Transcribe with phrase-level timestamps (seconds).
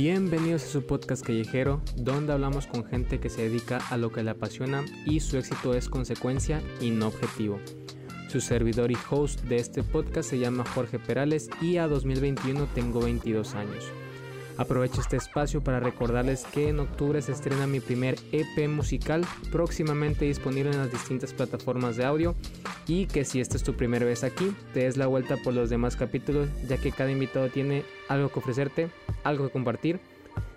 [0.00, 4.22] Bienvenidos a su podcast callejero, donde hablamos con gente que se dedica a lo que
[4.22, 7.58] le apasiona y su éxito es consecuencia y no objetivo.
[8.28, 13.00] Su servidor y host de este podcast se llama Jorge Perales y a 2021 tengo
[13.00, 13.90] 22 años.
[14.56, 20.26] Aprovecho este espacio para recordarles que en octubre se estrena mi primer EP musical, próximamente
[20.26, 22.36] disponible en las distintas plataformas de audio,
[22.86, 25.70] y que si esta es tu primera vez aquí, te des la vuelta por los
[25.70, 28.90] demás capítulos, ya que cada invitado tiene algo que ofrecerte,
[29.28, 30.00] algo que compartir,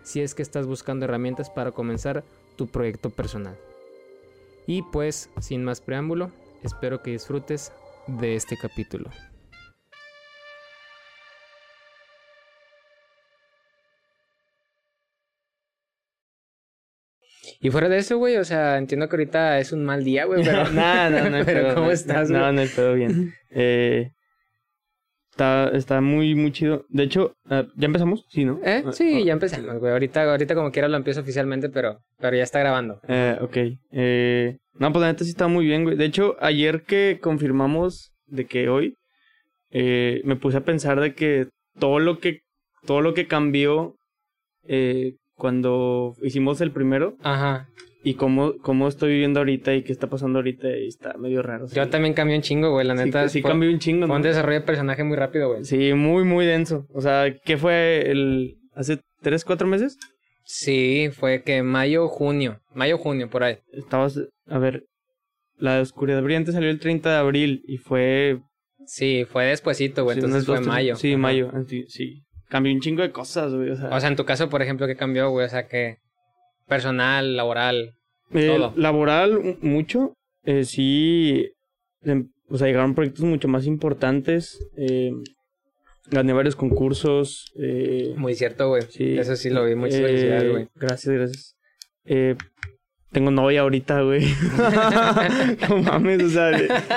[0.03, 2.23] si es que estás buscando herramientas para comenzar
[2.55, 3.57] tu proyecto personal.
[4.67, 6.31] Y pues, sin más preámbulo,
[6.63, 7.71] espero que disfrutes
[8.07, 9.09] de este capítulo.
[17.63, 20.44] Y fuera de eso, güey, o sea, entiendo que ahorita es un mal día, güey,
[20.44, 20.64] pero...
[20.72, 21.38] no, no, no.
[21.45, 23.33] pero ¿cómo estás, No, no, todo bien.
[23.53, 24.14] Eh,
[25.31, 26.85] está, está muy, muy chido.
[26.89, 28.25] De hecho, ah, ¿ya empezamos?
[28.29, 28.59] Sí, ¿no?
[28.63, 28.83] ¿Eh?
[28.85, 29.91] Ah, Sí, ah, ya empezamos, güey.
[29.91, 32.99] Ahorita, ahorita como quiera lo empiezo oficialmente, pero, pero ya está grabando.
[33.07, 33.57] Eh, ok.
[33.91, 35.95] Eh, no, pues la neta sí está muy bien, güey.
[35.97, 38.95] De hecho, ayer que confirmamos de que hoy,
[39.71, 41.47] eh, me puse a pensar de que
[41.79, 42.39] todo lo que,
[42.85, 43.95] todo lo que cambió
[44.67, 47.67] eh, cuando hicimos el primero Ajá.
[48.03, 51.66] y cómo, cómo estoy viviendo ahorita y qué está pasando ahorita y está medio raro.
[51.73, 53.28] Yo también cambié un chingo, güey, la Sí, neta.
[53.28, 54.28] sí fue, cambió un chingo, fue un ¿no?
[54.28, 55.66] desarrollo de personaje muy rápido, güey.
[55.66, 56.86] Sí, muy, muy denso.
[56.94, 58.59] O sea, ¿qué fue el...
[58.75, 59.98] hace tres, cuatro meses?
[60.44, 62.59] Sí, fue que mayo, junio.
[62.76, 63.58] Mayo, junio, por ahí.
[63.73, 64.83] Estabas, a ver,
[65.58, 68.39] la de Oscuridad Brillante salió el 30 de abril y fue...
[68.86, 70.16] Sí, fue despuesito, güey.
[70.16, 70.95] sí, entonces fue mayo.
[70.98, 71.17] Sí, Ajá.
[71.17, 72.22] mayo, ah, sí, sí.
[72.52, 73.89] Cambió un chingo de cosas, güey, o sea...
[73.95, 75.45] O sea, en tu caso, por ejemplo, ¿qué cambió, güey?
[75.45, 75.97] O sea, que
[76.67, 77.95] personal, laboral.
[78.33, 78.73] eh, todo.
[78.75, 80.13] laboral, mucho.
[80.43, 81.49] Eh, sí,
[82.03, 84.67] em, o sea, llegaron proyectos mucho más importantes.
[84.76, 85.11] Eh,
[86.09, 87.52] gané varios concursos.
[87.58, 88.83] Eh, Muy cierto, güey.
[88.89, 89.17] Sí.
[89.17, 89.76] Eso sí lo vi.
[89.76, 90.67] Muchas Eh, felicidades, güey.
[90.76, 91.55] Gracias, gracias.
[92.05, 92.36] Eh,
[93.11, 94.26] tengo novia ahorita, güey.
[95.70, 96.52] no mames, o sea,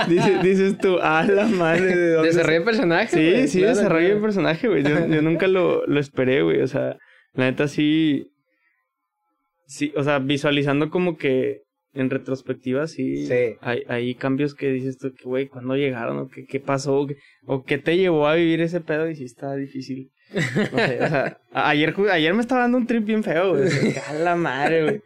[0.09, 2.29] dices, dices tú, ah, la madre de dónde.
[2.29, 4.23] Desarrollo de personaje, Sí, güey, sí, claro, desarrollo de claro.
[4.23, 4.83] personaje, güey.
[4.83, 6.61] Yo, yo nunca lo, lo esperé, güey.
[6.61, 6.97] O sea,
[7.35, 8.29] la neta sí.
[9.67, 11.63] Sí, o sea, visualizando como que
[11.95, 13.27] en retrospectiva, sí.
[13.27, 13.57] Sí.
[13.61, 16.19] Hay, hay cambios que dices tú, que, güey, ¿cuándo llegaron?
[16.19, 16.97] ¿O qué, qué pasó?
[17.01, 17.17] ¿O qué-
[17.47, 19.09] ¿O qué te llevó a vivir ese pedo?
[19.09, 20.11] Y sí está difícil.
[20.33, 20.41] No
[20.79, 23.65] sé, o sea, ayer, ayer me estaba dando un trip bien feo, güey.
[23.65, 25.01] O sea, A la madre, güey.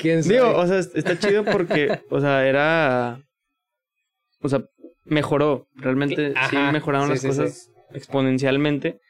[0.00, 3.20] ¿Quién Digo, o sea, está chido porque, o sea, era.
[4.40, 4.62] O sea,
[5.04, 5.68] mejoró.
[5.74, 9.00] Realmente sí mejoraron sí, las sí, cosas exponencialmente.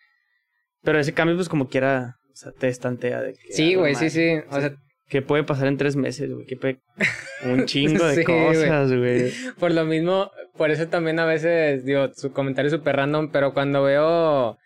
[0.83, 3.53] Pero ese cambio, pues, como quiera, o sea, te estantea de que.
[3.53, 4.37] Sí, güey, sí, sí.
[4.51, 4.77] O sea,
[5.09, 6.47] ¿Qué puede pasar en tres meses, güey?
[6.47, 6.81] ¿Qué puede...
[7.45, 9.31] Un chingo de Sí, cosas, güey.
[9.59, 13.55] por lo mismo, por eso también a veces, digo, su comentario es súper random, pero
[13.55, 14.59] cuando veo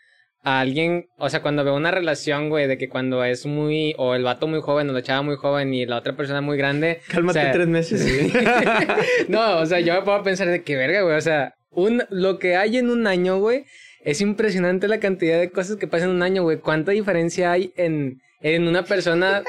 [0.42, 4.14] a alguien, o sea, cuando veo una relación, güey, de que cuando es muy, o
[4.14, 7.00] el vato muy joven o la chava muy joven y la otra persona muy grande.
[7.08, 8.32] Cálmate o sea, tres meses,
[9.28, 12.38] no, o sea, yo me puedo pensar de que verga, güey, o sea, un, lo
[12.38, 13.64] que hay en un año, güey,
[14.02, 16.58] es impresionante la cantidad de cosas que pasan en un año, güey.
[16.58, 19.42] ¿Cuánta diferencia hay en, en una persona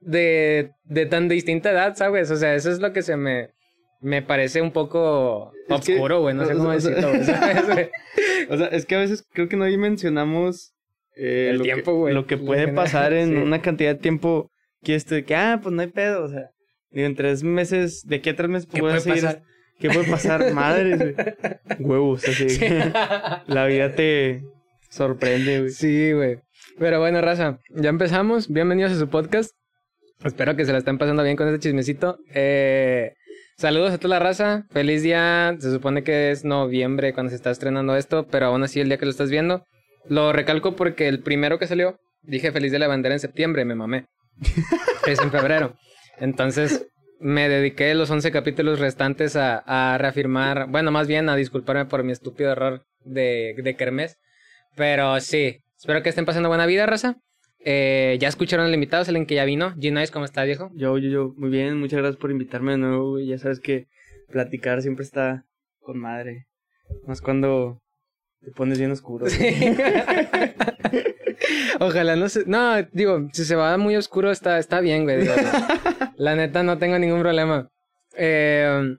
[0.00, 2.30] de, de tan distinta edad, sabes?
[2.30, 3.50] O sea, eso es lo que se me,
[4.00, 7.10] me parece un poco oscuro, güey, no sé cómo decirlo.
[8.50, 10.72] O sea, es que a veces creo que no dimensionamos
[11.16, 12.14] eh, El lo tiempo, güey.
[12.14, 13.34] Lo que Lo puede que- pasar en sí.
[13.36, 14.50] una cantidad de tiempo
[14.82, 16.50] que esto de que, ah, pues no hay pedo, o sea,
[16.90, 19.42] digo, en tres meses, de aquí a tres meses ¿Qué puedes puede seguir- pasar?
[19.80, 20.52] ¿Qué puede pasar?
[20.54, 21.14] Madres, güey.
[21.80, 22.48] Huevos, así.
[22.48, 22.64] Sí.
[23.46, 24.42] La vida te
[24.90, 25.70] sorprende, güey.
[25.70, 26.38] Sí, güey.
[26.78, 28.48] Pero bueno, raza, ya empezamos.
[28.48, 29.50] Bienvenidos a su podcast.
[30.24, 32.18] Espero que se la estén pasando bien con este chismecito.
[32.34, 33.12] Eh,
[33.58, 34.64] saludos a toda la raza.
[34.70, 35.54] Feliz día.
[35.58, 38.98] Se supone que es noviembre cuando se está estrenando esto, pero aún así el día
[38.98, 39.64] que lo estás viendo.
[40.08, 43.74] Lo recalco porque el primero que salió, dije feliz de la bandera en septiembre, me
[43.74, 44.06] mamé.
[45.06, 45.76] es en febrero.
[46.18, 46.86] Entonces,
[47.20, 52.04] me dediqué los 11 capítulos restantes a, a reafirmar, bueno, más bien a disculparme por
[52.04, 54.16] mi estúpido error de, de Kermés.
[54.76, 57.16] Pero sí, espero que estén pasando buena vida, raza.
[57.60, 59.74] Eh, ya escucharon al invitado, es el que ya vino.
[59.76, 60.70] G-Nice, ¿cómo está, viejo?
[60.74, 63.26] Yo, yo, yo, muy bien, muchas gracias por invitarme de nuevo, güey.
[63.26, 63.88] Ya sabes que
[64.30, 65.44] platicar siempre está
[65.80, 66.46] con madre.
[67.06, 67.82] Más cuando
[68.42, 69.26] te pones bien oscuro.
[71.80, 72.44] Ojalá no se...
[72.46, 75.20] No, digo, si se va muy oscuro está, está bien, güey.
[75.22, 75.34] digo,
[76.16, 77.70] la neta no tengo ningún problema.
[78.16, 78.96] Eh,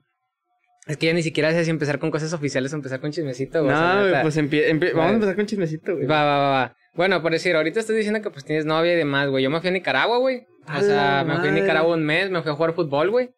[0.86, 3.62] es que ya ni siquiera sé si empezar con cosas oficiales o empezar con chismecito,
[3.62, 3.74] güey.
[3.74, 6.06] No, güey, pues empie- empie- vamos a empezar con chismecito, güey.
[6.06, 6.76] Va, va, va, va.
[6.94, 9.44] Bueno, por decir, ahorita estás diciendo que pues tienes novia y demás, güey.
[9.44, 10.46] Yo me fui a Nicaragua, güey.
[10.66, 11.52] O sea, me fui a.
[11.52, 13.30] Nicaragua un mes, me fui a jugar fútbol, güey.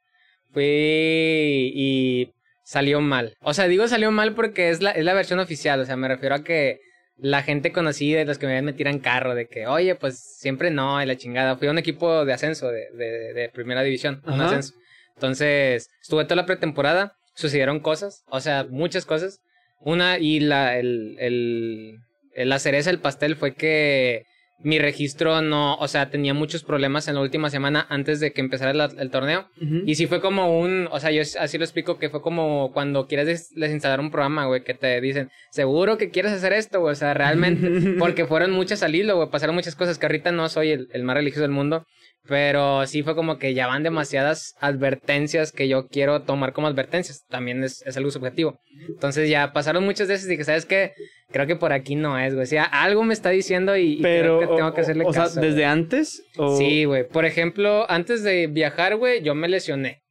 [0.53, 2.33] Fui y
[2.65, 3.35] salió mal.
[3.41, 5.81] O sea, digo salió mal porque es la, es la versión oficial.
[5.81, 6.81] O sea, me refiero a que
[7.17, 11.03] la gente conocida de los que me tiran carro, de que, oye, pues siempre no,
[11.03, 11.57] y la chingada.
[11.57, 14.75] Fui a un equipo de ascenso, de, de, de primera división, un ascenso.
[15.15, 19.41] Entonces, estuve toda la pretemporada, sucedieron cosas, o sea, muchas cosas.
[19.81, 21.99] Una, y la, el, el,
[22.37, 24.25] la cereza del pastel fue que
[24.65, 28.41] mi registro no, o sea, tenía muchos problemas en la última semana antes de que
[28.41, 29.49] empezara el, torneo.
[29.87, 33.07] Y sí fue como un, o sea, yo así lo explico, que fue como cuando
[33.07, 36.97] quieres desinstalar un programa, güey, que te dicen, seguro que quieres hacer esto, güey, o
[36.97, 37.69] sea, realmente,
[37.99, 41.03] porque fueron muchas al hilo, güey, pasaron muchas cosas, que ahorita no soy el, el
[41.03, 41.87] más religioso del mundo,
[42.29, 47.25] pero sí fue como que ya van demasiadas advertencias que yo quiero tomar como advertencias.
[47.29, 48.61] También es, es algo subjetivo.
[48.89, 50.93] Entonces ya pasaron muchas veces y dije, ¿sabes qué?
[51.31, 52.45] Creo que por aquí no es, güey.
[52.45, 55.23] O sea, algo me está diciendo y, Pero, creo que tengo que hacerle o, caso.
[55.23, 56.23] O sea, ¿desde antes?
[56.59, 57.09] Sí, güey.
[57.09, 60.03] Por ejemplo, antes de viajar, güey, yo me lesioné.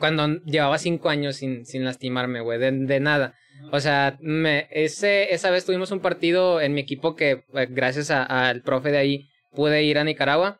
[0.00, 2.58] Cuando llevaba cinco años sin, sin lastimarme, güey.
[2.58, 3.34] De, de nada.
[3.72, 8.10] O sea, me, ese, esa vez tuvimos un partido en mi equipo que, eh, gracias
[8.10, 10.58] al profe de ahí, pude ir a Nicaragua.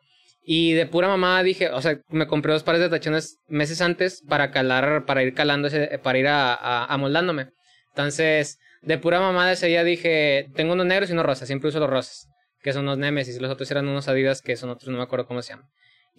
[0.49, 4.23] Y de pura mamá dije, o sea, me compré dos pares de tachones meses antes
[4.25, 5.67] para calar, para ir calando,
[6.01, 7.49] para ir a, amoldándome.
[7.89, 11.81] Entonces, de pura mamá ese día dije, tengo unos negros y unos rosas, siempre uso
[11.81, 12.29] los rosas,
[12.61, 15.27] que son unos Nemesis, los otros eran unos Adidas, que son otros, no me acuerdo
[15.27, 15.67] cómo se llaman.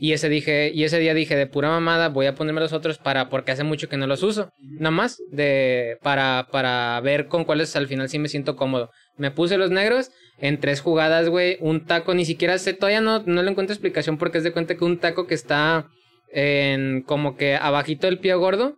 [0.01, 2.99] Y ese dije, y ese día dije, de pura mamada, voy a ponerme los otros
[2.99, 4.53] para, porque hace mucho que no los uso.
[4.61, 8.91] Nada más, de, para, para ver con cuáles al final sí me siento cómodo.
[9.17, 11.59] Me puse los negros en tres jugadas, güey.
[11.61, 14.77] Un taco, ni siquiera sé, todavía no, no le encuentro explicación porque es de cuenta
[14.77, 15.89] que un taco que está
[16.33, 18.77] en como que abajito del pie gordo,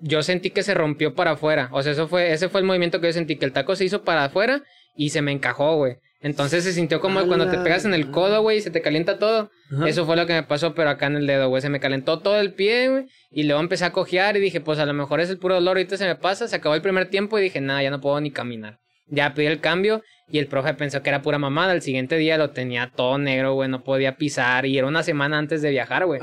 [0.00, 1.68] yo sentí que se rompió para afuera.
[1.72, 3.84] O sea, eso fue, ese fue el movimiento que yo sentí, que el taco se
[3.84, 4.62] hizo para afuera
[4.96, 5.96] y se me encajó, güey.
[6.20, 9.18] Entonces se sintió como cuando te pegas en el codo, güey, y se te calienta
[9.18, 9.50] todo.
[9.86, 11.62] Eso fue lo que me pasó, pero acá en el dedo, güey.
[11.62, 13.06] Se me calentó todo el pie, güey.
[13.30, 15.76] Y luego empecé a cojear y dije, pues a lo mejor es el puro dolor,
[15.76, 16.48] ahorita se me pasa.
[16.48, 18.80] Se acabó el primer tiempo y dije, nada, ya no puedo ni caminar.
[19.06, 21.72] Ya pedí el cambio y el profe pensó que era pura mamada.
[21.72, 24.66] El siguiente día lo tenía todo negro, güey, no podía pisar.
[24.66, 26.20] Y era una semana antes de viajar, güey.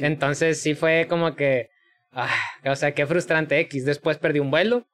[0.00, 1.70] Entonces sí fue como que.
[2.12, 2.34] Ah,
[2.64, 3.84] o sea, qué frustrante X.
[3.84, 4.86] Después perdí un vuelo.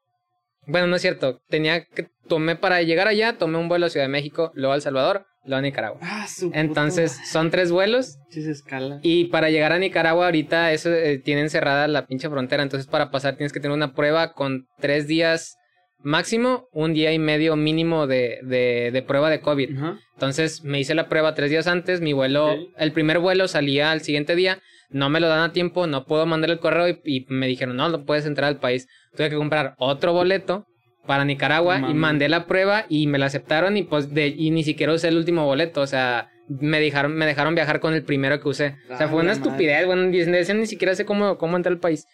[0.67, 1.41] Bueno, no es cierto.
[1.49, 2.09] Tenía que.
[2.29, 5.27] Tomé para llegar allá, tomé un vuelo a Ciudad de México, luego a El Salvador,
[5.45, 5.99] luego a Nicaragua.
[6.03, 8.17] Ah, Entonces, son tres vuelos.
[8.31, 8.99] Sí, se escala.
[9.03, 12.63] Y para llegar a Nicaragua, ahorita eso eh, tienen cerrada la pinche frontera.
[12.63, 15.57] Entonces, para pasar tienes que tener una prueba con tres días
[15.99, 19.71] máximo, un día y medio mínimo de, de, de prueba de COVID.
[20.15, 22.01] Entonces, me hice la prueba tres días antes.
[22.01, 24.61] Mi vuelo, el primer vuelo salía al siguiente día.
[24.91, 27.77] No me lo dan a tiempo, no puedo mandar el correo y, y me dijeron,
[27.77, 28.87] no, no puedes entrar al país.
[29.17, 30.67] Tuve que comprar otro boleto
[31.07, 34.65] para Nicaragua y mandé la prueba y me la aceptaron y pues de, y ni
[34.65, 38.41] siquiera usé el último boleto, o sea, me dejaron, me dejaron viajar con el primero
[38.41, 38.77] que usé.
[38.91, 42.07] o sea, fue una estupidez, bueno, ni siquiera sé cómo, cómo entrar al país.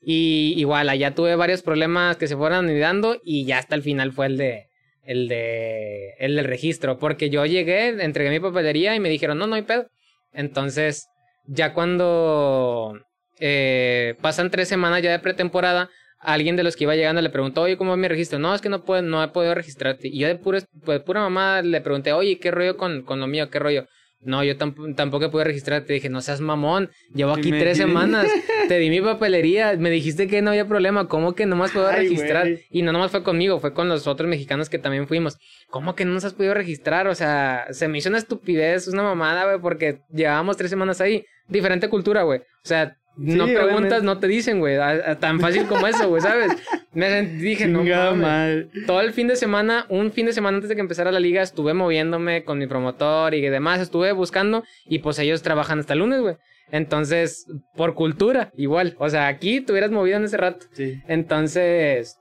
[0.00, 4.12] Y igual, allá tuve varios problemas que se fueron dando y ya hasta el final
[4.12, 4.66] fue el de,
[5.02, 9.46] el de, el del registro, porque yo llegué, entregué mi papelería y me dijeron, no,
[9.46, 9.88] no hay pedo.
[10.32, 11.08] Entonces,
[11.46, 13.00] ya cuando
[13.40, 15.90] eh, pasan tres semanas ya de pretemporada,
[16.26, 18.38] alguien de los que iba llegando le preguntó, oye, ¿cómo va mi registro?
[18.38, 20.08] No, es que no, puedo, no he podido registrarte.
[20.08, 23.28] Y yo de pura, pues, pura mamá le pregunté, oye, ¿qué rollo con, con lo
[23.28, 23.48] mío?
[23.48, 23.86] ¿Qué rollo?
[24.20, 25.92] No, yo tampoco pude registrarte.
[25.92, 26.90] Dije, no seas mamón.
[27.14, 28.26] Llevo aquí tres semanas.
[28.68, 29.76] Te di mi papelería.
[29.78, 31.06] Me dijiste que no había problema.
[31.06, 32.48] ¿Cómo que no más puedo registrar?
[32.70, 35.38] Y no nomás fue conmigo, fue con los otros mexicanos que también fuimos.
[35.70, 37.06] ¿Cómo que no nos has podido registrar?
[37.06, 41.24] O sea, se me hizo una estupidez, una mamada, güey, porque llevábamos tres semanas ahí.
[41.46, 42.40] Diferente cultura, güey.
[42.40, 44.76] O sea, no preguntas, no te dicen, güey.
[45.20, 46.52] Tan fácil como eso, güey, ¿sabes?
[46.92, 48.66] Me dije, no mames.
[48.86, 51.42] Todo el fin de semana, un fin de semana antes de que empezara la liga,
[51.42, 53.80] estuve moviéndome con mi promotor y demás.
[53.80, 56.36] Estuve buscando y pues ellos trabajan hasta el lunes, güey.
[56.70, 58.96] Entonces, por cultura, igual.
[58.98, 60.66] O sea, aquí te hubieras movido en ese rato.
[60.72, 61.00] Sí.
[61.08, 62.16] Entonces,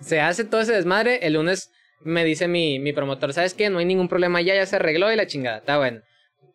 [0.00, 1.20] se hace todo ese desmadre.
[1.22, 1.70] El lunes
[2.04, 3.70] me dice mi, mi promotor, ¿sabes qué?
[3.70, 5.58] No hay ningún problema ya, ya se arregló y la chingada.
[5.58, 6.00] Está bueno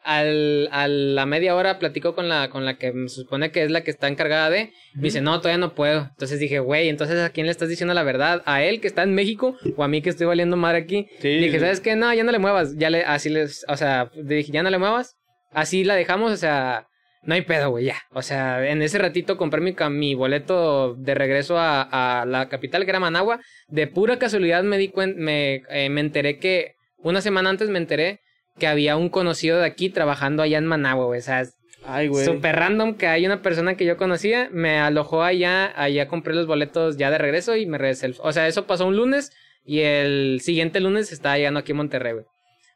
[0.08, 3.72] al, a la media hora platico con la, con la que me supone que es
[3.72, 4.72] la que está encargada de.
[4.96, 6.08] Me dice, no, todavía no puedo.
[6.12, 8.42] Entonces dije, güey, entonces ¿a quién le estás diciendo la verdad?
[8.46, 11.08] ¿A él que está en México o a mí que estoy valiendo madre aquí?
[11.22, 11.98] dije, ¿sabes qué?
[11.98, 12.78] No, ya no le muevas.
[12.78, 15.18] Ya le, así les, o sea, dije, ya no le muevas.
[15.52, 16.88] Así la dejamos, o sea,
[17.24, 17.98] no hay pedo, güey, ya.
[18.14, 22.86] O sea, en ese ratito compré mi, mi boleto de regreso a, a, la capital,
[22.86, 23.42] que era Managua.
[23.68, 27.78] De pura casualidad me di cuenta, me, eh, me enteré que, una semana antes me
[27.78, 28.22] enteré
[28.58, 31.20] que había un conocido de aquí trabajando allá en Managua, güey.
[31.20, 31.44] O sea,
[31.86, 32.26] Ay, güey.
[32.26, 36.48] Super random que hay una persona que yo conocía, me alojó allá, allá compré los
[36.48, 38.14] boletos ya de regreso y me regresé.
[38.20, 39.32] O sea, eso pasó un lunes
[39.64, 42.26] y el siguiente lunes estaba llegando aquí en Monterrey, güey.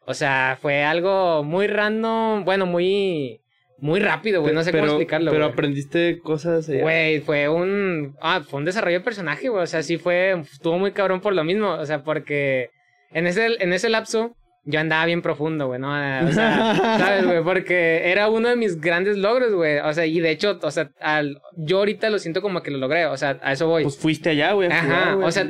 [0.05, 3.41] O sea, fue algo muy random, bueno, muy
[3.77, 5.31] muy rápido, güey, no sé cómo explicarlo.
[5.31, 6.69] Pero aprendiste cosas.
[6.69, 10.77] Güey, fue un ah, fue un desarrollo de personaje, güey, o sea, sí fue estuvo
[10.77, 12.69] muy cabrón por lo mismo, o sea, porque
[13.11, 15.89] en ese, en ese lapso, yo andaba bien profundo, güey, ¿no?
[15.89, 17.43] O sea, ¿sabes, güey?
[17.43, 19.79] Porque era uno de mis grandes logros, güey.
[19.79, 22.77] O sea, y de hecho, o sea, al, yo ahorita lo siento como que lo
[22.77, 23.83] logré, o sea, a eso voy.
[23.83, 24.71] Pues fuiste allá, güey.
[24.71, 25.45] Ajá, o sea,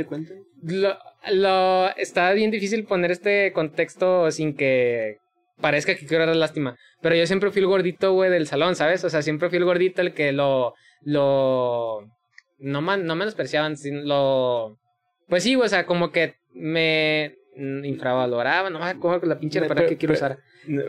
[0.63, 0.97] lo,
[1.31, 5.17] lo, está bien difícil poner este contexto sin que
[5.59, 6.77] parezca que quiero dar lástima.
[7.01, 9.03] Pero yo siempre fui el gordito, güey, del salón, ¿sabes?
[9.03, 12.07] O sea, siempre fui el gordito el que lo, lo,
[12.59, 14.77] no, man, no menospreciaban, lo,
[15.27, 19.85] pues sí, güey, o sea, como que me, infravaloraba, no me acuerdo la pinche para
[19.85, 20.39] que quiero usar.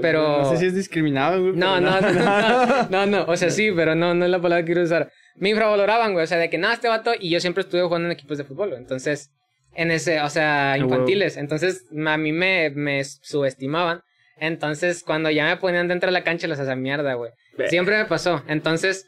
[0.01, 0.43] Pero...
[0.43, 1.57] No sé si es discriminado, güey.
[1.57, 4.73] No, no, no, no, no, o sea, sí, pero no, no es la palabra que
[4.73, 5.11] quiero usar.
[5.37, 8.07] Me infravaloraban, güey, o sea, de que nada, este vato, y yo siempre estuve jugando
[8.07, 9.31] en equipos de fútbol, entonces,
[9.75, 14.03] en ese, o sea, infantiles, entonces a mí me, me subestimaban.
[14.39, 17.31] Entonces, cuando ya me ponían dentro de la cancha, los hacía mierda, güey.
[17.69, 18.43] Siempre me pasó.
[18.49, 19.07] Entonces,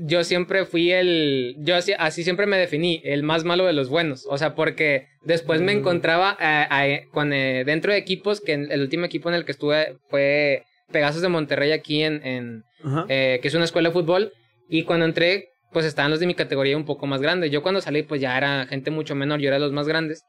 [0.00, 3.88] yo siempre fui el, yo así, así, siempre me definí, el más malo de los
[3.88, 5.78] buenos, o sea, porque después me mm.
[5.78, 9.96] encontraba eh, con, eh, dentro de equipos, que el último equipo en el que estuve
[10.08, 12.64] fue Pegasos de Monterrey aquí en, en
[13.08, 14.32] eh, que es una escuela de fútbol,
[14.68, 17.80] y cuando entré, pues estaban los de mi categoría un poco más grandes, yo cuando
[17.80, 20.24] salí, pues ya era gente mucho menor, yo era los más grandes,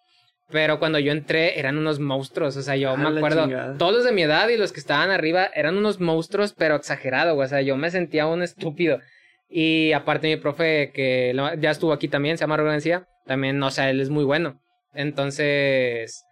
[0.51, 3.47] pero cuando yo entré eran unos monstruos, o sea, yo ah, me acuerdo,
[3.77, 7.37] todos los de mi edad y los que estaban arriba eran unos monstruos, pero exagerado,
[7.37, 8.99] o sea, yo me sentía un estúpido.
[9.49, 12.81] Y aparte mi profe, que ya estuvo aquí también, se llama Rubén
[13.25, 14.61] también, o sea, él es muy bueno.
[14.93, 16.23] Entonces,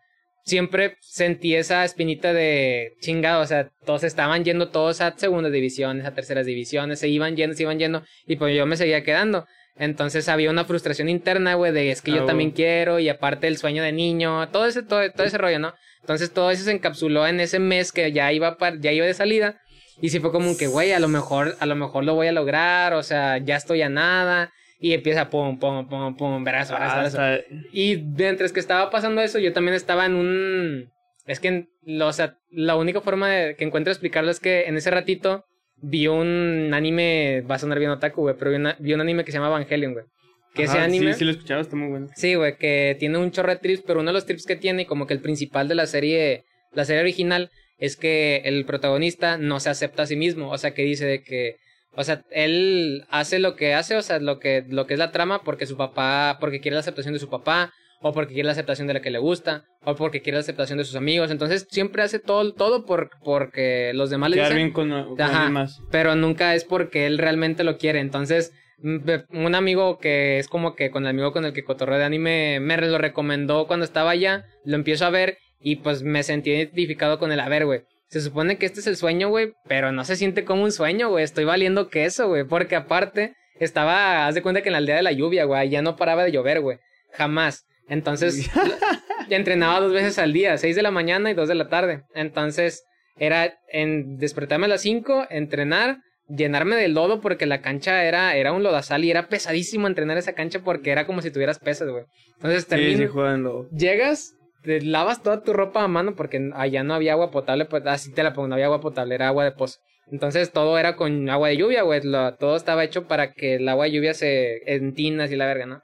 [0.44, 6.06] siempre sentí esa espinita de chingado, o sea, todos estaban yendo todos a segundas divisiones,
[6.06, 9.46] a terceras divisiones, se iban yendo, se iban yendo, y pues yo me seguía quedando.
[9.76, 13.48] Entonces había una frustración interna, güey, de es que yo ah, también quiero, y aparte
[13.48, 15.74] el sueño de niño, todo ese, todo, todo ese rollo, ¿no?
[16.02, 19.62] Entonces todo eso se encapsuló en ese mes que ya iba, ya iba de salida.
[20.02, 22.32] Y sí fue como que, güey, a lo mejor, a lo mejor lo voy a
[22.32, 24.52] lograr, o sea, ya estoy a nada.
[24.80, 27.46] Y empieza pum, pum, pum, pum, verás, verás, verás.
[27.74, 30.92] Y mientras que estaba pasando eso, yo también estaba en un...
[31.26, 34.66] Es que, lo, o sea, la única forma de, que encuentro de explicarlo es que
[34.66, 35.46] en ese ratito
[35.82, 39.40] vi un anime, va a sonar bien otaku, güey, pero vi, un anime que se
[39.40, 40.06] llama Evangelion, güey.
[40.54, 41.14] Que ese anime...
[41.14, 42.08] Sí, sí lo escuchaba, está muy bueno.
[42.16, 44.86] Sí, güey, que tiene un chorro de trips, pero uno de los trips que tiene,
[44.86, 49.60] como que el principal de la serie, la serie original, es que el protagonista no
[49.60, 51.58] se acepta a sí mismo, o sea, que dice de que,
[51.96, 55.12] o sea, él hace lo que hace, o sea, lo que, lo que es la
[55.12, 58.52] trama porque su papá, porque quiere la aceptación de su papá, o porque quiere la
[58.52, 61.68] aceptación de la que le gusta, o porque quiere la aceptación de sus amigos, entonces
[61.70, 64.56] siempre hace todo, todo por, porque los demás le dicen.
[64.56, 70.38] bien con, con Pero nunca es porque él realmente lo quiere, entonces un amigo que
[70.38, 73.66] es como que con el amigo con el que cotorreo de anime me lo recomendó
[73.66, 77.50] cuando estaba allá, lo empiezo a ver y pues me sentí identificado con el, a
[77.50, 77.82] ver, güey.
[78.10, 81.10] Se supone que este es el sueño, güey, pero no se siente como un sueño,
[81.10, 81.24] güey.
[81.24, 82.46] Estoy valiendo queso, güey.
[82.46, 85.82] Porque aparte, estaba, haz de cuenta que en la aldea de la lluvia, güey, ya
[85.82, 86.78] no paraba de llover, güey.
[87.12, 87.66] Jamás.
[87.90, 88.50] Entonces,
[89.30, 92.04] entrenaba dos veces al día, seis de la mañana y dos de la tarde.
[92.14, 92.84] Entonces,
[93.18, 95.98] era en despertarme a las cinco, entrenar,
[96.28, 100.34] llenarme de lodo porque la cancha era, era un lodazal y era pesadísimo entrenar esa
[100.34, 102.04] cancha porque era como si tuvieras pesas, güey.
[102.36, 103.68] Entonces termino.
[103.72, 104.34] Llegas,
[104.68, 108.12] te lavas toda tu ropa a mano porque allá no había agua potable, pues así
[108.12, 109.80] te la pongo, no había agua potable, era agua de pozo.
[110.12, 112.02] Entonces todo era con agua de lluvia, güey.
[112.02, 115.82] todo estaba hecho para que el agua de lluvia se entina así la verga, ¿no?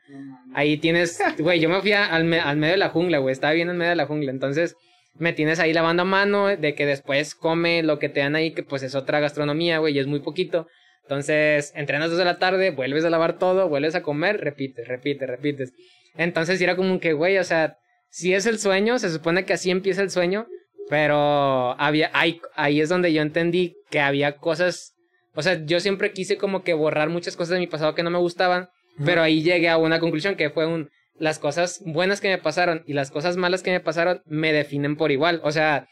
[0.53, 3.31] Ahí tienes, güey, yo me fui al, al medio de la jungla, güey.
[3.31, 4.31] Estaba bien en medio de la jungla.
[4.31, 4.75] Entonces
[5.15, 8.51] me tienes ahí lavando a mano de que después come lo que te dan ahí,
[8.51, 10.67] que pues es otra gastronomía, güey, y es muy poquito.
[11.03, 15.27] Entonces, entrenas dos de la tarde, vuelves a lavar todo, vuelves a comer, repites, repites,
[15.27, 15.73] repites.
[16.15, 17.77] Entonces era como que, güey, o sea,
[18.13, 20.45] si es el sueño, se supone que así empieza el sueño,
[20.87, 24.93] pero había, ahí, ahí es donde yo entendí que había cosas,
[25.33, 28.11] o sea, yo siempre quise como que borrar muchas cosas de mi pasado que no
[28.11, 28.69] me gustaban,
[29.03, 32.83] pero ahí llegué a una conclusión que fue un, las cosas buenas que me pasaron
[32.85, 35.87] y las cosas malas que me pasaron me definen por igual, o sea,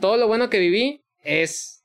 [0.00, 1.84] todo lo bueno que viví es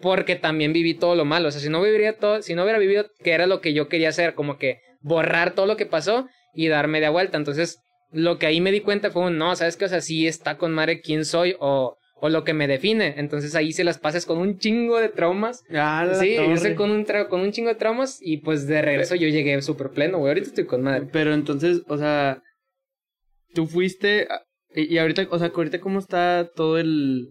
[0.00, 2.80] porque también viví todo lo malo, o sea, si no viviría todo, si no hubiera
[2.80, 6.26] vivido que era lo que yo quería hacer, como que borrar todo lo que pasó
[6.54, 7.78] y darme de vuelta, entonces
[8.12, 9.86] lo que ahí me di cuenta fue un, no, ¿sabes qué?
[9.86, 13.14] O sea, sí está con madre quién soy o, o lo que me define.
[13.16, 15.64] Entonces ahí se las pases con un chingo de traumas.
[15.74, 19.28] Ah, sí, yo con un, con un chingo de traumas y pues de regreso yo
[19.28, 20.30] llegué súper pleno, güey.
[20.30, 21.08] Ahorita estoy con madre.
[21.10, 22.42] Pero entonces, o sea,
[23.54, 24.28] tú fuiste...
[24.74, 27.28] Y, y ahorita, o sea, ahorita cómo está todo el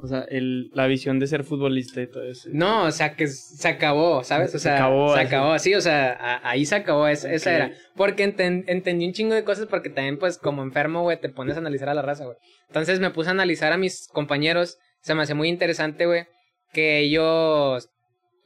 [0.00, 2.48] o sea, el, la visión de ser futbolista y todo eso.
[2.52, 4.54] No, o sea, que se acabó, ¿sabes?
[4.54, 5.14] O sea, se acabó.
[5.14, 7.72] Se acabó, sí, o sea, ahí se acabó, esa, esa era.
[7.96, 11.58] Porque entendí un chingo de cosas porque también, pues, como enfermo, güey, te pones a
[11.58, 12.36] analizar a la raza, güey.
[12.68, 16.26] Entonces me puse a analizar a mis compañeros, se me hace muy interesante, güey,
[16.72, 17.88] que ellos...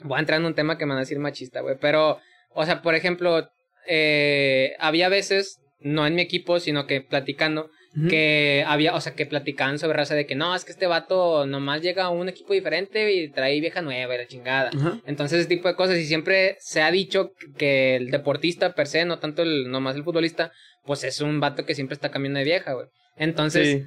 [0.04, 2.18] Voy a entrar en un tema que me van a decir machista, güey, pero,
[2.54, 3.48] o sea, por ejemplo,
[3.86, 7.70] eh, había veces, no en mi equipo, sino que platicando,
[8.08, 11.46] que había, o sea, que platicaban sobre raza de que no, es que este vato
[11.46, 14.70] nomás llega a un equipo diferente y trae vieja nueva y la chingada.
[15.06, 15.98] Entonces, ese tipo de cosas.
[15.98, 20.04] Y siempre se ha dicho que el deportista per se, no tanto el, nomás el
[20.04, 20.52] futbolista,
[20.84, 22.86] pues es un vato que siempre está cambiando de vieja, güey.
[23.16, 23.84] Entonces,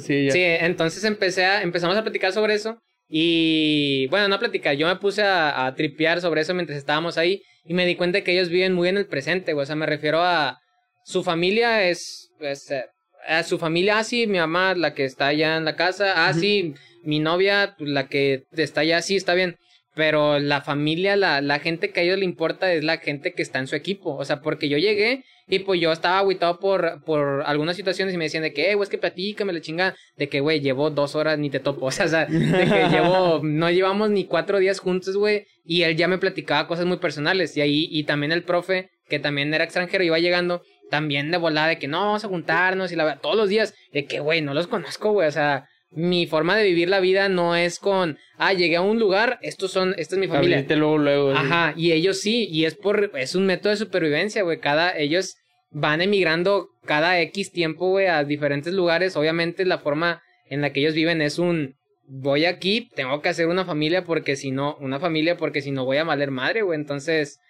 [0.00, 2.78] sí, sí, entonces empecé a, empezamos a platicar sobre eso.
[3.08, 7.18] Y bueno, no a platicar, yo me puse a, a tripear sobre eso mientras estábamos
[7.18, 9.64] ahí y me di cuenta que ellos viven muy en el presente, güey.
[9.64, 10.58] O sea, me refiero a
[11.04, 12.86] su familia es, es eh,
[13.26, 16.34] a su familia, ah, sí, mi mamá, la que está allá en la casa, ah,
[16.34, 19.56] sí, mi novia, pues, la que está allá, sí, está bien.
[19.94, 23.42] Pero la familia, la, la gente que a ellos le importa es la gente que
[23.42, 24.16] está en su equipo.
[24.16, 28.18] O sea, porque yo llegué y pues yo estaba aguitado por, por algunas situaciones y
[28.18, 29.94] me decían de que, eh, güey, es que platícame la chinga.
[30.16, 31.86] De que, güey, llevo dos horas ni te topo.
[31.86, 35.46] O sea, o sea, de que llevo, no llevamos ni cuatro días juntos, güey.
[35.64, 37.56] Y él ya me platicaba cosas muy personales.
[37.56, 41.68] Y ahí, y también el profe, que también era extranjero, iba llegando también de volada
[41.68, 44.54] de que no, vamos a juntarnos y la todos los días, de que, güey, no
[44.54, 48.52] los conozco, güey, o sea, mi forma de vivir la vida no es con, ah,
[48.52, 50.64] llegué a un lugar, estos son, esta es mi familia.
[50.76, 51.32] luego, luego.
[51.32, 55.36] Ajá, y ellos sí, y es por, es un método de supervivencia, güey, cada, ellos
[55.70, 60.80] van emigrando cada X tiempo, güey, a diferentes lugares, obviamente la forma en la que
[60.80, 61.76] ellos viven es un,
[62.06, 65.84] voy aquí, tengo que hacer una familia porque si no, una familia porque si no
[65.84, 67.40] voy a valer madre, güey, entonces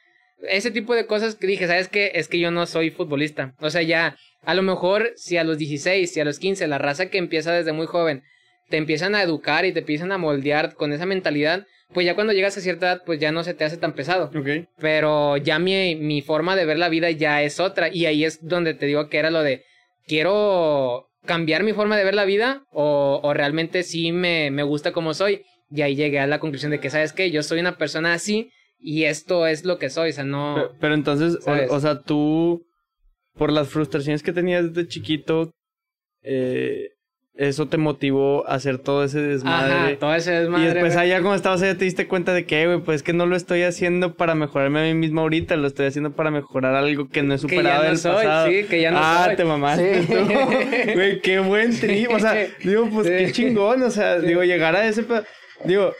[0.42, 2.12] ese tipo de cosas que dije, ¿sabes qué?
[2.14, 3.54] Es que yo no soy futbolista.
[3.60, 6.78] O sea, ya, a lo mejor si a los 16, si a los 15, la
[6.78, 8.22] raza que empieza desde muy joven,
[8.68, 12.32] te empiezan a educar y te empiezan a moldear con esa mentalidad, pues ya cuando
[12.32, 14.30] llegas a cierta edad, pues ya no se te hace tan pesado.
[14.36, 14.66] Okay.
[14.78, 17.88] Pero ya mi, mi forma de ver la vida ya es otra.
[17.92, 19.64] Y ahí es donde te digo que era lo de,
[20.06, 24.92] quiero cambiar mi forma de ver la vida o, o realmente sí me, me gusta
[24.92, 25.42] como soy.
[25.70, 27.30] Y ahí llegué a la conclusión de que, ¿sabes qué?
[27.30, 28.50] Yo soy una persona así
[28.86, 30.72] y esto es lo que soy, o sea, no...
[30.78, 32.66] Pero, entonces, o, sea, tú,
[33.32, 35.50] por las frustraciones que tenías desde chiquito,
[36.22, 36.90] eh,
[37.32, 39.72] eso te motivó a hacer todo ese desmadre.
[39.72, 40.64] Ajá, todo ese desmadre.
[40.64, 43.24] Y después allá cuando estabas allá te diste cuenta de que, güey, pues que no
[43.24, 47.08] lo estoy haciendo para mejorarme a mí mismo ahorita, lo estoy haciendo para mejorar algo
[47.08, 48.48] que no he superado que ya no soy, pasado.
[48.48, 49.36] Sí, que ya no ah, soy.
[49.36, 50.02] Te mamaste.
[50.94, 52.10] Güey, qué buen trip.
[52.10, 53.82] O sea, digo, pues qué chingón.
[53.82, 55.06] O sea, digo, llegar a ese...
[55.64, 55.94] Digo,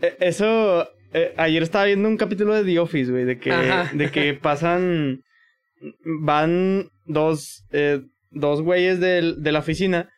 [0.00, 3.52] e, eso eh, ayer estaba viendo un capítulo de The Office, güey, de que,
[3.92, 5.22] de que pasan.
[6.04, 10.10] Van dos, eh, dos güeyes de, de, la oficina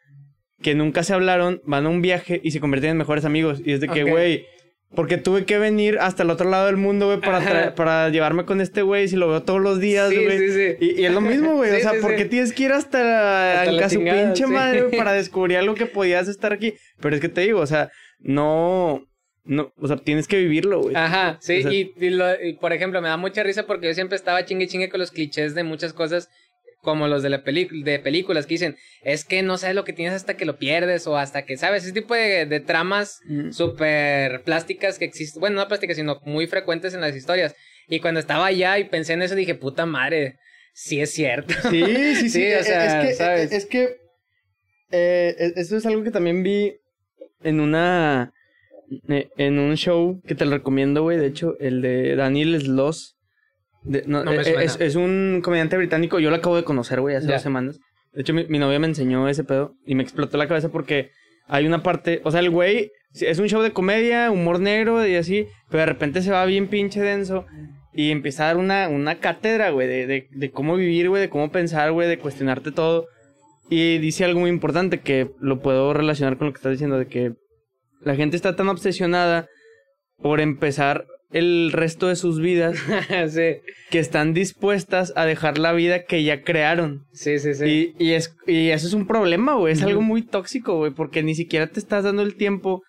[0.62, 3.60] que nunca se hablaron, van a un viaje y se convierten en mejores amigos.
[3.62, 4.46] Y es de que, güey,
[4.94, 8.60] porque tuve que venir hasta el otro lado del mundo, güey, para, para llevarme con
[8.60, 10.38] este güey si lo veo todos los días, güey.
[10.38, 11.70] Sí, sí, y, y, es lo mismo, güey.
[11.70, 15.74] o sea, ¿por qué tienes que ir hasta, hasta su pinche madre, para descubrir algo
[15.74, 16.74] que podías estar aquí?
[17.00, 19.04] Pero es que te digo, o sea, no
[19.44, 20.94] no, o sea, tienes que vivirlo, güey.
[20.94, 24.88] Ajá, sí, y, por ejemplo, me da mucha risa porque yo siempre estaba chingue chingue
[24.88, 26.28] con los clichés de muchas cosas,
[26.82, 30.14] como los de la de películas que dicen, es que no sabes lo que tienes
[30.14, 31.84] hasta que lo pierdes o hasta que, ¿sabes?
[31.84, 33.50] Ese tipo de, de tramas mm.
[33.50, 37.54] súper plásticas que existen, bueno, no plásticas, sino muy frecuentes en las historias.
[37.88, 40.38] Y cuando estaba allá y pensé en eso, dije, puta madre,
[40.72, 41.54] sí es cierto.
[41.70, 42.52] Sí, sí, sí.
[42.54, 43.52] o sea, es que, ¿sabes?
[43.52, 44.00] Es que
[44.90, 46.76] eh, e, eso es algo que también vi
[47.42, 48.32] en una
[49.06, 53.16] en un show que te lo recomiendo, güey, de hecho, el de Daniel Sloss.
[53.84, 57.78] no, eh, es, un comediante británico, yo lo acabo de conocer, güey, hace dos semanas.
[58.12, 61.10] De hecho, mi, mi, novia me enseñó ese pedo y me explotó la cabeza porque
[61.46, 65.14] hay una parte, o sea, el güey es un show de comedia, humor negro y
[65.14, 67.46] así, pero de repente se va bien pinche denso
[67.92, 71.28] y empieza a dar una, una cátedra, güey, de, de, de cómo vivir, güey, de
[71.28, 73.06] cómo pensar, güey, de cuestionarte todo.
[73.68, 77.06] Y dice algo muy importante que lo puedo relacionar con lo que estás diciendo, de
[77.06, 77.34] que
[78.00, 79.48] la gente está tan obsesionada
[80.16, 82.76] por empezar el resto de sus vidas
[83.90, 87.06] que están dispuestas a dejar la vida que ya crearon.
[87.12, 87.94] Sí, sí, sí.
[87.98, 89.72] Y, es, y eso es un problema, güey.
[89.72, 92.82] Es algo muy tóxico, güey, porque ni siquiera te estás dando el tiempo.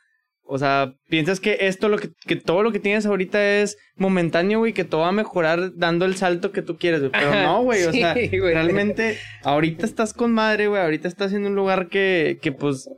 [0.43, 4.59] O sea, piensas que esto, lo que, que todo lo que tienes ahorita es momentáneo,
[4.59, 7.11] güey, que todo va a mejorar dando el salto que tú quieres, güey.
[7.11, 11.55] Pero no, güey, o sea, realmente ahorita estás con madre, güey, ahorita estás en un
[11.55, 12.89] lugar que, que pues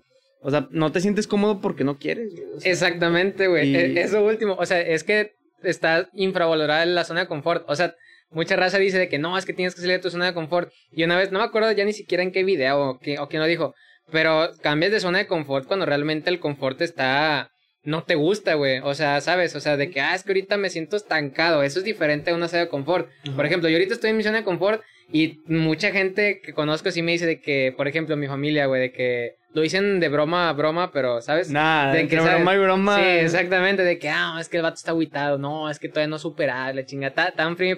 [0.44, 2.34] o sea, no te sientes cómodo porque no quieres.
[2.64, 3.76] Exactamente, güey.
[3.76, 4.56] E, eso último.
[4.60, 7.64] O sea, es que está infravalorada la zona de confort.
[7.70, 7.96] O sea,
[8.30, 10.34] mucha raza dice de que no, es que tienes que salir de tu zona de
[10.34, 10.72] confort.
[10.92, 13.30] Y una vez, no me acuerdo ya ni siquiera en qué video o, qué, o
[13.30, 13.74] quién lo dijo.
[14.12, 17.50] Pero cambias de zona de confort cuando realmente el confort está
[17.84, 18.80] no te gusta, güey.
[18.80, 19.56] O sea, ¿sabes?
[19.56, 21.64] O sea, de que, ah, es que ahorita me siento estancado.
[21.64, 23.10] Eso es diferente a una zona de confort.
[23.36, 26.92] Por ejemplo, yo ahorita estoy en mi zona de confort y mucha gente que conozco
[26.92, 30.10] sí me dice de que, por ejemplo, mi familia, güey, de que lo dicen de
[30.10, 31.50] broma a broma, pero, ¿sabes?
[31.50, 32.98] Nada, de que broma y broma.
[32.98, 36.10] Sí, exactamente, de que, ah, es que el vato está aguitado, no, es que todavía
[36.10, 37.78] no supera la chingada, tan frío,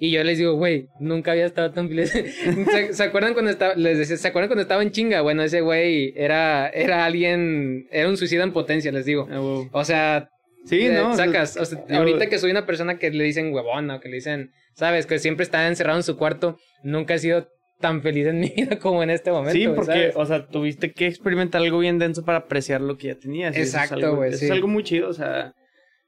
[0.00, 2.12] y yo les digo, güey, nunca había estado tan feliz.
[2.92, 5.22] ¿Se, acuerdan cuando estaba, les decía, ¿se acuerdan cuando estaba en chinga?
[5.22, 9.28] Bueno, ese güey era, era alguien, era un suicida en potencia, les digo.
[9.30, 10.28] Ah, o sea,
[10.64, 11.16] Sí, eh, ¿no?
[11.16, 11.56] Sacas.
[11.56, 15.06] O sea, ahorita que soy una persona que le dicen huevona, que le dicen, ¿sabes?
[15.06, 18.78] Que siempre está encerrado en su cuarto, nunca he sido tan feliz en mi vida
[18.80, 19.52] como en este momento.
[19.52, 23.14] Sí, porque, o sea, tuviste que experimentar algo bien denso para apreciar lo que ya
[23.14, 23.56] tenías.
[23.56, 24.32] Exacto, güey.
[24.32, 25.54] Es, algo muy chido, o sea,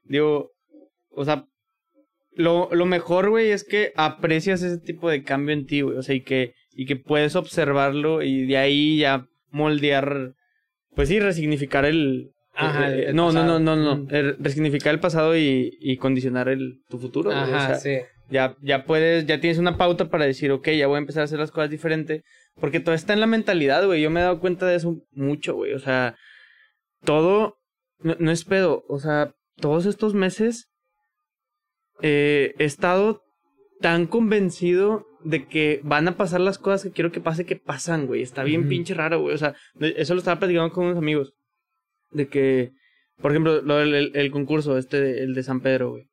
[0.03, 0.51] digo,
[1.09, 1.45] o sea,
[2.33, 6.03] lo, lo mejor, güey, es que aprecias ese tipo de cambio en ti, güey, o
[6.03, 10.33] sea, y que, y que puedes observarlo y de ahí ya moldear,
[10.95, 12.31] pues sí, resignificar el...
[12.53, 14.07] Ajá, eh, no, no, no, no, no,
[14.39, 17.31] resignificar el pasado y, y condicionar el, tu futuro.
[17.31, 17.99] Ajá, sí.
[18.31, 21.23] Ya, ya puedes, ya tienes una pauta para decir, ok, ya voy a empezar a
[21.25, 22.23] hacer las cosas diferente.
[22.55, 24.01] Porque todo está en la mentalidad, güey.
[24.01, 25.73] Yo me he dado cuenta de eso mucho, güey.
[25.73, 26.15] O sea,
[27.03, 27.57] todo,
[27.99, 28.83] no, es pedo.
[28.87, 30.69] O sea, todos estos meses
[32.01, 33.21] eh, he estado
[33.81, 38.07] tan convencido de que van a pasar las cosas que quiero que pase, que pasan,
[38.07, 38.21] güey.
[38.21, 39.35] Está bien pinche raro, güey.
[39.35, 41.33] O sea, eso lo estaba platicando con unos amigos.
[42.11, 42.71] De que,
[43.21, 46.07] por ejemplo, lo, el, el, concurso, este, el de San Pedro, güey.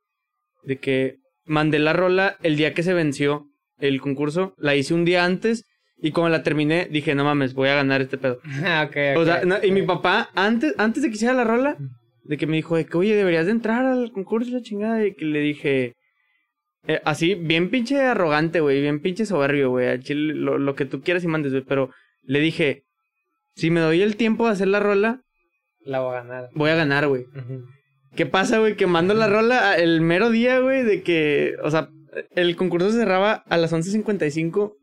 [0.64, 3.46] De que mandé la rola el día que se venció
[3.78, 5.64] el concurso, la hice un día antes
[6.00, 8.38] y como la terminé dije, no mames, voy a ganar este pedo.
[8.64, 11.76] Ah, okay, O sea, y mi papá, antes, antes de que hiciera la rola,
[12.24, 15.14] de que me dijo, de que, oye, deberías de entrar al concurso la chingada, y
[15.14, 15.94] que le dije,
[16.86, 21.24] eh, así, bien pinche arrogante, güey, bien pinche soberbio, güey, lo, lo que tú quieras
[21.24, 21.90] y mandes, güey, pero
[22.22, 22.84] le dije,
[23.54, 25.22] si me doy el tiempo de hacer la rola,
[25.80, 26.48] la voy a ganar.
[26.54, 27.24] Voy a ganar, güey.
[28.18, 28.74] ¿Qué pasa, güey?
[28.74, 31.88] Que mando la rola el mero día, güey, de que, o sea,
[32.34, 34.74] el concurso se cerraba a las 11.55.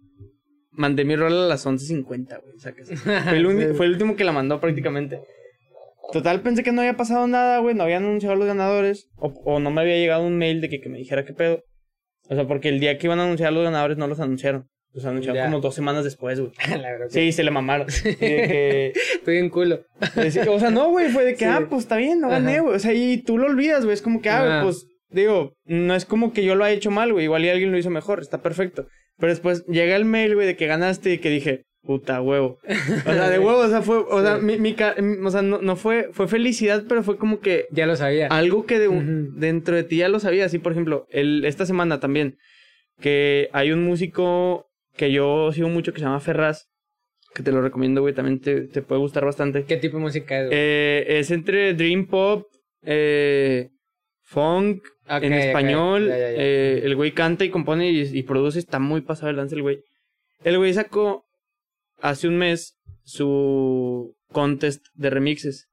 [0.72, 2.54] Mandé mi rola a las 11.50, güey.
[3.26, 5.20] Fue, el fue el último que la mandó prácticamente.
[6.14, 7.76] Total, pensé que no había pasado nada, güey.
[7.76, 9.10] No habían anunciado los ganadores.
[9.18, 11.62] O, o, no me había llegado un mail de que, que me dijera qué pedo.
[12.30, 14.70] O sea, porque el día que iban a anunciar los ganadores no los anunciaron.
[14.96, 16.54] Los anunciaron como dos semanas después, güey.
[17.10, 17.88] sí, se le mamaron.
[17.90, 19.82] Estoy en culo.
[20.50, 22.76] o sea, no, güey, fue de que, ah, pues está bien, no gané, güey.
[22.76, 23.94] O sea, y tú lo olvidas, güey.
[23.94, 27.12] Es como que, ah, pues, digo, no es como que yo lo haya hecho mal,
[27.12, 27.26] güey.
[27.26, 28.88] Igual y alguien lo hizo mejor, está perfecto.
[29.18, 32.60] Pero después llega el mail, güey, de que ganaste y que dije, puta huevo.
[33.06, 34.78] O sea, de huevo, o sea, fue, o sea, mi, mi,
[35.26, 37.66] o sea, no, no, fue, fue felicidad, pero fue como que.
[37.72, 38.28] Ya lo sabía.
[38.28, 38.88] Algo que de,
[39.34, 40.46] dentro de ti ya lo sabía.
[40.46, 42.38] Así, por ejemplo, el, esta semana también,
[43.02, 44.65] que hay un músico
[44.96, 46.68] que yo sigo mucho que se llama Ferraz.
[47.34, 48.14] Que te lo recomiendo, güey.
[48.14, 49.66] También te, te, puede gustar bastante.
[49.66, 52.48] ¿Qué tipo de música es, Eh, es entre Dream Pop,
[52.82, 53.70] eh,
[54.22, 56.10] Funk, en español.
[56.12, 58.60] Eh, el güey canta y compone y, produce.
[58.60, 59.82] Está muy pasado el dance el güey.
[60.44, 61.26] El güey sacó
[62.00, 65.68] hace un mes su contest de remixes.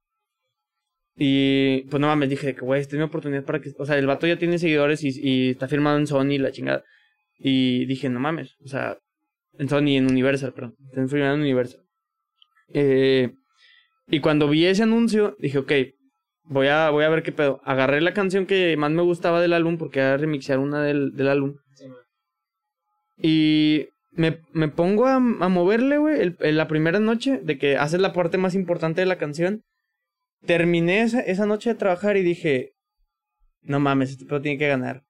[1.15, 3.71] Y pues no mames, dije que güey, esta es mi oportunidad para que.
[3.79, 6.83] O sea, el vato ya tiene seguidores y, y está firmado en Sony, la chingada.
[7.39, 8.99] Y dije, no mames, o sea,
[9.59, 10.77] en Sony, en Universal, perdón.
[10.93, 11.81] En Universal.
[12.69, 13.35] Eh,
[14.09, 15.73] y cuando vi ese anuncio, dije, ok,
[16.45, 17.61] voy a, voy a ver qué pedo.
[17.65, 21.29] Agarré la canción que más me gustaba del álbum, porque era remixear una del, del
[21.29, 21.57] álbum.
[23.19, 28.13] y me, me, pongo a, a moverle, güey, la primera noche, de que haces la
[28.13, 29.63] parte más importante de la canción.
[30.45, 32.73] Terminé esa, esa noche de trabajar y dije,
[33.63, 35.05] no mames, este pedo tiene que ganar.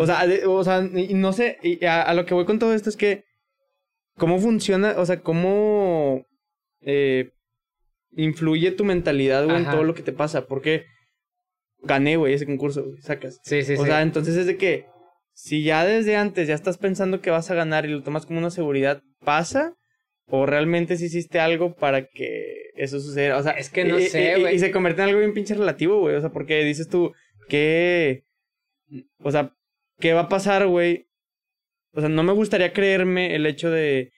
[0.00, 2.96] O sea, o sea, no sé, y a, lo que voy con todo esto es
[2.96, 3.24] que
[4.18, 6.26] cómo funciona, o sea, cómo
[6.82, 7.30] eh,
[8.12, 10.46] influye tu mentalidad, güey, en todo lo que te pasa.
[10.46, 10.84] Porque
[11.82, 13.40] gané, güey, ese concurso, güey, sacas.
[13.44, 13.82] Sí, sí, sí.
[13.82, 14.86] O sea, entonces es de que
[15.32, 18.38] si ya desde antes ya estás pensando que vas a ganar y lo tomas como
[18.38, 19.74] una seguridad, ¿pasa?
[20.26, 23.38] ¿O realmente si hiciste algo para que eso suceda?
[23.38, 24.56] O sea, es que no sé, güey.
[24.56, 26.16] Y, se convierte en algo bien pinche relativo, güey.
[26.16, 27.12] O sea, porque dices tú
[27.48, 28.24] que.
[29.22, 29.54] O sea,
[29.98, 31.07] ¿qué va a pasar, güey?
[31.98, 34.12] O sea, no me gustaría creerme el hecho de,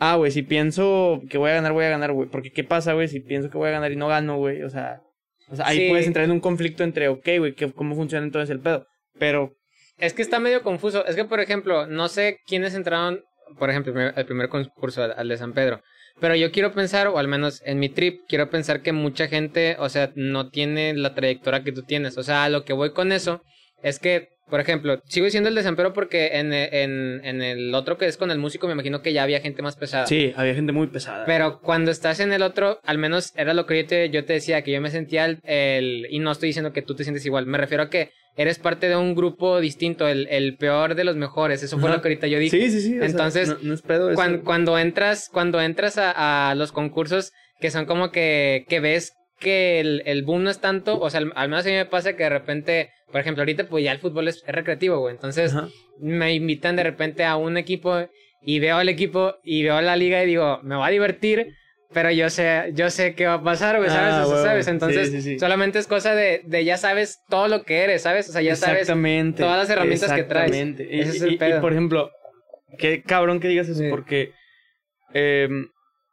[0.00, 2.28] ah, güey, si pienso que voy a ganar, voy a ganar, güey.
[2.28, 3.06] Porque ¿qué pasa, güey?
[3.06, 4.64] Si pienso que voy a ganar y no gano, güey.
[4.64, 5.00] O sea,
[5.48, 8.58] o sea ahí puedes entrar en un conflicto entre, ok, güey, ¿cómo funciona entonces el
[8.58, 8.84] pedo?
[9.16, 9.54] Pero...
[9.96, 11.06] Es que está medio confuso.
[11.06, 13.22] Es que, por ejemplo, no sé quiénes entraron,
[13.60, 15.82] por ejemplo, el primer concurso al de San Pedro.
[16.18, 19.76] Pero yo quiero pensar, o al menos en mi trip, quiero pensar que mucha gente,
[19.78, 22.18] o sea, no tiene la trayectoria que tú tienes.
[22.18, 23.44] O sea, a lo que voy con eso
[23.84, 28.06] es que por ejemplo, sigo diciendo el desempero porque en, en, en, el otro que
[28.06, 30.06] es con el músico me imagino que ya había gente más pesada.
[30.06, 31.24] Sí, había gente muy pesada.
[31.24, 34.34] Pero cuando estás en el otro, al menos era lo que yo te, yo te
[34.34, 37.46] decía, que yo me sentía el, Y no estoy diciendo que tú te sientes igual,
[37.46, 41.16] me refiero a que eres parte de un grupo distinto, el, el peor de los
[41.16, 41.62] mejores.
[41.62, 42.56] Eso fue lo que ahorita yo dije.
[42.56, 42.98] Sí, sí, sí.
[43.00, 47.84] Entonces, no, es pedo cuando, cuando, entras, cuando entras a, a los concursos que son
[47.84, 51.64] como que, que ves que el, el boom no es tanto, o sea, al, menos
[51.64, 54.44] a mí me pasa que de repente, por ejemplo, ahorita pues ya el fútbol es,
[54.46, 55.54] recreativo, güey, entonces
[55.98, 58.06] me invitan de repente a un equipo
[58.42, 61.54] y veo el equipo y veo la liga y digo, me va a divertir,
[61.92, 64.14] pero yo sé, yo sé qué va a pasar, güey, ¿sabes?
[64.14, 64.68] Ah, ¿sabes?
[64.68, 68.28] Entonces, solamente es cosa de, de ya sabes todo lo que eres, ¿sabes?
[68.28, 70.54] O sea, ya sabes todas las herramientas que traes.
[70.54, 71.58] Y, Ese es el pedo.
[71.58, 72.10] y, por ejemplo,
[72.78, 74.32] qué cabrón que digas eso, porque
[75.14, 75.48] eh,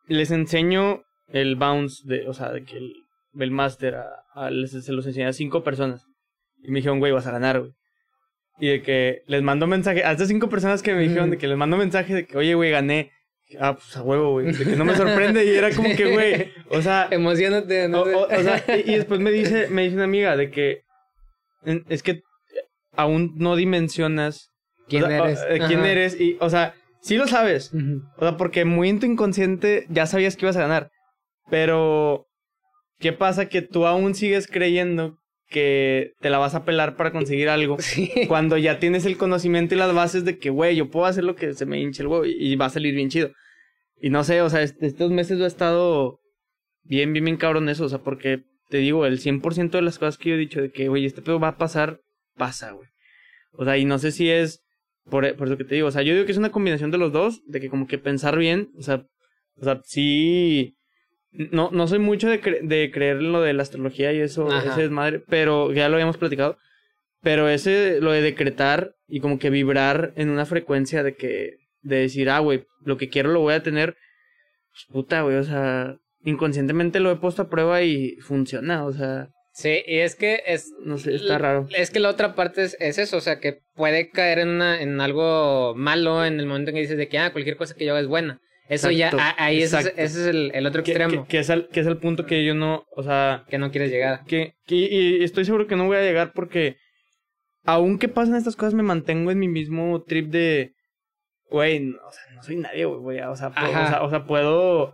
[0.07, 2.93] les enseño el bounce de, o sea, de que el,
[3.39, 6.05] el master a, se los enseñé a cinco personas.
[6.63, 7.71] Y me dijeron, güey, vas a ganar, güey.
[8.59, 11.47] Y de que les mando mensaje, a estas cinco personas que me dijeron de que
[11.47, 13.11] les mando mensaje de que, oye, güey, gané.
[13.59, 14.51] Ah, pues a huevo, güey.
[14.51, 15.45] De que no me sorprende.
[15.45, 17.07] Y era como que, güey, o sea.
[17.11, 18.01] Emocionate, ¿no?
[18.01, 20.81] O, sea, y, después me dice, me dice una amiga de que
[21.89, 22.23] es que
[22.93, 24.51] aún no dimensionas
[24.87, 25.39] quién eres.
[25.49, 26.19] Eh, quién eres.
[26.19, 27.71] Y, o sea, sí lo sabes.
[28.17, 30.89] O sea, porque muy en tu inconsciente ya sabías que ibas a ganar.
[31.49, 32.26] Pero,
[32.99, 33.49] ¿qué pasa?
[33.49, 35.17] Que tú aún sigues creyendo
[35.49, 37.77] que te la vas a pelar para conseguir algo.
[38.27, 41.35] Cuando ya tienes el conocimiento y las bases de que, güey, yo puedo hacer lo
[41.35, 43.31] que se me hinche el huevo y va a salir bien chido.
[43.99, 46.19] Y no sé, o sea, estos meses yo he estado
[46.83, 47.85] bien, bien, bien cabrón eso.
[47.85, 50.71] O sea, porque te digo, el 100% de las cosas que yo he dicho de
[50.71, 52.01] que, güey, este pedo va a pasar,
[52.35, 52.89] pasa, güey.
[53.53, 54.61] O sea, y no sé si es
[55.09, 55.87] por, por eso que te digo.
[55.87, 57.97] O sea, yo digo que es una combinación de los dos, de que como que
[57.97, 59.05] pensar bien, o sea,
[59.59, 60.76] o sea, sí
[61.31, 64.85] no, no soy mucho de, de creer en lo de la astrología y eso, ese
[64.85, 66.57] es madre, pero ya lo habíamos platicado.
[67.21, 71.97] Pero ese, lo de decretar y como que vibrar en una frecuencia de que, de
[71.97, 73.95] decir, ah, güey, lo que quiero lo voy a tener,
[74.69, 79.29] pues, puta, güey, o sea, inconscientemente lo he puesto a prueba y funciona, o sea.
[79.53, 80.71] Sí, y es que es...
[80.83, 81.67] No sé, está raro.
[81.75, 84.79] Es que la otra parte es, es eso, o sea, que puede caer en, una,
[84.79, 87.85] en algo malo en el momento en que dices de que, ah, cualquier cosa que
[87.85, 88.39] yo haga es buena.
[88.69, 91.25] Eso ya, ahí ese, es el, el otro extremo.
[91.27, 93.45] Que, es el, que es el punto que yo no, o sea...
[93.47, 94.25] Que no quieres llegar.
[94.25, 96.75] Que, y estoy seguro que no voy a llegar porque...
[97.63, 100.73] Aunque pasen estas cosas, me mantengo en mi mismo trip de...
[101.49, 103.21] Güey, o sea, no soy nadie, güey.
[103.21, 104.93] O sea, puedo, o sea, o sea, puedo...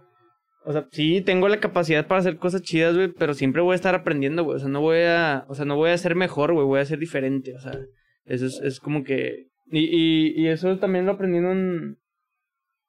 [0.66, 3.76] O sea, sí, tengo la capacidad para hacer cosas chidas, güey, pero siempre voy a
[3.76, 4.58] estar aprendiendo, güey.
[4.58, 5.46] O sea, no voy a...
[5.48, 6.66] O sea, no voy a ser mejor, güey.
[6.66, 7.74] Voy a ser diferente, o sea...
[8.26, 9.48] Eso es, es como que...
[9.72, 11.98] Y, y, y eso también lo aprendí en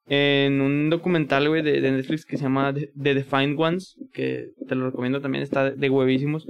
[0.07, 4.87] en un documental, güey, de, Netflix que se llama The, Defined Ones, que te lo
[4.87, 6.47] recomiendo también, está de huevísimos,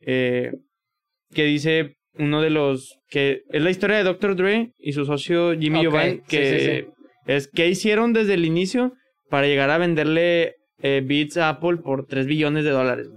[0.00, 0.52] eh,
[1.32, 4.36] que dice uno de los, que es la historia de Dr.
[4.36, 6.88] Dre y su socio Jimmy okay, que
[7.26, 8.94] es que hicieron desde el inicio
[9.28, 13.08] para llegar a venderle eh, Beats a Apple por 3 billones de dólares.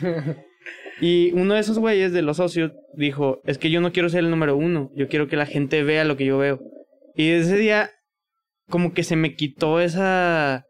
[1.00, 4.20] y uno de esos güeyes de los socios dijo, es que yo no quiero ser
[4.20, 6.60] el número uno, yo quiero que la gente vea lo que yo veo.
[7.16, 7.90] Y ese día
[8.72, 10.64] como que se me quitó esa...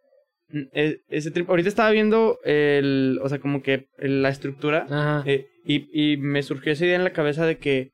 [0.72, 1.48] E, ese trip.
[1.48, 3.20] Ahorita estaba viendo el...
[3.22, 5.22] O sea, como que la estructura.
[5.24, 7.92] Eh, y, y me surgió esa idea en la cabeza de que...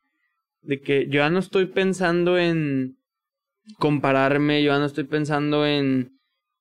[0.62, 2.96] De que yo ya no estoy pensando en
[3.78, 6.12] compararme, yo ya no estoy pensando en,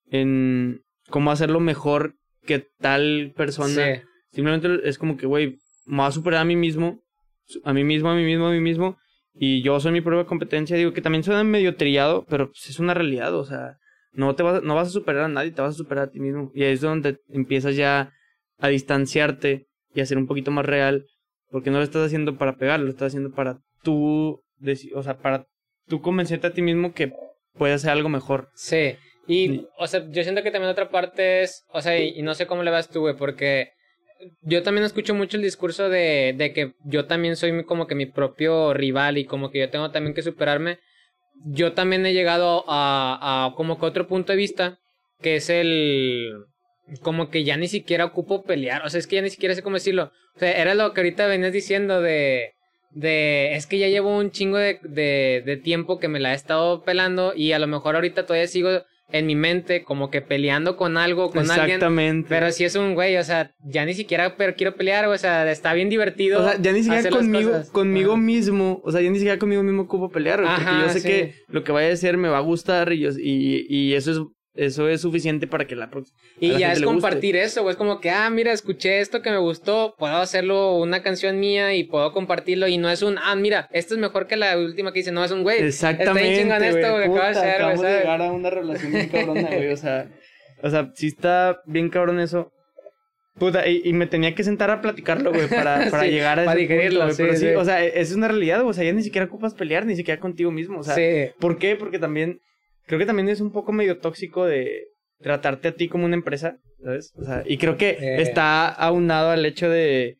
[0.07, 4.03] en cómo hacerlo mejor que tal persona.
[4.33, 6.99] Simplemente es como que, güey, me voy a superar a mí mismo,
[7.63, 8.97] a mí mismo, a mí mismo, a mí mismo,
[9.39, 12.80] y yo soy mi propia competencia, digo que también suena medio trillado, pero pues es
[12.80, 13.78] una realidad, o sea,
[14.12, 16.19] no te vas, no vas a superar a nadie, te vas a superar a ti
[16.19, 16.52] mismo.
[16.56, 18.12] Y ahí es donde empiezas ya
[18.58, 21.06] a distanciarte y a ser un poquito más real,
[21.52, 24.41] porque no lo estás haciendo para pegar, lo estás haciendo para tú,
[24.95, 25.45] o sea, para
[25.88, 27.13] tú convencerte a ti mismo que
[27.54, 28.50] puedes hacer algo mejor.
[28.56, 28.95] Sí.
[29.28, 32.34] Y, o sea, yo siento que también otra parte es, o sea, y, y no
[32.34, 33.71] sé cómo le vas tú, güey, porque
[34.41, 38.06] yo también escucho mucho el discurso de, de que yo también soy como que mi
[38.06, 40.80] propio rival y como que yo tengo también que superarme.
[41.45, 44.80] Yo también he llegado a, a como que otro punto de vista,
[45.21, 46.32] que es el
[47.01, 49.62] como que ya ni siquiera ocupo pelear, o sea, es que ya ni siquiera sé
[49.62, 50.12] cómo decirlo.
[50.36, 52.53] O sea, era lo que ahorita venías diciendo de
[52.91, 56.36] de es que ya llevo un chingo de, de, de tiempo que me la he
[56.36, 58.69] estado pelando y a lo mejor ahorita todavía sigo
[59.10, 61.76] en mi mente como que peleando con algo, con alguien.
[61.76, 62.28] Exactamente.
[62.30, 65.50] Pero si es un güey, o sea, ya ni siquiera pero quiero pelear, o sea,
[65.50, 66.41] está bien divertido.
[66.41, 69.84] O sea, ya ni siquiera conmigo, conmigo mismo, o sea, ya ni siquiera conmigo mismo
[69.84, 72.91] ocupo pelear, porque yo sé que lo que vaya a hacer me va a gustar
[72.91, 74.20] y, y, y eso es
[74.58, 75.89] eso es suficiente para que la
[76.39, 77.72] Y ya es compartir eso, güey.
[77.72, 81.76] Es como que, ah, mira, escuché esto que me gustó, puedo hacerlo una canción mía
[81.76, 82.67] y puedo compartirlo.
[82.67, 85.12] Y no es un, ah, mira, esto es mejor que la última que hice.
[85.12, 85.60] No, es un güey.
[85.63, 86.41] Exactamente.
[86.41, 87.04] Está bien esto, güey.
[87.06, 87.78] Acaba de ser, güey.
[87.78, 89.72] de llegar a una relación bien cabrona, güey.
[89.72, 90.10] O sea,
[90.63, 92.52] o sea, sí está bien cabrón eso.
[93.38, 96.60] Puta, y, y, me tenía que sentar a platicarlo, güey, para, para llegar a para
[96.60, 99.54] digerirlo, punto, sí, sí, O sea, es una realidad, o sea, ya ni siquiera ocupas
[99.54, 100.96] pelear, ni siquiera contigo mismo, o sea.
[100.96, 101.32] Sí.
[101.39, 101.76] ¿Por qué?
[101.76, 102.39] Porque también
[102.88, 104.88] creo que también es un poco medio tóxico de,
[105.19, 107.12] tratarte a ti como una empresa, ¿sabes?
[107.15, 108.21] O sea, y creo que Eh.
[108.21, 110.17] está aunado al hecho de,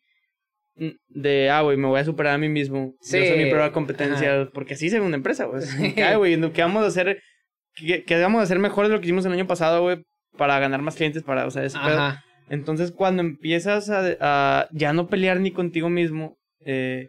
[1.08, 2.94] de, ah, güey, me voy a superar a mí mismo.
[3.00, 3.18] Sí.
[3.18, 5.62] Yo soy mi prueba de competencia, porque así se ve una empresa, güey.
[6.02, 7.20] Ay, güey, ¿qué vamos a hacer?
[7.74, 10.02] ¿Qué, qué vamos a hacer mejor de lo que hicimos el año pasado, güey?
[10.36, 12.14] Para ganar más clientes, para, o sea, ese pedo.
[12.50, 17.08] Entonces, cuando empiezas a, a ya no pelear ni contigo mismo, eh,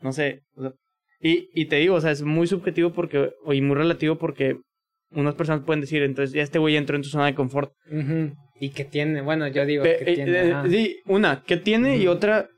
[0.00, 0.72] no sé, o sea,
[1.20, 4.56] y, y te digo, o sea, es muy subjetivo porque, y muy relativo porque
[5.10, 7.72] unas personas pueden decir, entonces ya este güey entró en tu zona de confort.
[8.60, 9.20] ¿Y qué tiene?
[9.20, 10.50] Bueno, yo digo Pe- que eh, tiene.
[10.50, 11.96] eh, sí, una, ¿qué tiene?
[11.98, 12.48] Y otra,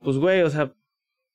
[0.00, 0.72] pues güey, o sea,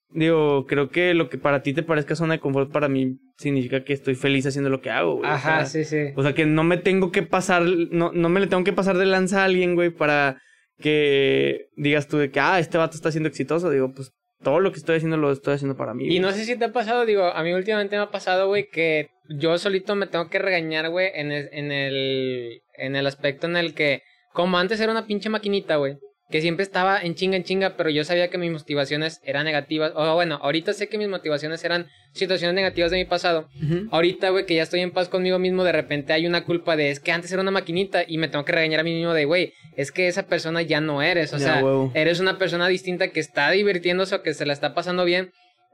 [0.09, 3.83] digo, creo que lo que para ti te parezca zona de confort, para mí significa
[3.83, 5.29] que estoy feliz haciendo lo que hago, güey.
[5.29, 6.13] o Ajá, sea, sí, sí.
[6.15, 8.97] O sea, que no me tengo que pasar, no, no me le tengo que pasar
[8.97, 10.41] de lanza a alguien, güey, para
[10.79, 13.69] que digas tú de que, ah, este vato está siendo exitoso.
[13.69, 14.11] Digo, pues
[14.45, 16.03] todo lo que estoy haciendo lo estoy haciendo para mí.
[16.03, 16.19] Y güey.
[16.19, 19.09] no sé si te ha pasado, digo, a mí últimamente me ha pasado, güey, que
[19.27, 23.57] yo solito me tengo que regañar, güey, en el, en el, en el aspecto en
[23.57, 24.03] el que,
[24.33, 25.97] como antes era una pinche maquinita, güey,
[26.29, 29.91] que siempre estaba en chinga en chinga, pero yo sabía que mis motivaciones eran negativas,
[29.95, 33.47] o bueno, ahorita sé que mis motivaciones eran situaciones negativas de mi pasado.
[33.63, 33.87] Ujú.
[33.91, 36.89] Ahorita, güey, que ya estoy en paz conmigo mismo, de repente hay una culpa de,
[36.89, 39.25] es que antes era una maquinita y me tengo que regañar a mí mismo de,
[39.25, 43.09] güey, es que esa persona ya no eres, o Ya, sea, eres una persona distinta
[43.09, 45.31] que está divirtiéndose o que se la está pasando bien,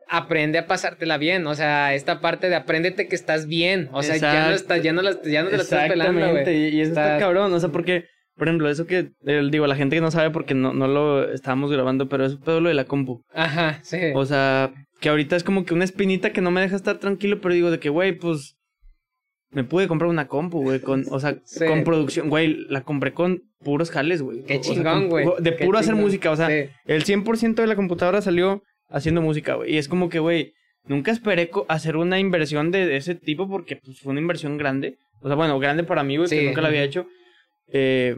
[0.09, 4.17] aprende a pasártela bien, o sea, esta parte de apréndete que estás bien, o sea,
[4.17, 4.55] ya no Exacto.
[4.55, 6.75] estás, ya no, la- ya no te la estás pelando, Exactamente, güey.
[6.75, 7.05] y, y eso está...
[7.13, 8.05] Está- cabrón, o sea, porque,
[8.37, 11.31] por ejemplo, eso que, eh, digo, la gente que no sabe porque no, no lo
[11.31, 13.21] estábamos grabando, pero es todo lo de la compu.
[13.33, 13.97] Ajá, sí.
[14.15, 17.41] O sea, que ahorita es como que una espinita que no me deja estar tranquilo,
[17.41, 18.55] pero digo de que, güey, pues
[19.51, 21.65] me pude comprar una compu, güey, con, o sea, Sí.
[21.65, 24.43] con producción, güey, la compré con puros jales, güey.
[24.43, 25.25] Qué O sea, chingón, güey.
[25.39, 26.05] De Qué puro hacer chingón.
[26.05, 26.69] música, o sea, Sí.
[26.85, 29.73] el 100% de la computadora salió haciendo música, güey.
[29.73, 30.53] Y es como que, güey,
[30.85, 34.95] nunca esperé hacer una inversión de ese tipo porque pues, fue una inversión grande.
[35.21, 37.05] O sea, bueno, grande para mí, güey, que nunca la había hecho.
[37.71, 38.15] Eh,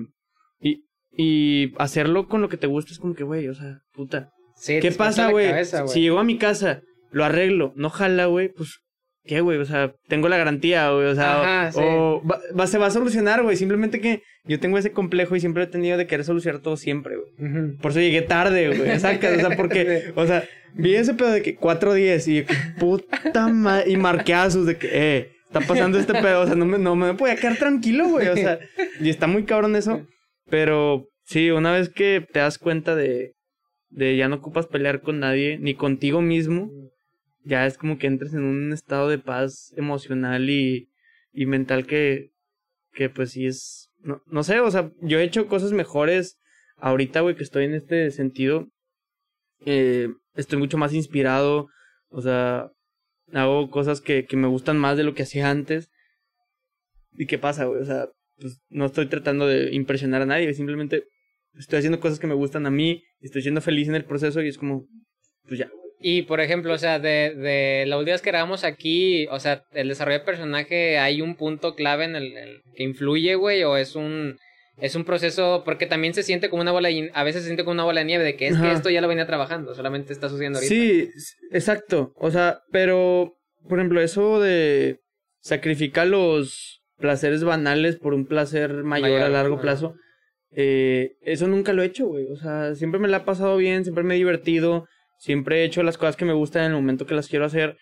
[0.60, 0.84] y,
[1.16, 4.30] y hacerlo con lo que te gusta es como que, güey, o sea, puta.
[4.56, 5.52] Sí, ¿Qué pasa, güey?
[5.88, 8.80] Si llego a mi casa, lo arreglo, no jala, güey, pues,
[9.26, 9.58] ¿qué, güey?
[9.58, 11.80] O sea, tengo la garantía, güey, o sea, Ajá, o, sí.
[11.86, 13.58] o va- va- se va a solucionar, güey.
[13.58, 17.16] Simplemente que yo tengo ese complejo y siempre he tenido de querer solucionar todo siempre,
[17.18, 17.78] güey.
[17.82, 19.00] Por eso llegué tarde, güey.
[19.00, 22.44] Sacas, o sea, porque, o sea, vi ese pedo de que 4.10 y yo,
[22.80, 26.78] puta madre, y marqueazos de que, eh, está pasando este pedo, o sea, no me,
[26.80, 28.60] no me podía quedar tranquilo, güey, o sea,
[29.00, 30.06] y está muy cabrón eso,
[30.50, 33.34] pero sí, una vez que te das cuenta de,
[33.90, 36.72] de ya no ocupas pelear con nadie, ni contigo mismo,
[37.44, 40.90] ya es como que entres en un estado de paz emocional y,
[41.32, 42.32] y mental que,
[42.94, 46.40] que pues sí es, no, no sé, o sea, yo he hecho cosas mejores
[46.78, 48.70] ahorita, güey, que estoy en este sentido,
[49.66, 51.68] eh, estoy mucho más inspirado,
[52.10, 52.70] o sea,
[53.34, 55.90] hago cosas que, que me gustan más de lo que hacía antes.
[57.14, 57.82] ¿Y qué pasa, güey?
[57.82, 61.04] O sea, pues no estoy tratando de impresionar a nadie, simplemente
[61.58, 64.48] estoy haciendo cosas que me gustan a mí, estoy siendo feliz en el proceso y
[64.48, 64.86] es como,
[65.48, 65.70] pues ya.
[66.00, 69.64] Y por ejemplo, o sea, de, de la última vez que grabamos aquí, o sea,
[69.72, 73.64] el desarrollo de personaje, ¿hay un punto clave en el que influye, güey?
[73.64, 74.38] ¿O es un,
[74.80, 75.62] es un proceso?
[75.66, 78.00] Porque también se siente como una bola, de- a veces se siente como una bola
[78.02, 80.74] de nieve, de que es que esto ya lo venía trabajando, solamente está sucediendo ahorita.
[80.74, 81.10] Sí,
[81.52, 82.14] exacto.
[82.18, 83.36] O sea, pero,
[83.70, 85.00] por ejemplo, eso de
[85.42, 89.96] sacrificar los placeres banales por un placer mayor, Mayor, a largo plazo,
[90.52, 92.28] eh, eso nunca lo he hecho, güey.
[92.32, 94.88] O sea, siempre me la ha pasado bien, siempre me he divertido,
[95.20, 97.78] siempre he hecho las cosas que me gustan en el momento que las quiero hacer.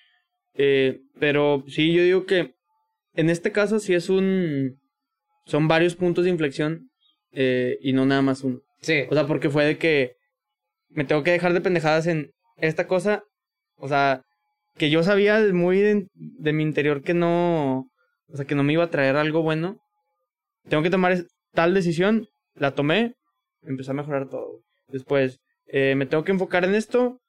[0.55, 2.55] Eh, pero sí, yo digo que
[3.13, 4.79] en este caso sí es un...
[5.45, 6.89] Son varios puntos de inflexión
[7.31, 8.59] eh, y no nada más uno.
[8.81, 9.03] Sí.
[9.09, 10.13] O sea, porque fue de que
[10.89, 13.23] me tengo que dejar de pendejadas en esta cosa.
[13.75, 14.21] O sea,
[14.75, 17.87] que yo sabía muy de, de mi interior que no.
[18.27, 19.77] O sea, que no me iba a traer algo bueno.
[20.69, 22.27] Tengo que tomar tal decisión.
[22.55, 23.13] La tomé.
[23.63, 24.61] Empezó a mejorar todo.
[24.87, 27.19] Después, eh, me tengo que enfocar en esto.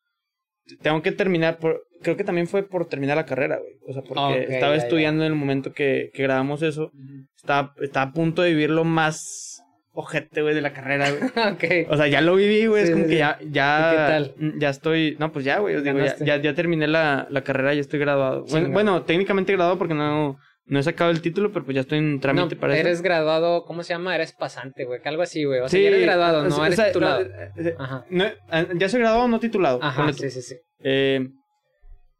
[0.81, 1.59] Tengo que terminar.
[1.59, 3.75] Por, creo que también fue por terminar la carrera, güey.
[3.89, 4.85] O sea, porque estaba ya, ya.
[4.85, 6.91] estudiando en el momento que, que grabamos eso.
[7.37, 9.63] Estaba, estaba a punto de vivir lo más
[9.95, 11.23] ojete, güey, de la carrera, güey.
[11.87, 11.91] ok.
[11.93, 12.85] O sea, ya lo viví, güey.
[12.87, 13.89] Sí, es como sí, que ya, ya.
[13.89, 14.35] ¿Y qué tal?
[14.59, 15.17] Ya estoy.
[15.19, 15.77] No, pues ya, güey.
[15.77, 18.45] os digo, ya, ya, ya terminé la, la carrera, ya estoy graduado.
[18.71, 22.15] Bueno, técnicamente graduado porque no, no he sacado el título, pero pues ya estoy en
[22.15, 23.03] No, trámite para eres eso.
[23.03, 24.15] graduado, ¿cómo se llama?
[24.15, 25.61] Eres pasante, güey, que algo así, güey.
[25.61, 27.25] O sea, Sí, ya eres graduado, o no sea, eres titulado.
[27.25, 28.07] no, eh, eh, Ajá.
[28.09, 28.35] no, eh,
[28.77, 29.79] ya soy graduado, no titulado.
[29.83, 30.57] Ajá, sí, sí, sí.
[30.85, 31.29] Eh,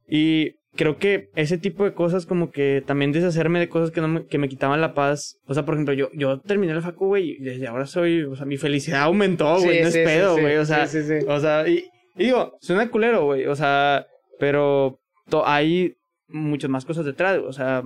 [0.09, 4.09] y creo que ese tipo de cosas, como que también deshacerme de cosas que, no
[4.09, 5.39] me, que me quitaban la paz.
[5.47, 8.23] O sea, por ejemplo, yo, yo terminé la facu, güey, y desde ahora soy.
[8.23, 9.79] O sea, mi felicidad aumentó, güey.
[9.79, 10.41] Sí, no sí, es pedo, sí.
[10.41, 10.57] güey.
[10.57, 11.27] O sea, Sí, sí, sí.
[11.29, 11.85] o sea, y,
[12.17, 13.47] y digo, suena culero, güey.
[13.47, 14.07] O sea,
[14.39, 14.99] pero
[15.29, 15.95] to- hay
[16.29, 17.39] muchas más cosas detrás.
[17.39, 17.83] O sea,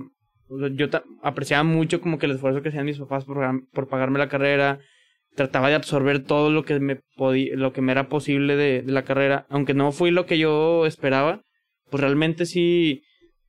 [0.73, 0.87] yo
[1.23, 3.37] apreciaba mucho como que el esfuerzo que hacían mis papás por,
[3.73, 4.79] por pagarme la carrera.
[5.35, 8.91] Trataba de absorber todo lo que me podía, lo que me era posible de, de
[8.91, 9.45] la carrera.
[9.49, 11.41] Aunque no fui lo que yo esperaba,
[11.89, 13.03] pues realmente sí.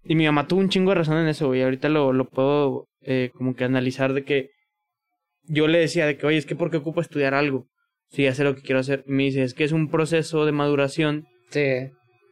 [0.05, 1.63] Y mi mamá tuvo un chingo de razón en eso, güey.
[1.63, 4.51] Ahorita lo, lo puedo eh, como que analizar de que
[5.45, 7.67] yo le decía de que, oye, es que ¿por qué ocupo estudiar algo?
[8.11, 9.05] Si ya sé lo que quiero hacer.
[9.07, 11.27] Me dice, es que es un proceso de maduración.
[11.51, 11.91] Sí.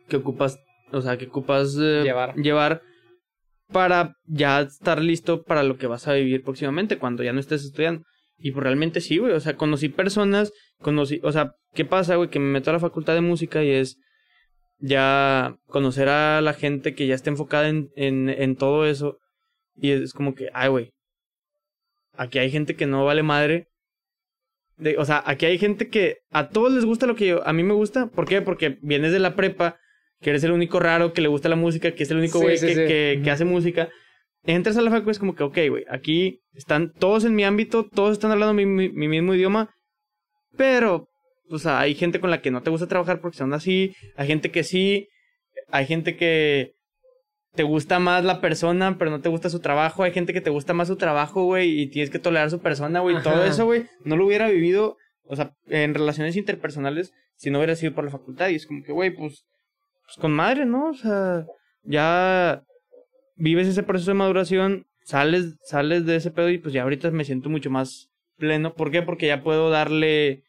[0.09, 0.59] Que ocupas,
[0.93, 2.35] o sea, que ocupas eh, llevar.
[2.37, 2.83] llevar
[3.73, 7.65] para ya estar listo para lo que vas a vivir próximamente, cuando ya no estés
[7.65, 8.03] estudiando.
[8.39, 9.33] Y pues realmente sí, güey.
[9.33, 12.31] O sea, conocí personas, conocí, o sea, ¿qué pasa, güey?
[12.31, 13.99] Que me meto a la facultad de música y es
[14.79, 19.19] ya conocer a la gente que ya está enfocada en, en, en todo eso.
[19.75, 20.93] Y es como que, ay, güey,
[22.15, 23.69] aquí hay gente que no vale madre.
[24.77, 27.53] De, o sea, aquí hay gente que a todos les gusta lo que yo, a
[27.53, 28.09] mí me gusta.
[28.09, 28.43] ¿Por qué?
[28.43, 29.79] Porque vienes de la prepa,
[30.21, 32.59] que eres el único raro que le gusta la música, que es el único güey
[32.59, 33.89] que, que, hace música.
[34.45, 37.89] Entras a la facultad es como que, ok, güey, aquí están todos en mi ámbito,
[37.89, 39.75] todos están hablando mi, mi, mismo idioma,
[40.57, 41.09] pero,
[41.51, 44.27] o sea, hay gente con la que no te gusta trabajar porque son así, hay
[44.27, 45.09] gente que sí,
[45.69, 46.77] hay gente que
[47.57, 50.03] te gusta más la persona, pero no te gusta su trabajo.
[50.03, 53.01] Hay gente que te gusta más su trabajo, güey, y tienes que tolerar su persona,
[53.01, 53.21] güey.
[53.23, 57.75] Todo eso, güey, no lo hubiera vivido, o sea, en relaciones interpersonales si no hubiera
[57.75, 58.51] sido por la facultad.
[58.51, 59.45] Y es como que, güey, pues,
[60.05, 60.91] pues con madre, ¿no?
[60.91, 61.47] O sea,
[61.83, 62.63] ya
[63.37, 67.25] vives ese proceso de maduración, sales, sales de ese pedo y pues ya ahorita me
[67.25, 68.75] siento mucho más pleno.
[68.75, 69.03] ¿Por qué?
[69.03, 70.43] Porque ya puedo darle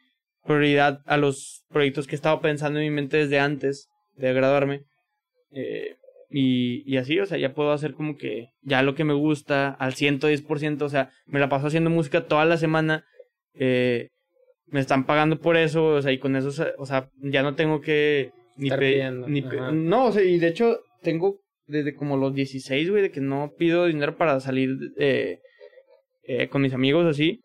[0.47, 4.81] prioridad a los proyectos que he estado pensando en mi mente desde antes de graduarme.
[5.51, 5.95] Eh,
[6.29, 9.69] y, y así, o sea, ya puedo hacer como que ya lo que me gusta
[9.69, 13.05] al 110%, o sea, me la paso haciendo música toda la semana,
[13.53, 14.09] eh,
[14.65, 17.79] me están pagando por eso, o sea, y con eso, o sea, ya no tengo
[17.79, 22.89] que ni pedir, ni no, o sea, y de hecho tengo desde como los 16,
[22.89, 25.39] güey, de que no pido dinero para salir eh,
[26.23, 27.41] eh, con mis amigos así.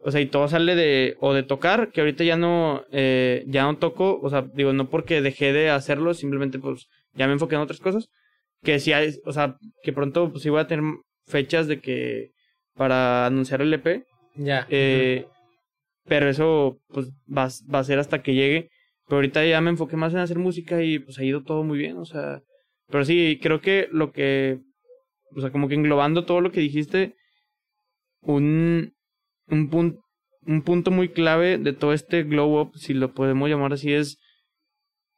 [0.00, 3.64] O sea, y todo sale de, o de tocar, que ahorita ya no, eh, ya
[3.64, 7.56] no toco, o sea, digo, no porque dejé de hacerlo, simplemente pues ya me enfoqué
[7.56, 8.08] en otras cosas.
[8.62, 10.84] Que si hay, o sea, que pronto pues sí voy a tener
[11.26, 12.30] fechas de que
[12.74, 14.04] para anunciar el EP.
[14.36, 14.66] Ya.
[14.70, 15.26] Eh,
[16.04, 18.70] Pero eso pues va, va a ser hasta que llegue.
[19.06, 21.78] Pero ahorita ya me enfoqué más en hacer música y pues ha ido todo muy
[21.78, 22.42] bien, o sea.
[22.88, 24.60] Pero sí, creo que lo que,
[25.34, 27.14] o sea, como que englobando todo lo que dijiste,
[28.20, 28.94] un,
[29.50, 30.00] un, punto
[30.46, 34.18] un punto muy clave de todo este glow up, si lo podemos llamar así, es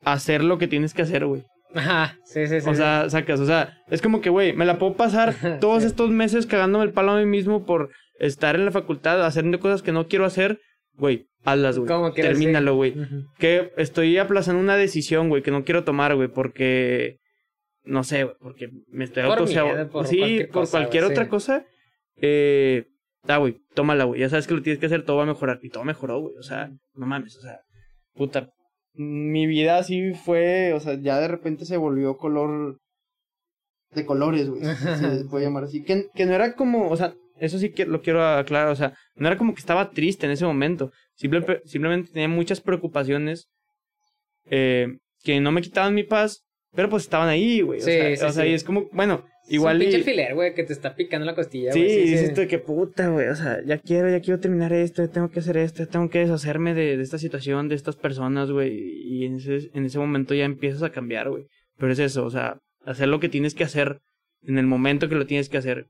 [0.02, 1.44] hacer lo que tienes que hacer, güey.
[1.72, 2.68] Ajá, sí, sí, sí.
[2.68, 6.10] O sea, sacas, o sea, es como que, güey, me la puedo pasar todos estos
[6.10, 9.92] meses cagándome el palo a mí mismo por estar en la facultad haciendo cosas que
[9.92, 10.58] no quiero hacer,
[10.94, 12.12] güey, hazlas, güey.
[12.14, 12.94] Termínalo, güey.
[13.38, 17.18] Que estoy aplazando una decisión, güey, que no quiero tomar, güey, porque
[17.84, 19.38] no sé, güey, porque me estoy por
[19.90, 21.64] por Sí, cualquier por cualquier otra cosa.
[22.20, 22.84] Eh,
[23.26, 24.20] ah, güey, tómala, güey.
[24.20, 25.58] Ya sabes que lo tienes que hacer, todo va a mejorar.
[25.62, 26.34] Y todo mejoró, güey.
[26.38, 27.60] O sea, no mames, o sea,
[28.14, 28.50] puta,
[28.94, 32.78] mi vida así fue, o sea, ya de repente se volvió color
[33.92, 34.62] de colores, güey.
[35.20, 35.82] Se puede llamar así.
[35.82, 38.94] Que, que no era como, o sea, eso sí que lo quiero aclarar, o sea,
[39.14, 40.92] no era como que estaba triste en ese momento.
[41.16, 43.48] simplemente tenía muchas preocupaciones
[44.46, 47.80] eh, que no me quitaban mi paz, pero pues estaban ahí, güey.
[47.80, 50.62] o sea, o sea y es como, bueno, Igual es un pinche filer, güey, que
[50.62, 53.78] te está picando la costilla, sí, Sí, dices tú que puta, güey, o sea, ya
[53.78, 57.18] quiero, ya quiero terminar esto, tengo que hacer esto, tengo que deshacerme de, de esta
[57.18, 61.28] situación, de estas personas, güey, y en ese, en ese momento ya empiezas a cambiar,
[61.30, 61.46] güey.
[61.78, 64.00] Pero es eso, o sea, hacer lo que tienes que hacer
[64.42, 65.86] en el momento que lo tienes que hacer.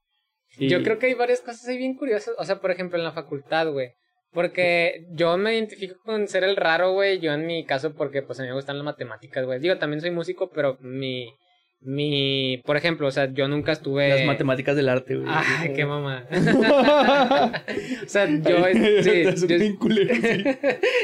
[0.59, 3.13] Yo creo que hay varias cosas ahí bien curiosas, o sea, por ejemplo, en la
[3.13, 3.93] facultad, güey.
[4.33, 7.19] Porque yo me identifico con ser el raro, güey.
[7.19, 9.59] Yo en mi caso, porque pues a mí me gustan las matemáticas, güey.
[9.59, 11.27] Digo, también soy músico, pero mi,
[11.83, 14.09] mi, por ejemplo, o sea, yo nunca estuve...
[14.11, 15.29] Las matemáticas del arte, güey.
[15.31, 16.27] Ay, qué mamá.
[18.05, 18.65] o sea, yo...
[19.03, 19.25] Sí,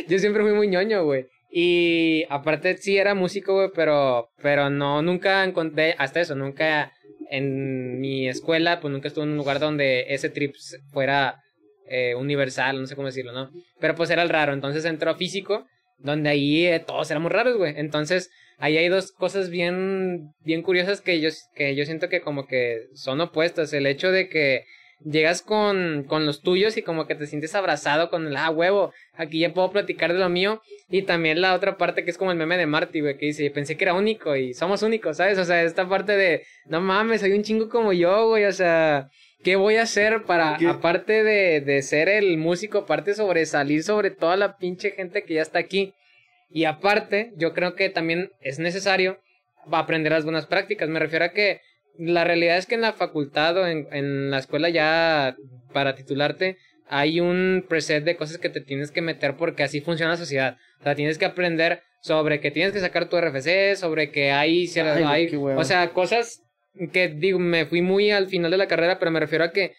[0.08, 1.26] yo, siempre fui muy ñoño, güey.
[1.50, 6.92] Y aparte sí era músico, güey, pero, pero no, nunca encontré, hasta eso, nunca
[7.30, 10.54] en mi escuela, pues nunca estuve en un lugar donde ese trip
[10.92, 11.42] fuera
[11.88, 13.50] eh, universal, no sé cómo decirlo, ¿no?
[13.80, 15.66] Pero pues era el raro, entonces entró físico,
[15.98, 17.74] donde ahí eh, todos éramos raros, güey.
[17.76, 22.46] Entonces ahí hay dos cosas bien, bien curiosas que yo, que yo siento que como
[22.46, 23.72] que son opuestas.
[23.72, 24.64] El hecho de que
[25.04, 28.92] llegas con, con los tuyos y como que te sientes abrazado con el, ah, huevo,
[29.14, 30.62] aquí ya puedo platicar de lo mío.
[30.88, 33.50] Y también la otra parte que es como el meme de Marty, güey, que dice,
[33.50, 35.38] pensé que era único y somos únicos, ¿sabes?
[35.38, 39.08] O sea, esta parte de, no mames, soy un chingo como yo, güey, o sea,
[39.46, 44.36] ¿qué voy a hacer para, aparte de, de ser el músico, aparte sobresalir sobre toda
[44.36, 45.94] la pinche gente que ya está aquí?
[46.50, 49.20] Y aparte, yo creo que también es necesario
[49.70, 50.88] aprender las buenas prácticas.
[50.88, 51.60] Me refiero a que
[51.96, 55.36] la realidad es que en la facultad o en, en la escuela ya
[55.72, 56.56] para titularte
[56.88, 60.56] hay un preset de cosas que te tienes que meter porque así funciona la sociedad.
[60.80, 64.68] O sea, tienes que aprender sobre que tienes que sacar tu RFC, sobre que hay,
[64.76, 66.42] Ay, hay o sea, cosas
[66.92, 69.74] que digo, me fui muy al final de la carrera, pero me refiero a que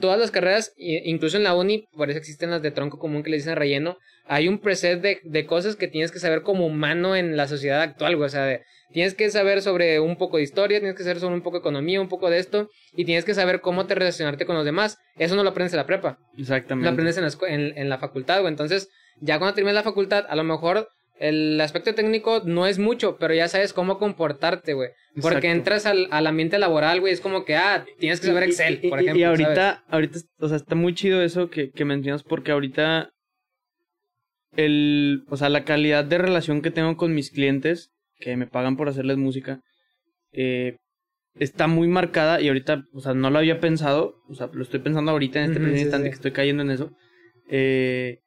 [0.00, 3.30] todas las carreras, incluso en la uni, por eso existen las de tronco común que
[3.30, 7.16] le dicen relleno, hay un preset de, de cosas que tienes que saber como humano
[7.16, 8.26] en la sociedad actual, güey.
[8.26, 11.34] O sea, de- tienes que saber sobre un poco de historia, tienes que saber sobre
[11.34, 14.44] un poco de economía, un poco de esto, y tienes que saber cómo te relacionarte
[14.46, 14.98] con los demás.
[15.16, 16.88] Eso no lo aprendes en la prepa, lo Exactamente.
[16.90, 17.30] aprendes en la,
[17.80, 18.50] en la facultad, güey.
[18.52, 18.88] Entonces,
[19.20, 20.88] ya cuando termines la facultad, a lo mejor
[21.18, 24.90] el aspecto técnico no es mucho, pero ya sabes cómo comportarte, güey.
[25.14, 25.48] Porque Exacto.
[25.48, 28.88] entras al, al ambiente laboral, güey, es como que, ah, tienes que saber Excel, y,
[28.88, 29.20] por ejemplo.
[29.20, 29.40] Y ¿sabes?
[29.40, 33.10] ahorita, ahorita, o sea, está muy chido eso que, que mencionas porque ahorita
[34.56, 38.76] el, o sea, la calidad de relación que tengo con mis clientes que me pagan
[38.76, 39.60] por hacerles música
[40.32, 40.76] eh,
[41.38, 44.80] está muy marcada y ahorita, o sea, no lo había pensado, o sea, lo estoy
[44.80, 46.10] pensando ahorita en este sí, instante sí.
[46.10, 46.90] que estoy cayendo en eso.
[47.48, 48.18] eh,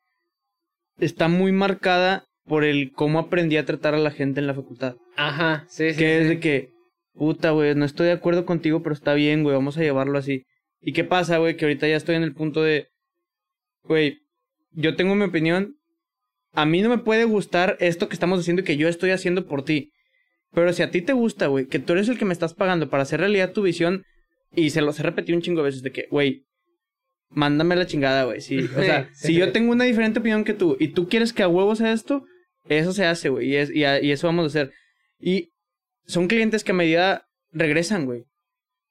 [1.00, 4.96] está muy marcada por el cómo aprendí a tratar a la gente en la facultad.
[5.16, 5.98] Ajá, sí, sí.
[5.98, 6.30] Que es sí.
[6.30, 6.70] de que,
[7.14, 10.44] puta, güey, no estoy de acuerdo contigo, pero está bien, güey, vamos a llevarlo así.
[10.82, 11.56] ¿Y qué pasa, güey?
[11.56, 12.88] Que ahorita ya estoy en el punto de,
[13.84, 14.18] güey,
[14.72, 15.76] yo tengo mi opinión,
[16.52, 19.46] a mí no me puede gustar esto que estamos haciendo y que yo estoy haciendo
[19.46, 19.92] por ti.
[20.52, 22.90] Pero si a ti te gusta, güey, que tú eres el que me estás pagando
[22.90, 24.04] para hacer realidad tu visión,
[24.52, 26.46] y se los he repetido un chingo de veces de que, güey,
[27.30, 28.42] mándame la chingada, güey.
[28.42, 31.44] Sí, o sea, si yo tengo una diferente opinión que tú y tú quieres que
[31.44, 32.26] a huevo sea esto,
[32.78, 34.72] eso se hace, güey, y, es, y, a- y eso vamos a hacer.
[35.20, 35.50] Y
[36.06, 38.24] son clientes que a medida regresan, güey.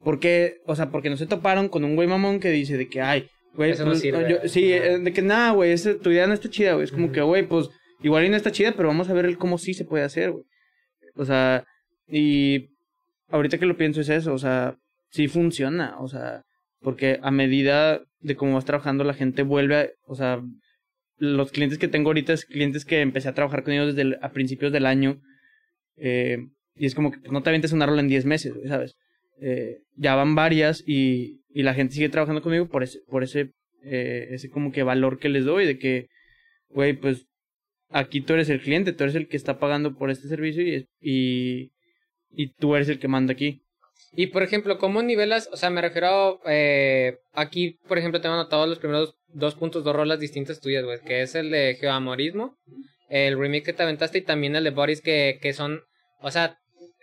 [0.01, 3.01] Porque, o sea, porque no se toparon con un güey mamón que dice de que,
[3.01, 4.31] ay, güey, Eso no pues, sirve.
[4.31, 6.85] yo- sí, eh, de que nada, güey, tu idea no está chida, güey.
[6.85, 7.69] Es como que, güey, pues,
[8.03, 10.31] igual y no está chida, pero vamos a ver el cómo sí se puede hacer,
[10.31, 10.45] güey.
[11.17, 11.65] O sea,
[12.07, 12.69] y
[13.31, 14.77] ahorita que lo pienso es eso, o sea,
[15.11, 16.43] sí funciona, o sea,
[16.81, 20.41] porque a medida de cómo vas trabajando la gente vuelve a, o sea,
[21.19, 24.33] los clientes que tengo ahorita es clientes que empecé a trabajar con ellos desde a
[24.33, 25.21] principios del año,
[25.97, 26.39] eh,
[26.77, 28.97] y es como que pues, no te avientes una rola en 10 meses, ¿sabes?
[29.41, 33.51] Eh, ya van varias y, y la gente sigue trabajando conmigo por ese, por ese,
[33.83, 36.09] eh, ese como que valor que les doy de que,
[36.69, 37.27] güey, pues
[37.91, 40.87] aquí tú eres el cliente, tú eres el que está pagando por este servicio y,
[41.01, 41.73] y,
[42.31, 43.63] y tú eres el que manda aquí.
[44.13, 45.49] Y por ejemplo, ¿cómo nivelas?
[45.53, 49.95] O sea, me refiero eh, aquí, por ejemplo, tengo anotado los primeros dos puntos, dos
[49.95, 52.57] rolas distintas tuyas, güey, que es el de Geoamorismo,
[53.11, 55.83] el remake que te aventaste y también el de Boris que, que son,
[56.21, 56.57] o sea,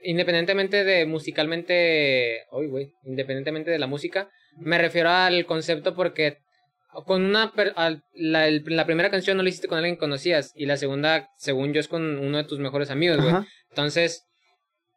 [0.03, 6.37] independientemente de musicalmente, uy, güey, independientemente de la música, me refiero al concepto porque
[7.05, 9.99] con una per- al- la, el- la primera canción no la hiciste con alguien que
[9.99, 13.33] conocías y la segunda, según yo, es con uno de tus mejores amigos, güey.
[13.69, 14.23] Entonces,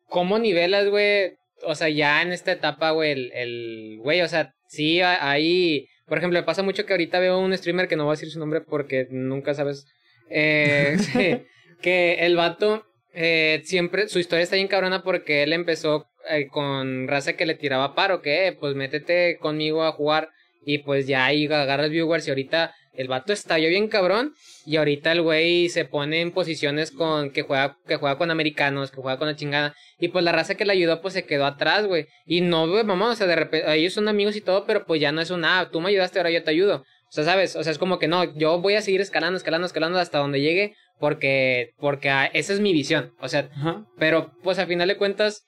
[0.06, 1.32] ¿cómo nivelas, güey?
[1.64, 6.18] O sea, ya en esta etapa, güey, el, el, güey, o sea, sí, ahí, por
[6.18, 8.38] ejemplo, me pasa mucho que ahorita veo un streamer que no voy a decir su
[8.38, 9.86] nombre porque nunca sabes,
[10.30, 10.96] eh,
[11.82, 17.08] que el vato, eh, siempre, su historia está bien cabrona porque él empezó eh, con
[17.08, 20.30] raza que le tiraba paro, que, eh, pues métete conmigo a jugar
[20.64, 24.34] y pues ya ahí agarras viewers y ahorita el vato estalló bien cabrón
[24.66, 28.90] y ahorita el güey se pone en posiciones con que juega que juega con americanos,
[28.90, 31.46] que juega con la chingada y pues la raza que le ayudó pues se quedó
[31.46, 32.06] atrás, güey.
[32.26, 35.00] Y no, güey, mamá, o sea, de repente ellos son amigos y todo, pero pues
[35.00, 36.84] ya no es un ah, tú me ayudaste, ahora yo te ayudo.
[37.08, 37.56] O sea, ¿sabes?
[37.56, 40.40] O sea, es como que no, yo voy a seguir escalando, escalando, escalando hasta donde
[40.40, 43.12] llegue porque porque ah, esa es mi visión.
[43.20, 43.86] O sea, Ajá.
[43.98, 45.44] pero pues a final de cuentas,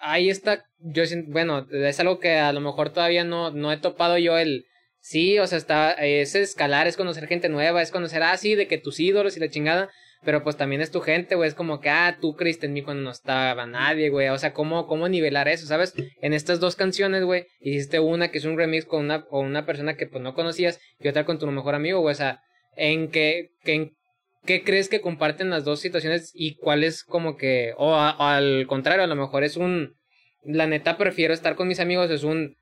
[0.00, 3.76] ahí está, yo siento, bueno, es algo que a lo mejor todavía no, no he
[3.76, 4.64] topado yo el,
[5.02, 8.78] sí, o sea, está, es escalar, es conocer gente nueva, es conocer, ah, de que
[8.78, 9.90] tus ídolos y la chingada,
[10.24, 12.82] pero pues también es tu gente, güey, es como que, ah, tú creíste en mí
[12.82, 15.94] cuando no estaba nadie, güey, o sea, ¿cómo, cómo nivelar eso, sabes?
[16.22, 19.66] En estas dos canciones, güey, hiciste una que es un remix con una, con una
[19.66, 22.40] persona que pues no conocías y otra con tu mejor amigo, güey, o sea,
[22.76, 23.92] ¿en qué, que, en
[24.44, 28.66] ¿Qué crees que comparten las dos situaciones y cuál es como que, o, o al
[28.66, 29.94] contrario, a lo mejor es un,
[30.42, 32.56] la neta prefiero estar con mis amigos, es un,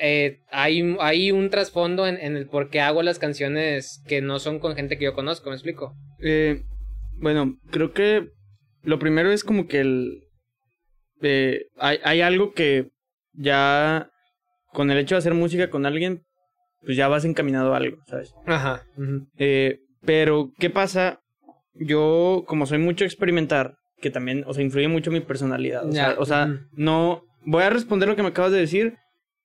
[0.00, 4.20] eh, hay, un- hay un trasfondo en, en el por qué hago las canciones que
[4.20, 5.94] no son con gente que yo conozco, ¿me explico?
[6.20, 6.62] Eh,
[7.20, 8.28] bueno, creo que
[8.82, 10.22] lo primero es como que el...
[11.22, 12.88] eh, hay, hay algo que
[13.32, 14.10] ya
[14.72, 16.22] con el hecho de hacer música con alguien,
[16.84, 18.32] pues ya vas encaminado a algo, ¿sabes?
[18.46, 18.84] Ajá.
[19.38, 21.20] Eh, pero, ¿qué pasa?
[21.74, 25.86] Yo, como soy mucho experimentar, que también, o sea, influye mucho mi personalidad.
[25.88, 27.22] O sea, o sea, no...
[27.44, 28.94] Voy a responder lo que me acabas de decir,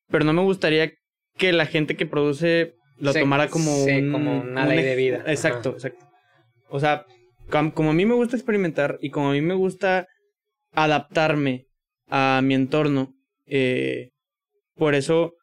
[0.09, 0.91] pero no me gustaría
[1.37, 4.11] que la gente que produce lo tomara como sí, un...
[4.11, 5.23] como una un ley de vida.
[5.27, 5.77] Exacto, Ajá.
[5.77, 6.05] exacto.
[6.69, 7.05] O sea,
[7.49, 10.07] com- como a mí me gusta experimentar y como a mí me gusta
[10.71, 11.65] adaptarme
[12.09, 13.13] a mi entorno,
[13.45, 14.11] Eh,
[14.75, 15.33] por eso,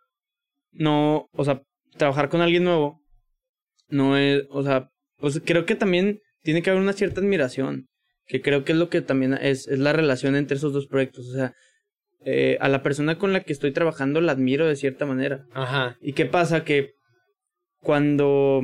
[0.72, 1.62] no, o sea,
[1.98, 2.98] trabajar con alguien nuevo,
[3.88, 4.88] no es, o sea,
[5.18, 7.86] pues creo que también tiene que haber una cierta admiración,
[8.26, 11.28] que creo que es lo que también es, es la relación entre esos dos proyectos,
[11.28, 11.52] o sea,
[12.24, 15.44] eh, a la persona con la que estoy trabajando la admiro de cierta manera.
[15.52, 15.96] Ajá.
[16.00, 16.64] ¿Y qué pasa?
[16.64, 16.90] Que
[17.80, 18.62] cuando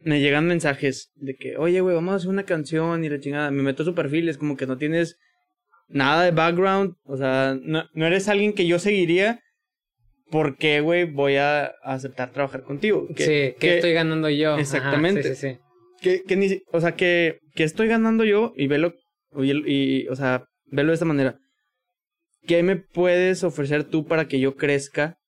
[0.00, 3.50] me llegan mensajes de que, oye, güey, vamos a hacer una canción y la chingada,
[3.50, 5.16] me meto a su perfil, es como que no tienes
[5.88, 9.40] nada de background, o sea, no, no eres alguien que yo seguiría,
[10.30, 13.08] ¿por qué, güey, voy a aceptar trabajar contigo?
[13.14, 14.52] Que, sí, ¿qué estoy ganando yo?
[14.52, 15.22] Ajá, Exactamente.
[15.22, 15.58] sí, sí, sí.
[16.00, 18.94] que, que ni, o sea, que, que estoy ganando yo y velo,
[19.36, 21.38] y, y, o sea, velo de esta manera.
[22.48, 25.18] ¿Qué me puedes ofrecer tú para que yo crezca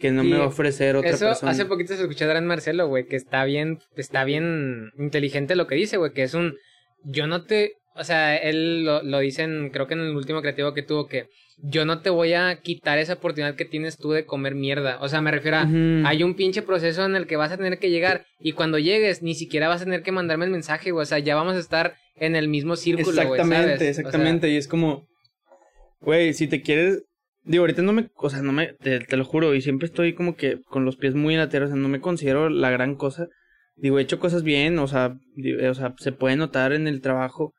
[0.00, 1.52] que no me va a ofrecer otra Eso, persona?
[1.52, 5.66] hace poquito se escuchó a Adrián Marcelo, güey, que está bien, está bien inteligente lo
[5.66, 6.56] que dice, güey, que es un,
[7.04, 10.40] yo no te, o sea, él lo, lo dice en, creo que en el último
[10.40, 14.10] creativo que tuvo, que yo no te voy a quitar esa oportunidad que tienes tú
[14.12, 15.68] de comer mierda, o sea, me refiero a,
[16.08, 19.22] hay un pinche proceso en el que vas a tener que llegar y cuando llegues
[19.22, 21.60] ni siquiera vas a tener que mandarme el mensaje, güey, o sea, ya vamos a
[21.60, 23.74] estar en el mismo círculo, güey, Exactamente, ¿sabes?
[23.74, 24.48] O sea, exactamente.
[24.50, 25.06] y es como,
[26.00, 27.02] güey, si te quieres.
[27.44, 28.08] Digo, ahorita no me.
[28.16, 28.74] O sea, no me.
[28.74, 31.48] Te, te lo juro, y siempre estoy como que con los pies muy en la
[31.48, 31.66] tierra.
[31.66, 33.28] O sea, no me considero la gran cosa.
[33.76, 35.16] Digo, he hecho cosas bien, o sea,
[35.70, 37.52] o sea se puede notar en el trabajo.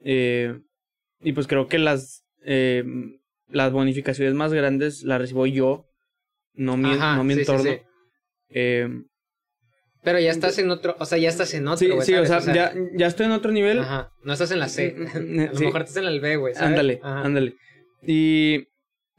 [0.00, 0.58] Eh,
[1.20, 2.22] y pues creo que las.
[2.44, 2.84] eh,
[3.50, 5.86] las bonificaciones más grandes las recibo yo,
[6.52, 7.62] no mi, Ajá, no mi sí, entorno.
[7.62, 7.78] sí.
[8.50, 8.88] Eh,
[10.02, 12.40] Pero ya estás en otro, o sea, ya estás en otro, sí, sí, o sea,
[12.52, 13.78] ya, ya estoy en otro nivel.
[13.78, 14.94] Ajá, no estás en la C.
[15.14, 16.52] A lo mejor estás en el B, güey.
[16.58, 17.54] Ándale, ándale.
[18.02, 18.68] Y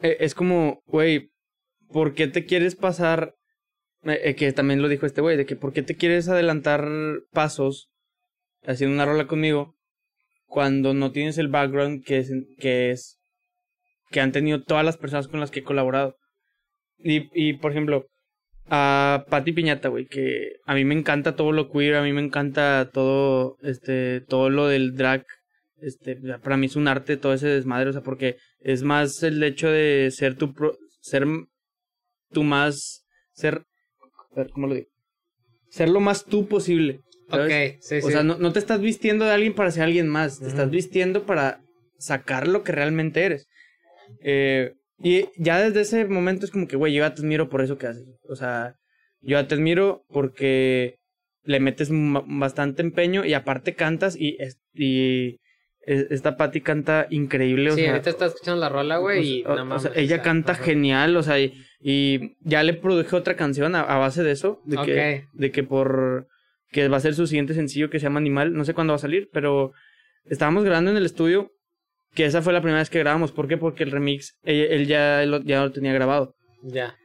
[0.02, 1.32] eh, es como, güey,
[1.92, 3.36] ¿por qué te quieres pasar?
[4.04, 6.88] eh, eh, que también lo dijo este güey, de que ¿por qué te quieres adelantar
[7.32, 7.90] pasos
[8.64, 9.76] haciendo una rola conmigo
[10.46, 13.20] cuando no tienes el background que es, que es,
[14.10, 16.16] que han tenido todas las personas con las que he colaborado?
[16.98, 18.08] Y, y por ejemplo,
[18.68, 22.22] a Patti Piñata, güey, que a mí me encanta todo lo queer, a mí me
[22.22, 25.26] encanta todo, este, todo lo del drag,
[25.82, 29.42] este, para mí es un arte todo ese desmadre, o sea, porque es más el
[29.44, 31.26] hecho de ser tu, pro- ser
[32.32, 33.64] tu más, ser,
[34.34, 34.88] a ver, ¿cómo lo digo?
[35.70, 37.02] Ser lo más tú posible.
[37.30, 37.76] ¿sabes?
[37.76, 38.08] Ok, sí, sí.
[38.08, 40.70] O sea, no, no te estás vistiendo de alguien para ser alguien más, te estás
[40.72, 41.62] vistiendo para
[41.98, 43.48] sacar lo que realmente eres.
[44.22, 47.62] Eh, y ya desde ese momento es como que, güey, yo ya te admiro por
[47.62, 48.06] eso que haces.
[48.28, 48.76] O sea,
[49.22, 50.96] yo ya te admiro porque
[51.44, 54.38] le metes bastante empeño y aparte cantas y,
[55.86, 57.72] esta Patty canta increíble.
[57.72, 59.92] O sí, sea, ahorita estás escuchando la rola, güey, y o- no o mames, sea,
[59.96, 60.64] ella canta ajá.
[60.64, 64.62] genial, o sea, y, y ya le produje otra canción a, a base de eso,
[64.66, 66.28] de que, de que por
[66.72, 68.98] que va a ser su siguiente sencillo que se llama Animal, no sé cuándo va
[68.98, 69.72] a salir, pero
[70.26, 71.52] estábamos grabando en el estudio,
[72.14, 73.58] que esa fue la primera vez que grabamos, ¿por qué?
[73.58, 76.36] Porque el remix, él, él ya, lo, ya lo tenía grabado.
[76.62, 76.96] Ya.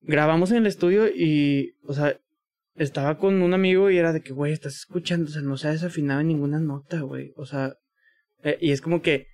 [0.00, 2.16] Grabamos en el estudio y, o sea,
[2.74, 5.68] estaba con un amigo y era de que, güey, estás escuchando, o sea, no se
[5.68, 7.74] ha desafinado en ninguna nota, güey, o sea,
[8.42, 9.26] eh, y es como que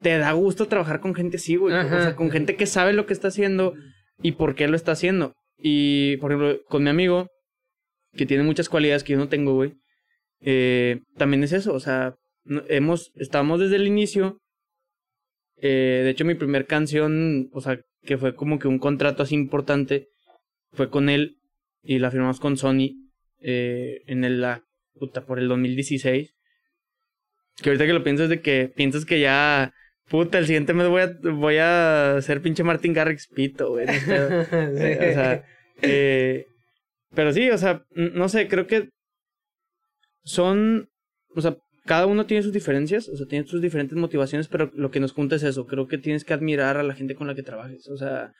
[0.00, 3.06] te da gusto trabajar con gente así, güey, o sea, con gente que sabe lo
[3.06, 3.74] que está haciendo
[4.20, 5.34] y por qué lo está haciendo.
[5.56, 7.28] Y, por ejemplo, con mi amigo,
[8.14, 9.74] que tiene muchas cualidades que yo no tengo, güey,
[10.40, 12.16] eh, también es eso, o sea,
[12.68, 14.38] hemos, estamos desde el inicio.
[15.56, 19.36] Eh, de hecho, mi primer canción, o sea, que fue como que un contrato así
[19.36, 20.08] importante,
[20.72, 21.36] fue con él
[21.82, 23.10] y la firmamos con Sony
[23.40, 24.62] eh, en el, la,
[24.94, 26.34] puta, por el 2016.
[27.62, 29.72] Que ahorita que lo piensas de que piensas que ya,
[30.08, 33.86] puta, el siguiente mes voy a, voy a ser pinche Martin Garrix pito, güey.
[33.86, 34.42] no sé.
[34.74, 35.44] Eh, o sea,
[35.82, 36.46] eh,
[37.14, 38.90] pero sí, o sea, no sé, creo que
[40.24, 40.88] son,
[41.34, 44.90] o sea, cada uno tiene sus diferencias, o sea, tiene sus diferentes motivaciones, pero lo
[44.90, 47.34] que nos junta es eso, creo que tienes que admirar a la gente con la
[47.34, 48.32] que trabajes, o sea,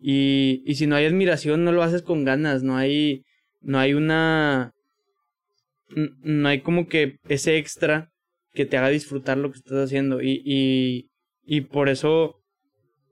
[0.00, 3.22] y, y si no hay admiración, no lo haces con ganas, no hay,
[3.60, 4.72] no hay una,
[5.88, 8.10] no hay como que ese extra
[8.52, 11.10] que te haga disfrutar lo que estás haciendo, y, y,
[11.44, 12.36] y por eso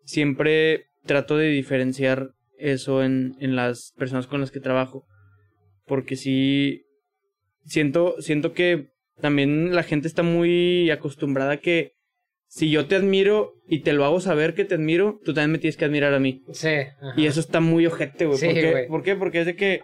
[0.05, 5.05] siempre trato de diferenciar eso en, en las personas con las que trabajo.
[5.87, 6.83] Porque sí,
[7.65, 8.89] siento, siento que
[9.21, 11.93] también la gente está muy acostumbrada a que
[12.49, 15.59] si yo te admiro y te lo hago saber que te admiro, tú también me
[15.59, 16.43] tienes que admirar a mí.
[16.53, 16.69] Sí.
[16.69, 17.15] ajá.
[17.17, 18.39] Y eso está muy ojete, güey.
[18.39, 18.71] Sí, ¿Por, qué?
[18.71, 18.89] güey.
[18.89, 19.17] ¿Por qué?
[19.17, 19.83] Porque es de que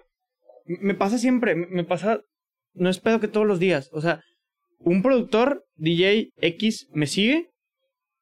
[0.67, 2.21] me pasa siempre, me pasa,
[2.73, 3.91] no es pedo que todos los días.
[3.93, 4.21] O sea,
[4.79, 7.51] un productor, DJ X, me sigue,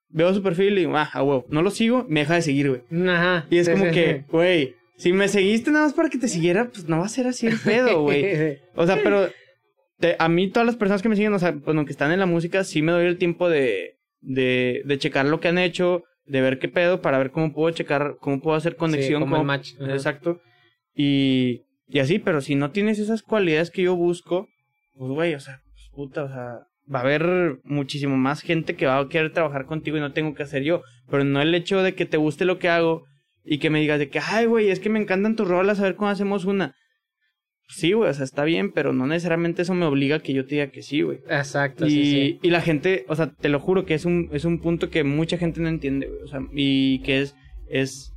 [0.09, 2.69] veo su perfil y digo, ah, a huevo, no lo sigo, me deja de seguir,
[2.69, 3.09] güey.
[3.09, 3.47] Ajá.
[3.49, 6.29] Y es sí, como sí, que, güey, si me seguiste nada más para que te
[6.29, 8.59] siguiera, pues no va a ser así el pedo, güey.
[8.75, 9.29] O sea, pero
[9.99, 12.19] te- a mí todas las personas que me siguen, o sea, bueno, que están en
[12.19, 16.03] la música, sí me doy el tiempo de, de, de checar lo que han hecho,
[16.25, 19.45] de ver qué pedo para ver cómo puedo checar, cómo puedo hacer conexión como el
[19.45, 19.73] match.
[19.81, 20.41] Exacto.
[20.95, 24.49] Y, y así, pero si no tienes esas cualidades que yo busco,
[24.95, 26.61] pues güey, o sea, pues, puta, o sea,
[26.93, 30.35] va a haber muchísimo más gente que va a querer trabajar contigo y no tengo
[30.35, 30.83] que hacer yo.
[31.11, 33.05] Pero no el hecho de que te guste lo que hago
[33.45, 35.85] y que me digas de que, ay, güey, es que me encantan tus rolas, a
[35.85, 36.75] ver cómo hacemos una.
[37.69, 40.45] Sí, güey, o sea, está bien, pero no necesariamente eso me obliga a que yo
[40.45, 41.21] te diga que sí, güey.
[41.29, 42.39] Exacto, Y, sí, sí.
[42.43, 45.05] y la gente, o sea, te lo juro que es un, es un punto que
[45.05, 46.23] mucha gente no entiende, güey.
[46.23, 47.35] O sea, y que es,
[47.69, 48.13] es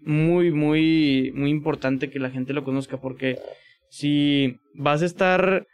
[0.00, 2.96] muy, muy, muy importante que la gente lo conozca.
[3.00, 3.38] Porque
[3.90, 5.66] si vas a estar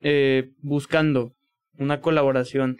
[0.00, 1.34] eh, buscando
[1.78, 2.78] una colaboración,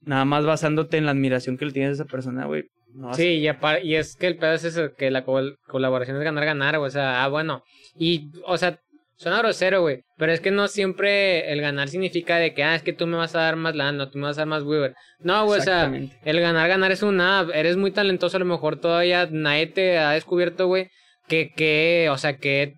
[0.00, 2.64] nada más basándote en la admiración que le tienes a esa persona, güey.
[2.94, 3.48] No Sí, y,
[3.82, 6.76] y es que el pedo es eso, que la col- colaboración es ganar-ganar.
[6.76, 7.62] O sea, ah, bueno.
[7.98, 8.78] Y, o sea,
[9.16, 10.02] suena grosero, güey.
[10.16, 13.16] Pero es que no siempre el ganar significa de que, ah, es que tú me
[13.16, 14.94] vas a dar más lana, tú me vas a dar más Weaver.
[15.18, 15.92] No, güey, o sea,
[16.24, 17.46] el ganar-ganar es una.
[17.52, 20.88] Eres muy talentoso, a lo mejor todavía nadie te ha descubierto, güey.
[21.26, 22.74] Que, que, o sea, que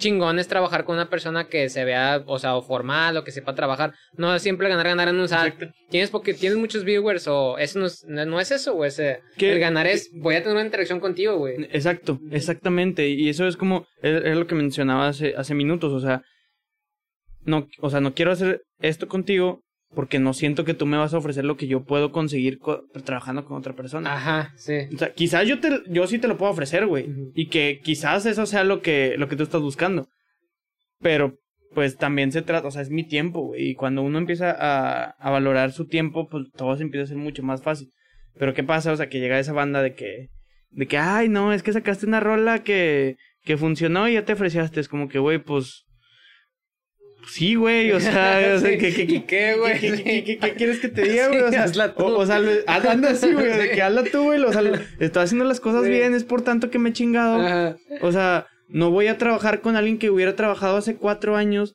[0.00, 3.30] chingón es trabajar con una persona que se vea, o sea, o formal, o que
[3.30, 3.94] sepa trabajar.
[4.16, 5.22] No siempre ganar, ganar en un.
[5.22, 5.66] Exacto.
[5.88, 8.90] tienes porque tienes muchos viewers, o eso no es, no es eso, güey.
[9.38, 11.68] El ganar es, voy a tener una interacción contigo, güey.
[11.70, 13.08] Exacto, exactamente.
[13.08, 15.92] Y eso es como, es, es lo que mencionaba hace, hace minutos.
[15.92, 16.22] O sea,
[17.44, 19.62] no, o sea, no quiero hacer esto contigo
[19.94, 22.84] porque no siento que tú me vas a ofrecer lo que yo puedo conseguir co-
[23.04, 24.14] trabajando con otra persona.
[24.14, 24.74] Ajá, sí.
[24.94, 27.08] O sea, quizás yo te, yo sí te lo puedo ofrecer, güey.
[27.34, 30.08] Y que quizás eso sea lo que, lo que tú estás buscando.
[31.00, 31.38] Pero,
[31.74, 33.70] pues también se trata, o sea, es mi tiempo, güey.
[33.70, 37.16] Y cuando uno empieza a, a valorar su tiempo, pues todo se empieza a ser
[37.16, 37.88] mucho más fácil.
[38.38, 38.92] Pero ¿qué pasa?
[38.92, 40.28] O sea, que llega esa banda de que,
[40.70, 44.34] de que, ay, no, es que sacaste una rola que, que funcionó y ya te
[44.34, 44.78] ofreciste.
[44.80, 45.84] Es como que, güey, pues,
[47.28, 48.78] sí, güey, o sea, o sea, Sí.
[48.78, 49.78] que, que, ¿Y qué, güey?
[49.80, 51.40] ¿Qué, qué- qué- qué- qué quieres que te diga, güey?
[51.42, 52.04] O sea, hazla tú.
[52.04, 54.40] o, o sea, anda así, güey, de que hazla tú, güey.
[54.42, 54.62] O sea,
[55.00, 57.76] estoy haciendo las cosas bien, es por tanto que me he chingado.
[58.00, 61.74] O sea, no voy a trabajar con alguien que hubiera trabajado hace cuatro años,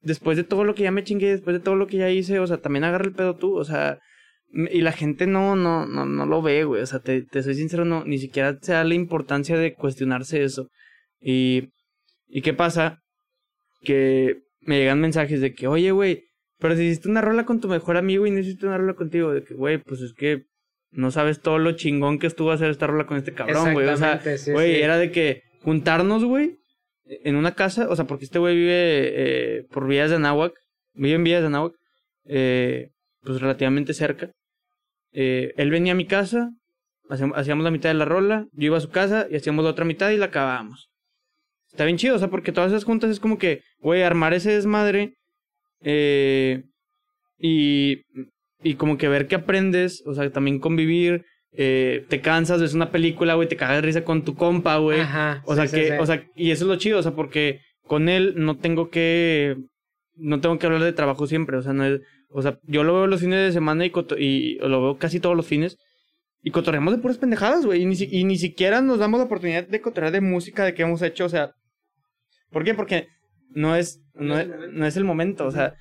[0.00, 2.38] después de todo lo que ya me chingué, después de todo lo que ya hice.
[2.38, 3.98] O sea, también agarra el pedo tú, o sea.
[4.54, 6.82] Y la gente no, no, no, no lo ve, güey.
[6.82, 10.42] O sea, te, te soy sincero, no, ni siquiera se da la importancia de cuestionarse
[10.44, 10.68] eso.
[11.20, 11.70] Y,
[12.28, 12.98] ¿y qué pasa?
[13.82, 16.24] Que me llegan mensajes de que, oye, güey,
[16.58, 19.32] pero si hiciste una rola con tu mejor amigo y no hiciste una rola contigo,
[19.32, 20.44] de que, güey, pues es que
[20.92, 23.88] no sabes todo lo chingón que estuvo hacer esta rola con este cabrón, güey.
[23.88, 24.80] O sea, sí, güey, sí.
[24.80, 26.58] era de que juntarnos, güey,
[27.04, 30.52] en una casa, o sea, porque este güey vive eh, por Villas de Anáhuac,
[30.94, 31.74] vive en Villas de Anáhuac,
[32.26, 32.90] eh,
[33.22, 34.30] pues relativamente cerca.
[35.12, 36.50] Eh, él venía a mi casa,
[37.08, 39.70] hacíamos, hacíamos la mitad de la rola, yo iba a su casa y hacíamos la
[39.70, 40.91] otra mitad y la acabábamos.
[41.72, 44.52] Está bien chido, o sea, porque todas esas juntas es como que, güey, armar ese
[44.52, 45.14] desmadre
[45.80, 46.62] eh,
[47.38, 48.02] y,
[48.62, 52.90] y como que ver que aprendes, o sea, también convivir, eh, te cansas, ves una
[52.90, 55.00] película, güey, te cagas de risa con tu compa, güey.
[55.00, 55.42] Ajá.
[55.46, 55.92] O sí, sea sí, que, sí.
[55.98, 59.56] o sea, y eso es lo chido, o sea, porque con él no tengo que,
[60.14, 62.94] no tengo que hablar de trabajo siempre, o sea, no es, o sea, yo lo
[62.94, 65.78] veo los fines de semana y, y lo veo casi todos los fines
[66.42, 69.66] y cotorreamos de puras pendejadas, güey, y ni, y ni siquiera nos damos la oportunidad
[69.66, 71.52] de cotorrear de música de que hemos hecho, o sea,
[72.52, 72.74] ¿por qué?
[72.74, 73.08] Porque
[73.50, 75.74] no es, no es, no es el momento, o sea,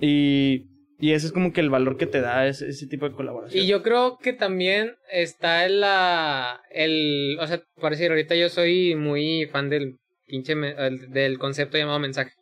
[0.00, 0.66] y,
[0.98, 3.62] y eso es como que el valor que te da ese, tipo de colaboración.
[3.62, 6.60] Y yo creo que también está en la.
[6.70, 9.96] El, o sea, por decir, ahorita yo soy muy fan del
[10.26, 10.54] pinche.
[10.54, 12.32] del concepto llamado mensaje.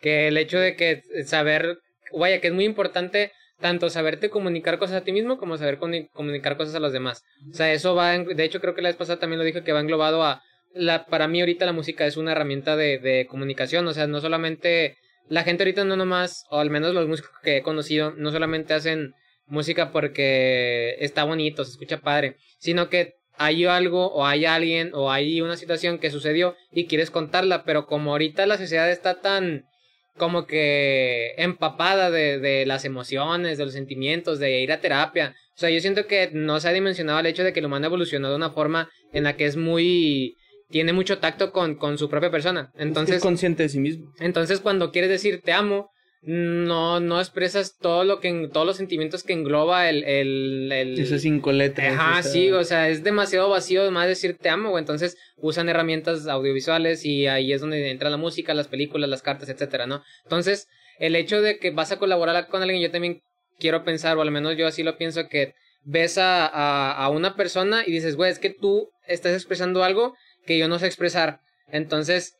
[0.00, 1.78] Que el hecho de que saber.
[2.16, 6.08] Vaya, que es muy importante tanto saberte comunicar cosas a ti mismo como saber comuni-
[6.12, 7.22] comunicar cosas a los demás.
[7.50, 8.14] O sea, eso va.
[8.14, 10.42] en- de hecho, creo que la vez pasada también lo dije que va englobado a.
[10.76, 13.86] La, para mí, ahorita la música es una herramienta de, de comunicación.
[13.88, 14.96] O sea, no solamente.
[15.28, 18.74] La gente ahorita no nomás, o al menos los músicos que he conocido, no solamente
[18.74, 19.12] hacen
[19.46, 25.10] música porque está bonito, se escucha padre, sino que hay algo o hay alguien o
[25.10, 29.64] hay una situación que sucedió y quieres contarla, pero como ahorita la sociedad está tan
[30.16, 35.34] como que empapada de, de las emociones, de los sentimientos, de ir a terapia.
[35.54, 37.86] O sea, yo siento que no se ha dimensionado el hecho de que el humano
[37.86, 40.36] evolucionó de una forma en la que es muy...
[40.68, 42.72] tiene mucho tacto con, con su propia persona.
[42.76, 44.12] Entonces, es consciente de sí mismo.
[44.20, 45.90] entonces, cuando quieres decir te amo,
[46.22, 51.14] no, no expresas todo lo que, todos los sentimientos que engloba el, el, el- Eso
[51.14, 51.94] es cinco letras.
[51.94, 54.82] Ajá, sí, o sea, es demasiado vacío más decir te amo, güey.
[54.82, 59.48] Entonces usan herramientas audiovisuales y ahí es donde entra la música, las películas, las cartas,
[59.48, 60.02] etcétera, ¿no?
[60.24, 60.66] Entonces,
[60.98, 63.20] el hecho de que vas a colaborar con alguien, yo también
[63.60, 65.54] quiero pensar, o al menos yo así lo pienso, que
[65.84, 70.16] ves a, a, a una persona y dices, güey, es que tú estás expresando algo
[70.46, 71.40] que yo no sé expresar.
[71.68, 72.34] Entonces,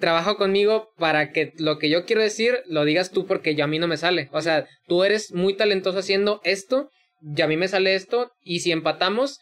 [0.00, 3.68] trabaja conmigo para que lo que yo quiero decir lo digas tú porque yo a
[3.68, 4.28] mí no me sale.
[4.32, 6.90] O sea, tú eres muy talentoso haciendo esto
[7.20, 9.38] ya a mí me sale esto y si empatamos,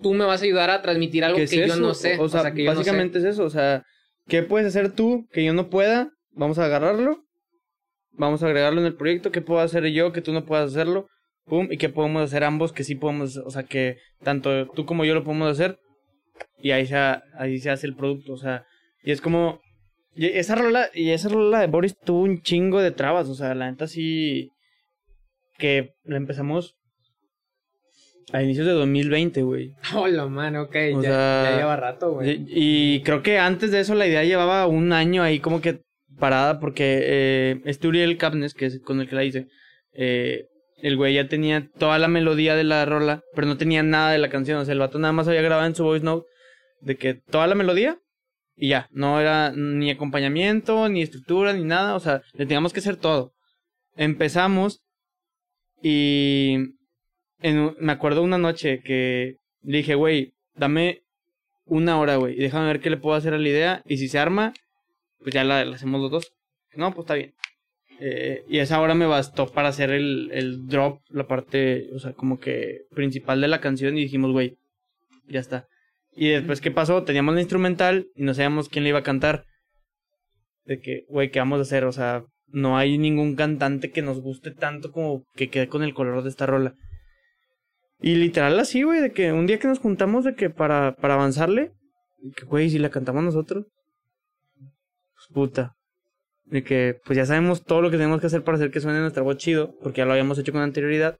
[0.00, 2.18] tú me vas a ayudar a transmitir algo que yo no sé.
[2.18, 3.82] O, sea, básicamente es eso, o sea,
[4.26, 6.10] ¿qué puedes hacer tú que yo no pueda?
[6.32, 7.24] Vamos a agarrarlo,
[8.12, 11.06] vamos a agregarlo en el proyecto, ¿qué puedo hacer yo que tú no puedas hacerlo?
[11.46, 15.04] Pum, y qué podemos hacer ambos que sí podemos, o sea, que tanto tú como
[15.04, 15.78] yo lo podemos hacer
[16.64, 18.64] y ahí se, ahí se hace el producto, o sea,
[19.02, 19.60] y es como,
[20.16, 23.54] y esa rola, y esa rola de Boris tuvo un chingo de trabas, o sea,
[23.54, 24.48] la neta sí,
[25.58, 26.74] que la empezamos
[28.32, 29.74] a inicios de 2020, güey.
[29.94, 32.46] Hola, man, ok, ya, lleva rato, güey.
[32.48, 35.82] Y, creo que antes de eso la idea llevaba un año ahí como que
[36.18, 39.48] parada porque eh, este Uriel Capnes, que es con el que la hice,
[39.92, 40.46] eh,
[40.78, 44.18] el güey ya tenía toda la melodía de la rola, pero no tenía nada de
[44.18, 44.56] la canción.
[44.56, 46.26] O sea, el vato nada más había grabado en su voice note
[46.84, 47.98] de que toda la melodía
[48.56, 51.96] y ya, no era ni acompañamiento, ni estructura, ni nada.
[51.96, 53.34] O sea, le teníamos que hacer todo.
[53.96, 54.82] Empezamos
[55.82, 56.58] y
[57.42, 61.02] me acuerdo una noche que le dije, güey, dame
[61.66, 63.82] una hora, güey, y déjame ver qué le puedo hacer a la idea.
[63.86, 64.54] Y si se arma,
[65.20, 66.32] pues ya la, hacemos los dos.
[66.74, 67.34] No, pues está bien.
[68.00, 72.12] Eh, y esa hora me bastó para hacer el, el drop, la parte, o sea,
[72.12, 73.96] como que principal de la canción.
[73.96, 74.56] Y dijimos, güey,
[75.28, 75.68] ya está.
[76.16, 77.02] Y después, ¿qué pasó?
[77.02, 79.44] Teníamos la instrumental y no sabíamos quién le iba a cantar.
[80.64, 81.84] De que, güey, ¿qué vamos a hacer?
[81.84, 85.92] O sea, no hay ningún cantante que nos guste tanto como que quede con el
[85.92, 86.74] color de esta rola.
[88.00, 91.14] Y literal así, güey, de que un día que nos juntamos de que para, para
[91.14, 91.72] avanzarle,
[92.36, 93.66] que, güey, si la cantamos nosotros,
[94.56, 95.74] pues puta.
[96.44, 99.00] De que, pues ya sabemos todo lo que tenemos que hacer para hacer que suene
[99.00, 101.18] nuestra voz chido, porque ya lo habíamos hecho con anterioridad.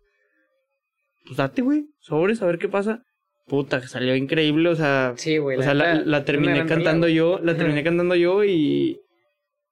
[1.24, 3.02] Pues date, güey, sobres, a ver qué pasa.
[3.46, 5.14] Puta, que salió increíble, o sea.
[5.16, 5.58] Sí, güey.
[5.58, 9.00] O sea, la, la terminé cantando yo, la terminé cantando yo y.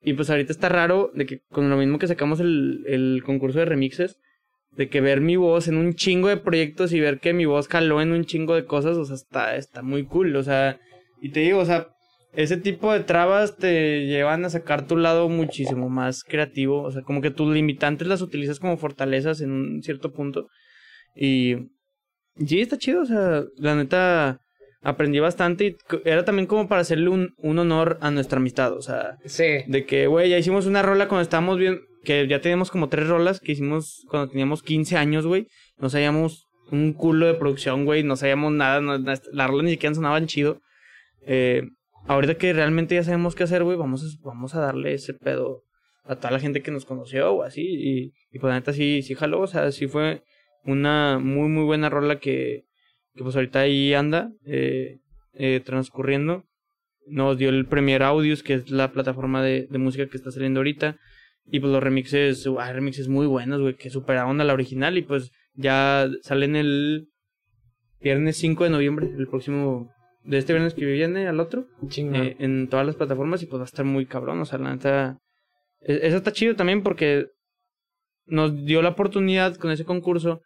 [0.05, 3.61] Y pues ahorita está raro de que con lo mismo que sacamos el, el concurso
[3.61, 4.19] de remixes,
[4.77, 7.69] de que ver mi voz en un chingo de proyectos y ver que mi voz
[7.69, 10.81] caló en un chingo de cosas, o sea, está, está muy cool, o sea,
[11.21, 11.89] y te digo, o sea,
[12.33, 17.03] ese tipo de trabas te llevan a sacar tu lado muchísimo más creativo, o sea,
[17.03, 20.49] como que tus limitantes las utilizas como fortalezas en un cierto punto,
[21.15, 21.57] y
[22.37, 24.41] sí, está chido, o sea, la neta,
[24.83, 28.83] aprendí bastante y era también como para hacerle un, un honor a nuestra amistad, o
[28.83, 29.65] sea, sí.
[29.67, 33.09] de que, güey, ya hicimos una rola cuando estábamos bien, que ya teníamos como tres
[33.09, 35.47] rolas que hicimos cuando teníamos 15 años, güey.
[35.79, 38.03] No sabíamos un culo de producción, güey.
[38.03, 38.81] No sabíamos nada.
[38.81, 40.61] No, las rolas ni siquiera sonaban chido.
[41.27, 41.63] Eh,
[42.07, 45.63] ahorita que realmente ya sabemos qué hacer, güey, vamos a, vamos a darle ese pedo
[46.05, 47.63] a toda la gente que nos conoció o así.
[47.63, 49.41] Y, y pues neta sí, sí jaló.
[49.41, 50.23] O sea, sí fue
[50.65, 52.65] una muy, muy buena rola que,
[53.15, 54.99] que pues ahorita ahí anda eh,
[55.35, 56.45] eh, transcurriendo.
[57.07, 60.61] Nos dio el Premier Audios, que es la plataforma de, de música que está saliendo
[60.61, 60.97] ahorita.
[61.45, 65.03] Y pues los remixes, hay remixes muy buenos, güey, que superaron a la original y
[65.03, 67.09] pues ya salen el
[68.01, 69.91] viernes 5 de noviembre, el próximo,
[70.25, 73.65] de este viernes que viene al otro, eh, en todas las plataformas y pues va
[73.65, 75.19] a estar muy cabrón, o sea, la neta,
[75.81, 77.27] e-, eso está chido también porque
[78.27, 80.43] nos dio la oportunidad con ese concurso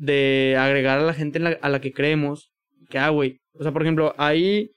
[0.00, 2.50] de agregar a la gente a la que creemos,
[2.88, 4.70] que ah, güey, o sea, por ejemplo, hay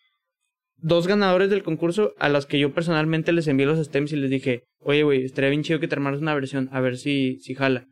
[0.76, 4.30] dos ganadores del concurso a los que yo personalmente les envié los stems y les
[4.30, 7.88] dije, oye, güey, estaría bien chido que te una versión, a ver si, si jala.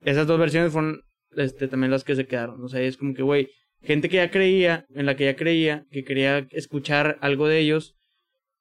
[0.00, 1.02] Esas dos versiones fueron
[1.36, 2.64] este, también las que se quedaron.
[2.64, 3.50] O sea, es como que, güey,
[3.82, 7.96] gente que ya creía, en la que ya creía, que quería escuchar algo de ellos,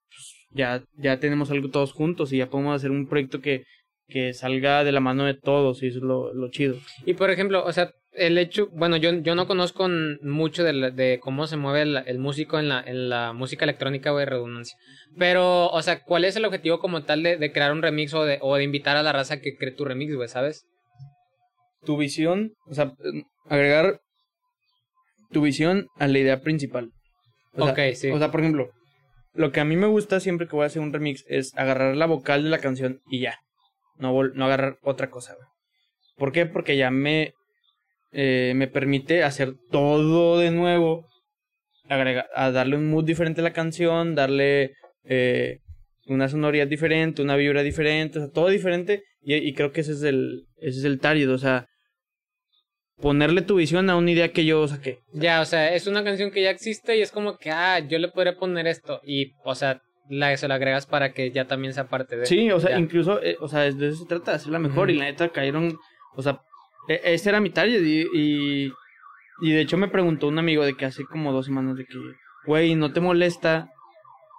[0.09, 3.63] pues ya, ya tenemos algo todos juntos y ya podemos hacer un proyecto que,
[4.09, 6.75] que salga de la mano de todos y eso es lo, lo chido.
[7.05, 9.87] Y por ejemplo, o sea, el hecho, bueno, yo, yo no conozco
[10.21, 14.25] mucho de, de cómo se mueve el, músico en la, en la música electrónica, de
[14.25, 14.77] redundancia.
[15.17, 18.25] Pero, o sea, ¿cuál es el objetivo como tal de, de crear un remix o
[18.25, 20.65] de, o de invitar a la raza que cree tu remix, güey, sabes?
[21.83, 22.93] Tu visión, o sea,
[23.47, 24.01] agregar
[25.31, 26.91] tu visión a la idea principal.
[27.55, 28.11] O ok, sí.
[28.11, 28.71] O sea, por ejemplo,
[29.33, 31.95] lo que a mí me gusta siempre que voy a hacer un remix es agarrar
[31.95, 33.39] la vocal de la canción y ya.
[33.97, 35.47] No, no agarrar otra cosa, güey.
[36.17, 36.45] ¿Por qué?
[36.45, 37.33] Porque ya me
[38.11, 41.05] eh, me permite hacer todo de nuevo,
[41.87, 44.73] agrega, a darle un mood diferente a la canción, darle
[45.05, 45.59] eh,
[46.07, 50.03] una sonoridad diferente, una vibra diferente, o sea, todo diferente, y, creo que ese es
[50.03, 51.67] el, ese es el target, o sea,
[52.97, 54.99] ponerle tu visión a una idea que yo saqué.
[55.13, 57.99] Ya, o sea, es una canción que ya existe y es como que, ah, yo
[57.99, 61.73] le podría poner esto, y, o sea, la, se lo agregas para que ya también
[61.73, 62.25] sea parte de...
[62.25, 64.95] Sí, o sea, incluso, eh, o sea, de eso se trata, de hacerla mejor, y
[64.95, 65.77] la neta cayeron,
[66.15, 66.41] o sea,
[66.87, 68.71] ese era mi target y,
[69.41, 71.97] y, de hecho me preguntó un amigo de que hace como dos semanas de que,
[72.45, 73.69] güey, ¿no te molesta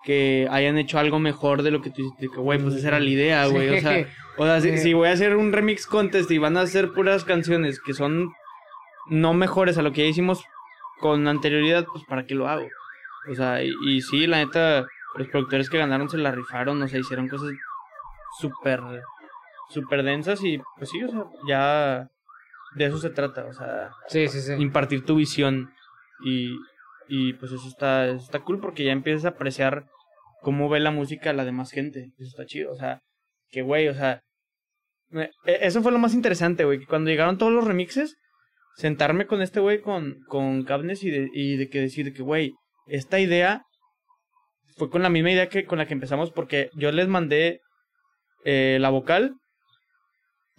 [0.04, 2.26] que hayan hecho algo mejor de lo que tú hiciste?
[2.26, 3.76] Güey, pues esa era la idea, güey.
[3.76, 6.92] O sea, o sea si, voy a hacer un remix contest y van a hacer
[6.92, 8.32] puras canciones que son
[9.08, 10.44] no mejores a lo que ya hicimos
[11.00, 12.66] con anterioridad, pues para qué lo hago.
[13.30, 14.86] O sea, y, y sí, la neta,
[15.16, 17.50] los productores que ganaron se la rifaron, o sea, hicieron cosas
[18.40, 18.80] súper,
[19.70, 22.10] súper densas y pues sí, o sea, ya
[22.76, 24.52] de eso se trata, o sea, Sí, sí, sí.
[24.54, 25.70] impartir tu visión
[26.24, 26.56] y,
[27.08, 29.84] y pues eso está, eso está cool porque ya empiezas a apreciar
[30.40, 33.00] cómo ve la música la demás gente, eso está chido, o sea,
[33.50, 34.20] que güey, o sea,
[35.10, 38.16] me- e- eso fue lo más interesante, güey, que cuando llegaron todos los remixes,
[38.76, 42.52] sentarme con este güey, con, con Cabnes y de, y de que decir que, güey,
[42.86, 43.62] esta idea
[44.78, 47.60] fue con la misma idea que con la que empezamos porque yo les mandé
[48.44, 49.34] eh, la vocal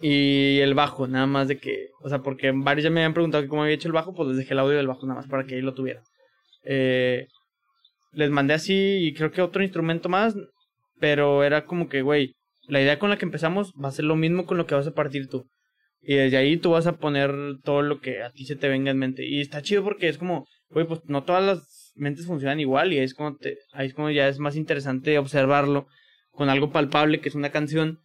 [0.06, 3.42] y el bajo, nada más de que, o sea, porque varios ya me habían preguntado
[3.42, 5.30] que cómo había hecho el bajo, pues les dejé el audio del bajo nada más
[5.30, 6.04] para que ahí lo tuvieran.
[6.62, 7.26] Eh,
[8.12, 10.36] les mandé así y creo que otro instrumento más,
[11.00, 12.34] pero era como que, güey,
[12.68, 14.86] la idea con la que empezamos va a ser lo mismo con lo que vas
[14.86, 15.48] a partir tú.
[16.02, 17.32] Y desde ahí tú vas a poner
[17.62, 19.24] todo lo que a ti se te venga en mente.
[19.24, 22.98] Y está chido porque es como, güey, pues no todas las mentes funcionan igual y
[22.98, 25.86] ahí es como, te, ahí es como ya es más interesante observarlo
[26.30, 28.00] con algo palpable que es una canción.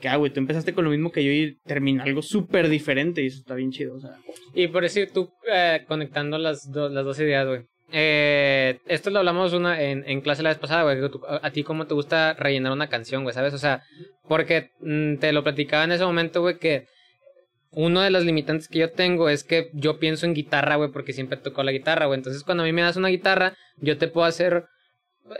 [0.00, 3.22] Que, ah, güey, tú empezaste con lo mismo que yo y termina algo súper diferente
[3.22, 4.16] y eso está bien chido, o sea.
[4.54, 7.62] Y por decir, tú eh, conectando las, do- las dos ideas, güey.
[7.94, 11.10] Eh, esto lo hablamos una en, en clase la vez pasada, güey.
[11.42, 13.52] A, ti cómo te gusta rellenar una canción, güey, ¿sabes?
[13.52, 13.82] O sea,
[14.28, 16.86] porque mm, te lo platicaba en ese momento, güey, que
[17.72, 21.12] uno de los limitantes que yo tengo es que yo pienso en guitarra, güey, porque
[21.12, 22.18] siempre tocó la guitarra, güey.
[22.18, 24.64] Entonces, cuando a mí me das una guitarra, yo te puedo hacer.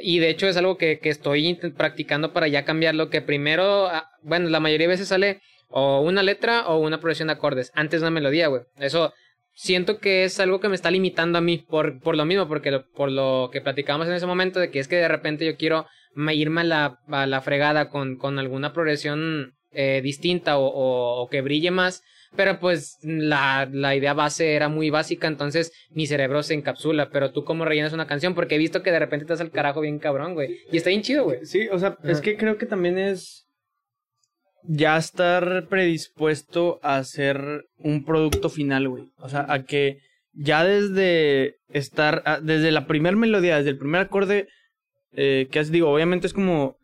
[0.00, 3.10] Y de hecho es algo que, que estoy practicando para ya cambiarlo.
[3.10, 7.28] Que primero, ah, bueno, la mayoría de veces sale o una letra o una progresión
[7.28, 7.70] de acordes.
[7.74, 8.62] Antes una melodía, güey.
[8.76, 9.12] Eso
[9.54, 12.70] siento que es algo que me está limitando a mí por, por lo mismo, porque
[12.70, 15.56] lo- por lo que platicamos en ese momento, de que es que de repente yo
[15.56, 15.86] quiero
[16.32, 22.02] irme a la, la fregada con, con alguna progresión eh, distinta o que brille más.
[22.34, 27.10] Pero pues la, la idea base era muy básica, entonces mi cerebro se encapsula.
[27.10, 29.80] Pero tú cómo rellenas una canción, porque he visto que de repente te al carajo
[29.82, 30.58] bien cabrón, güey.
[30.70, 31.44] Y está bien chido, güey.
[31.44, 33.46] Sí, o sea, es que creo que también es
[34.64, 39.04] ya estar predispuesto a hacer un producto final, güey.
[39.18, 39.98] O sea, a que
[40.32, 44.48] ya desde estar, a- desde la primer melodía, desde el primer acorde,
[45.12, 46.76] eh, que es, digo, obviamente es como,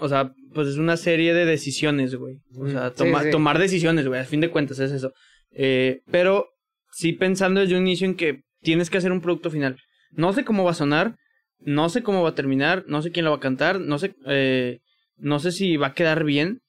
[0.00, 2.36] o sea, pues es una serie de decisiones, güey.
[2.58, 3.30] O sea, toma- sí.
[3.30, 5.12] tomar decisiones, güey, a fin de cuentas es eso.
[5.52, 6.48] Eh, pero
[6.92, 9.76] sí pensando desde un inicio en que tienes que hacer un producto final.
[10.12, 11.16] No sé cómo va a sonar,
[11.60, 14.14] no sé cómo va a terminar, no sé quién lo va a cantar, no sé,
[14.26, 14.78] eh,
[15.16, 16.60] no sé si va a quedar bien,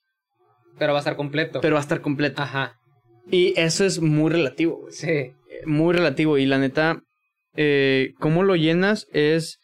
[0.80, 1.62] Pero va a estar completo.
[1.62, 2.42] pero va a estar completo.
[2.42, 2.76] Ajá.
[3.32, 4.94] Y eso es muy relativo, güey.
[4.94, 5.32] Sí.
[5.66, 6.38] Muy relativo.
[6.38, 7.02] Y la neta,
[7.56, 9.60] eh, cómo lo llenas es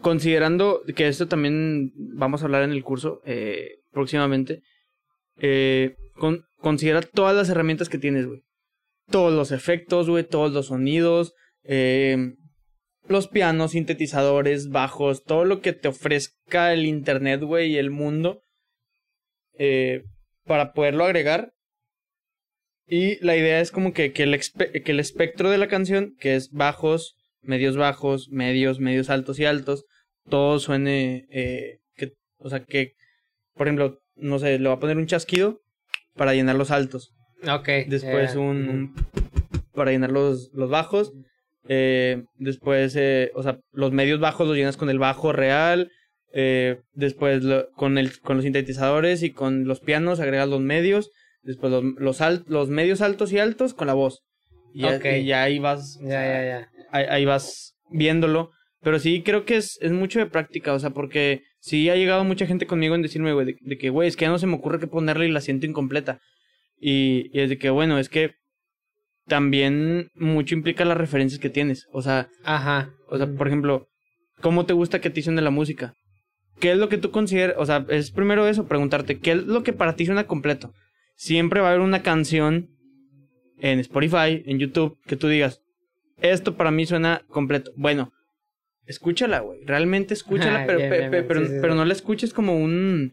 [0.00, 4.62] considerando que esto también vamos a hablar en el curso eh, próximamente.
[5.42, 8.42] eh, con- considera todas las herramientas que tienes, güey.
[9.10, 11.32] Todos los efectos, güey, todos los sonidos,
[11.64, 12.34] eh,
[13.08, 18.42] los pianos, sintetizadores, bajos, todo lo que te ofrezca el internet, güey, y el mundo
[19.58, 20.02] eh,
[20.44, 21.52] para poderlo agregar.
[22.86, 24.38] Y la idea es como que, que, el
[24.84, 29.44] que el espectro de la canción, que es bajos, medios bajos, medios, medios altos y
[29.44, 29.84] altos,
[30.28, 32.92] todo suene, eh, que, o sea, que,
[33.54, 35.60] por ejemplo, no sé, le voy a poner un chasquido
[36.14, 37.12] para llenar los altos.
[37.48, 37.68] Ok.
[37.88, 38.94] Después un, un
[39.72, 41.12] para llenar los, los bajos.
[41.68, 45.90] Eh, después, eh, o sea, los medios bajos los llenas con el bajo real.
[46.32, 51.10] Eh, después lo- con, el, con los sintetizadores y con los pianos agregas los medios.
[51.42, 54.22] Después los, los, al- los medios altos y altos con la voz.
[54.74, 55.04] Y ya, Ok.
[55.20, 55.98] y ya ahí vas.
[56.02, 56.70] Ya, ya, ya.
[56.92, 58.50] Ahí, ahí vas viéndolo.
[58.82, 60.72] Pero sí creo que es, es mucho de práctica.
[60.72, 63.90] O sea, porque sí ha llegado mucha gente conmigo en decirme, güey, de, de que,
[63.90, 66.20] güey, es que ya no se me ocurre qué ponerle y la siento incompleta.
[66.78, 68.32] Y, y es de que, bueno, es que
[69.26, 71.86] también mucho implica las referencias que tienes.
[71.92, 72.90] O sea, Ajá.
[73.08, 73.86] o sea, por ejemplo,
[74.40, 75.94] ¿cómo te gusta que te suene la música?
[76.58, 77.56] ¿Qué es lo que tú consideras?
[77.58, 80.72] O sea, es primero eso, preguntarte, ¿qué es lo que para ti suena completo?
[81.16, 82.68] Siempre va a haber una canción
[83.58, 85.60] en Spotify, en YouTube, que tú digas,
[86.22, 87.72] esto para mí suena completo.
[87.76, 88.12] Bueno,
[88.86, 89.60] escúchala, güey.
[89.64, 91.28] Realmente escúchala, Ah, pero, bien, pe- bien, pe- bien.
[91.28, 93.12] pero, Sí, sí, pero no la escuches como un...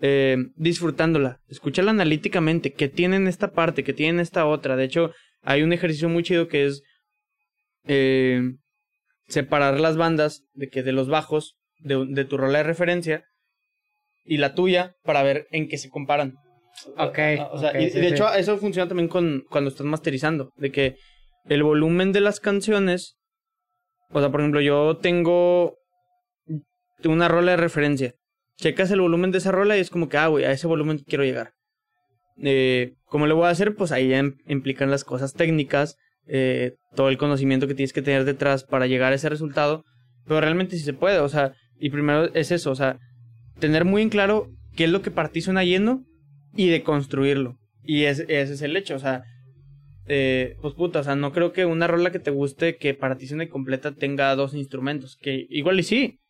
[0.00, 1.40] eh, disfrutándola.
[1.48, 2.72] Escúchala analíticamente.
[2.72, 3.84] ¿Qué tiene en esta parte?
[3.84, 4.76] ¿Qué tiene en esta otra?
[4.76, 6.82] De hecho, hay un ejercicio muy chido que es...
[7.86, 8.42] eh,
[9.28, 13.24] separar las bandas de que de los bajos de, de tu rola de referencia
[14.24, 16.34] y la tuya para ver en qué se comparan.
[16.96, 17.18] Ok,
[17.52, 18.14] O sea, y, y sí, de sí.
[18.14, 20.96] hecho eso funciona también con cuando estás masterizando, de que
[21.46, 23.16] el volumen de las canciones,
[24.10, 25.76] o sea, por ejemplo, yo tengo
[27.04, 28.14] una rola de referencia.
[28.56, 30.98] Checas el volumen de esa rola y es como que, ah, güey, a ese volumen
[30.98, 31.52] quiero llegar.
[32.42, 33.74] Eh, ¿Cómo lo voy a hacer?
[33.74, 38.02] Pues ahí ya im- implican las cosas técnicas, eh, todo el conocimiento que tienes que
[38.02, 39.84] tener detrás para llegar a ese resultado.
[40.26, 42.98] Pero realmente sí se puede, o sea, y primero es eso, o sea,
[43.58, 46.04] tener muy en claro qué es lo que para ti suena lleno
[46.54, 47.56] y de construirlo.
[47.82, 49.22] Y es- ese es el hecho, o sea,
[50.06, 53.16] eh, pues puta, o sea, no creo que una rola que te guste que para
[53.16, 56.20] ti suene completa tenga dos instrumentos, que igual y sí.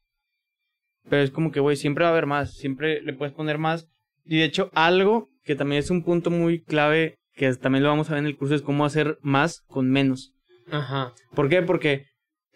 [1.09, 3.89] Pero es como que, güey, siempre va a haber más, siempre le puedes poner más.
[4.25, 8.09] Y de hecho, algo que también es un punto muy clave, que también lo vamos
[8.11, 10.33] a ver en el curso, es cómo hacer más con menos.
[10.71, 11.15] Ajá.
[11.35, 11.63] ¿Por qué?
[11.63, 12.05] Porque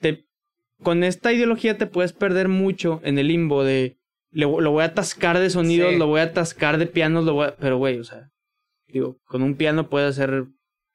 [0.00, 0.26] te,
[0.82, 3.96] con esta ideología te puedes perder mucho en el limbo de
[4.30, 5.98] le- lo voy a atascar de sonidos, Sí.
[5.98, 7.56] lo voy a atascar de pianos, lo voy a...
[7.56, 8.28] Pero, güey, o sea,
[8.88, 10.44] digo, con un piano puedes hacer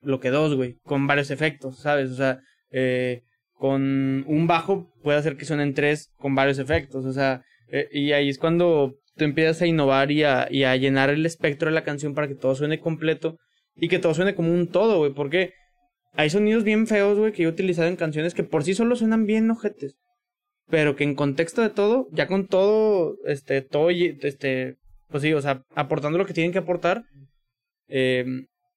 [0.02, 2.12] lo que dos, güey, con varios efectos, ¿sabes?
[2.12, 2.40] O sea,
[2.72, 3.24] eh,
[3.54, 8.14] con un bajo puede hacer que suenen tres con varios efectos, o sea, eh, y
[8.14, 11.76] ahí es cuando tú empiezas a innovar y a, y a llenar el espectro de
[11.76, 13.38] la canción para que todo suene completo
[13.76, 15.54] y que todo suene como un todo, güey, porque
[16.14, 18.96] hay sonidos bien feos, güey, que yo he utilizado en canciones que por sí solo
[18.96, 19.96] suenan bien ojetes.
[20.68, 24.78] Pero que en contexto de todo, ya con todo, este, todo, este,
[25.08, 27.04] pues sí, o sea, aportando lo que tienen que aportar,
[27.88, 28.26] eh,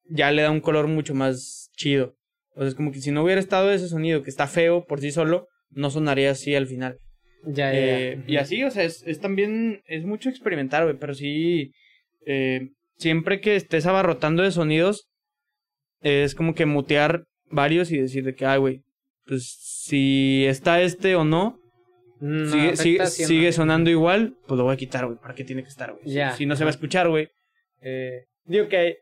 [0.09, 2.15] ya le da un color mucho más chido.
[2.55, 5.01] O sea, es como que si no hubiera estado ese sonido que está feo por
[5.01, 6.99] sí solo, no sonaría así al final.
[7.45, 7.99] Ya, ya, ya.
[8.01, 11.73] Eh, y así, o sea, es, es también, es mucho experimentar, güey, pero sí,
[12.27, 15.09] eh, siempre que estés abarrotando de sonidos,
[16.03, 18.81] es como que mutear varios y decir de que, ay, güey,
[19.27, 21.59] pues si está este o no,
[22.21, 25.63] No sigue, sigue, sigue sonando igual, pues lo voy a quitar, güey, ¿para qué tiene
[25.63, 26.05] que estar, güey?
[26.37, 27.29] Si- no se va a escuchar, güey.
[27.81, 28.99] Eh, digo que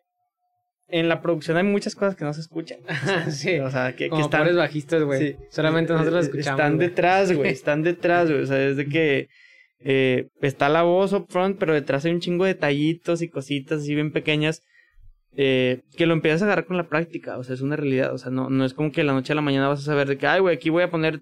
[0.93, 2.79] en la producción hay muchas cosas que no se escuchan.
[3.31, 3.59] sí.
[3.59, 4.41] O sea, que, que Como están...
[4.43, 5.21] pobres bajistas, güey.
[5.33, 5.37] Sí.
[5.51, 6.61] Solamente nosotros las Eh, escuchamos.
[6.61, 7.51] Están detrás, güey.
[7.53, 8.43] Están detrás, güey.
[8.43, 9.29] O sea, desde que
[9.81, 13.81] eh, está la voz up front, pero detrás hay un chingo de detallitos y cositas
[13.83, 14.63] así bien pequeñas.
[15.37, 17.39] eh, que lo empiezas a agarrar con la práctica.
[17.39, 18.13] O sea, es una realidad.
[18.13, 20.09] O sea, no, no es como que la noche a la mañana vas a saber
[20.09, 21.21] de que, ay, güey, aquí voy a poner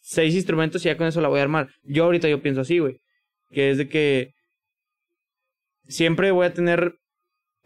[0.00, 1.68] seis instrumentos y ya con eso la voy a armar.
[1.84, 2.98] Yo ahorita yo pienso así, güey.
[3.50, 4.32] Que es de que
[5.88, 6.94] siempre voy a tener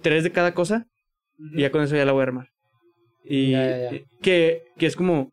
[0.03, 0.87] tres de cada cosa
[1.55, 2.49] y ya con eso ya la voy a armar.
[3.25, 4.01] Y Ya, ya, ya.
[4.23, 5.33] Que, que es como,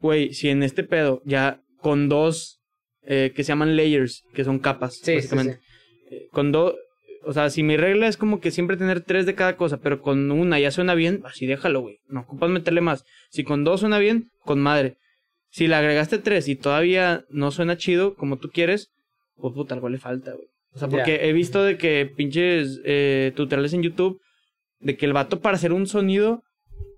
[0.00, 2.60] güey, si en este pedo ya con dos
[3.04, 5.58] eh, que se llaman layers, que son capas, Sí, básicamente.
[6.08, 6.14] sí.
[6.14, 6.74] Eh, con dos,
[7.24, 10.00] o sea, si mi regla es como que siempre tener tres de cada cosa, pero
[10.02, 11.98] con una ya suena bien, así déjalo, güey.
[12.08, 13.04] No ocupas meterle más.
[13.30, 14.96] Si con dos suena bien, con madre.
[15.50, 18.90] Si le agregaste tres y todavía no suena chido como tú quieres,
[19.36, 20.46] pues puta, algo le falta, güey.
[20.74, 24.20] O sea, porque he visto de que pinches eh, tutoriales en YouTube,
[24.82, 26.42] de que el vato para hacer un sonido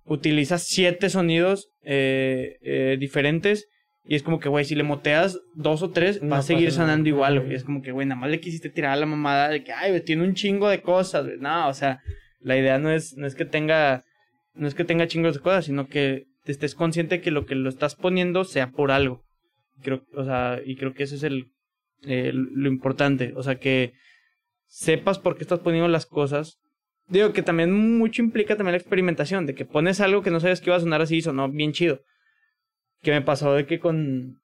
[0.05, 3.69] utiliza siete sonidos eh, eh, diferentes.
[4.07, 6.69] Y es como que, güey, si le moteas dos o tres, No va a seguir
[6.69, 6.83] nada.
[6.83, 7.55] sonando igual, güey.
[7.55, 9.91] Es como que, güey, nada más le quisiste tirar a la mamada de que, ay,
[9.93, 11.39] güey, tiene un chingo de cosas, güey.
[11.39, 12.01] No, o sea,
[12.41, 14.05] la idea no es, no es que tenga,
[14.53, 17.55] no es que tenga chingos de cosas, sino que te estés consciente que lo que
[17.55, 19.23] lo estás poniendo sea por algo.
[19.83, 21.47] Creo, o sea, y creo que eso es el,
[22.03, 23.33] eh, lo importante.
[23.37, 23.95] O sea, que
[24.67, 26.59] sepas por qué estás poniendo las cosas.
[27.09, 30.61] Digo que también mucho implica también la experimentación, de que pones algo que no sabes
[30.61, 32.01] que iba a sonar así y sonó bien chido.
[33.03, 34.41] Que me pasó de que con...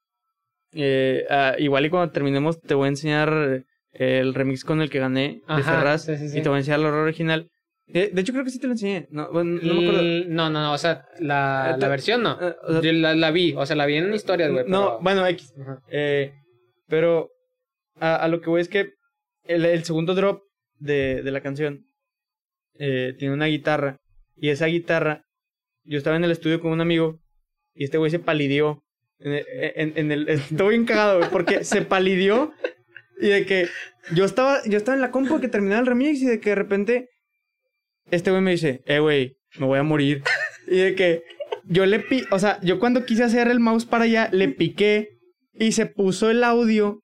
[0.72, 4.90] eh, ah, igual y cuando terminemos te voy a enseñar eh, el remix con el
[4.90, 6.38] que gané de Ajá, Ferraz sí, sí, sí.
[6.38, 7.48] y te voy a enseñar el horror original.
[7.86, 9.08] De, de hecho creo que sí te lo enseñé.
[9.10, 10.00] No, bueno, no me acuerdo.
[10.00, 12.38] L- No, no, no, o sea, la, Eh, la versión no.
[12.40, 14.64] eh, o sea- la, la vi, o sea, la vi en historias, güey.
[14.68, 15.52] No, pero- bueno, X.
[15.90, 16.32] Eh,
[16.86, 17.30] pero
[17.98, 18.92] a, a lo que voy es que
[19.44, 20.42] el, el segundo drop
[20.78, 21.84] de, de la canción
[22.80, 23.98] eh, tiene una guitarra.
[24.36, 25.22] Y esa guitarra,
[25.84, 27.20] yo estaba en el estudio con un amigo
[27.74, 28.82] y este güey se palidió.
[29.18, 32.54] En, en el, estoy bien cagado, güey, porque se palidió
[33.20, 33.68] y de que
[34.14, 36.56] yo estaba, yo estaba en la compu que terminaba el remix y de que de
[36.56, 37.08] repente
[38.10, 40.22] este güey me dice, eh, güey, me voy a morir.
[40.66, 41.22] Y de que
[41.64, 45.18] yo le pi, o sea, yo cuando quise hacer el mouse para allá, le piqué
[45.52, 47.00] y se puso el audio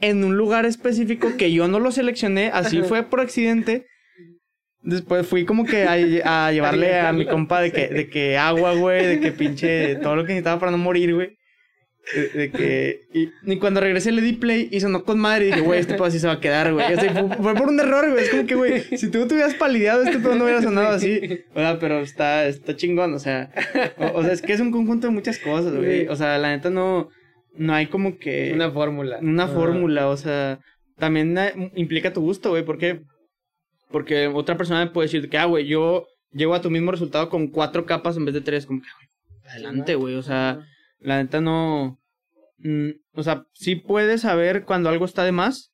[0.00, 3.86] en un lugar específico que yo no lo seleccioné, así fue por accidente.
[4.86, 8.72] Después fui como que a, a llevarle a mi compa de que, de que agua,
[8.74, 11.36] güey, de que pinche todo lo que necesitaba para no morir, güey.
[12.14, 13.00] De, de que.
[13.12, 15.94] Y, y cuando regresé le di play y sonó con madre y dije, güey, este
[15.94, 16.94] pedo así se va a quedar, güey.
[16.94, 18.22] O sea, fue, fue por un error, güey.
[18.22, 21.40] Es como que, güey, si tú te hubieras palideado, este pedo no hubiera sonado así.
[21.52, 23.50] O sea, pero está, está chingón, o sea.
[23.98, 26.06] O, o sea, es que es un conjunto de muchas cosas, güey.
[26.06, 27.08] O sea, la neta no.
[27.56, 28.52] No hay como que.
[28.54, 29.18] Una fórmula.
[29.20, 29.54] Una Ajá.
[29.54, 30.60] fórmula, o sea,
[30.98, 33.00] también eh, implica tu gusto, güey, ¿por qué?
[33.90, 37.28] Porque otra persona me puede decir que, ah, güey, yo llego a tu mismo resultado
[37.28, 39.08] con cuatro capas en vez de tres, como que, güey,
[39.50, 40.66] adelante, güey, o sea,
[40.98, 42.00] la neta no,
[42.58, 45.72] mm, o sea, sí puedes saber cuando algo está de más,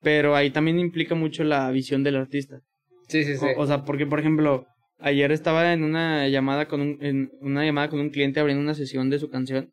[0.00, 2.60] pero ahí también implica mucho la visión del artista.
[3.08, 3.46] Sí, sí, sí.
[3.56, 4.66] O, o sea, porque, por ejemplo,
[4.98, 8.74] ayer estaba en una llamada con un, en una llamada con un cliente abriendo una
[8.74, 9.72] sesión de su canción.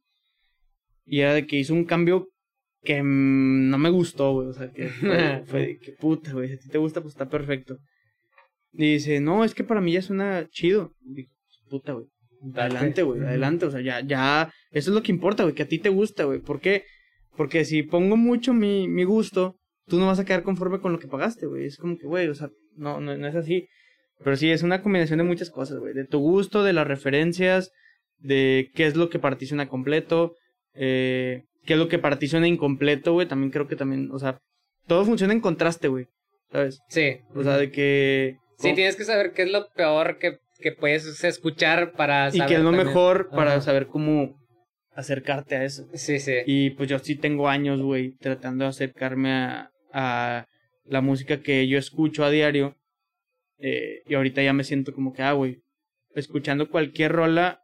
[1.05, 2.29] Y era de que hizo un cambio
[2.85, 4.47] que mm, no me gustó, güey.
[4.47, 6.47] O sea, que fue, fue de que puta, güey.
[6.47, 7.77] Si a ti te gusta, pues está perfecto.
[8.71, 10.93] Y dice, no, es que para mí ya suena chido.
[11.03, 11.31] Y digo,
[11.69, 12.05] puta, güey.
[12.53, 13.65] Adelante, güey, adelante.
[13.65, 14.51] O sea, ya, ya.
[14.71, 16.39] Eso es lo que importa, güey, que a ti te gusta, güey.
[16.39, 16.83] ¿Por qué?
[17.35, 19.57] Porque si pongo mucho mi, mi gusto,
[19.87, 21.65] tú no vas a quedar conforme con lo que pagaste, güey.
[21.65, 23.67] Es como que, güey, o sea, no, no, no es así.
[24.23, 25.93] Pero sí, es una combinación de muchas cosas, güey.
[25.93, 27.71] De tu gusto, de las referencias,
[28.19, 30.35] de qué es lo que para ti suena completo,
[30.73, 33.27] eh, qué es lo que para ti suena incompleto, güey.
[33.27, 34.37] También creo que también, o sea,
[34.87, 36.07] todo funciona en contraste, güey.
[36.51, 36.79] ¿Sabes?
[36.89, 37.17] Sí.
[37.33, 38.37] O sea, de que...
[38.57, 42.47] Sí, tienes que saber qué es lo peor que, que puedes escuchar para Y saber.
[42.47, 42.87] que es lo también.
[42.87, 43.61] mejor para Ajá.
[43.61, 44.39] saber cómo
[44.93, 45.87] acercarte a eso.
[45.93, 46.35] Sí, sí.
[46.45, 50.45] Y pues yo sí tengo años, güey, tratando de acercarme a, a
[50.85, 52.77] la música que yo escucho a diario.
[53.57, 55.61] Eh, y ahorita ya me siento como que, ah, güey,
[56.13, 57.61] escuchando cualquier rola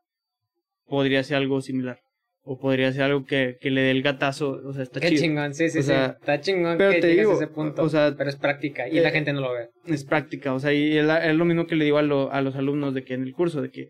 [0.88, 2.02] podría ser algo similar.
[2.44, 4.60] O podría ser algo que, que le dé el gatazo.
[4.66, 5.22] O sea, está Qué chido.
[5.22, 5.92] chingón, sí, sí, O sí.
[5.92, 7.84] Está chingón pero que te digo, a ese punto.
[7.84, 9.70] o sea, pero es práctica y eh, la gente no lo ve.
[9.86, 10.54] Es práctica.
[10.54, 12.56] O sea, y es, la- es lo mismo que le digo a, lo- a los
[12.56, 13.90] alumnos de que en el curso, de que,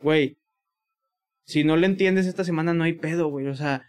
[0.00, 0.36] güey,
[1.44, 3.46] si no le entiendes esta semana no hay pedo, güey.
[3.46, 3.82] O sea,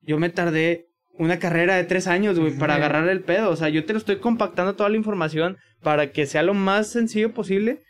[0.00, 0.86] yo me tardé
[1.18, 3.50] una carrera de tres años, güey, para agarrar el pedo.
[3.50, 6.90] O sea, yo te lo estoy compactando toda la información para que sea lo más
[6.90, 7.80] sencillo posible.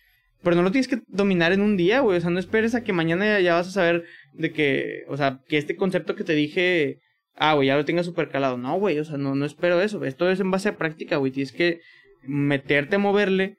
[0.45, 2.19] Pero no lo tienes que dominar en un día, güey.
[2.19, 4.05] O sea, no esperes a que mañana ya, vas a saber
[4.35, 6.99] de que, o sea, que este concepto que te dije,
[7.35, 8.57] ah, güey, ya lo tengas súper calado.
[8.59, 10.05] No, güey, o sea, no, no espero eso.
[10.05, 11.33] Esto es en base a práctica, güey.
[11.33, 11.81] Tienes que
[12.27, 13.57] meterte a moverle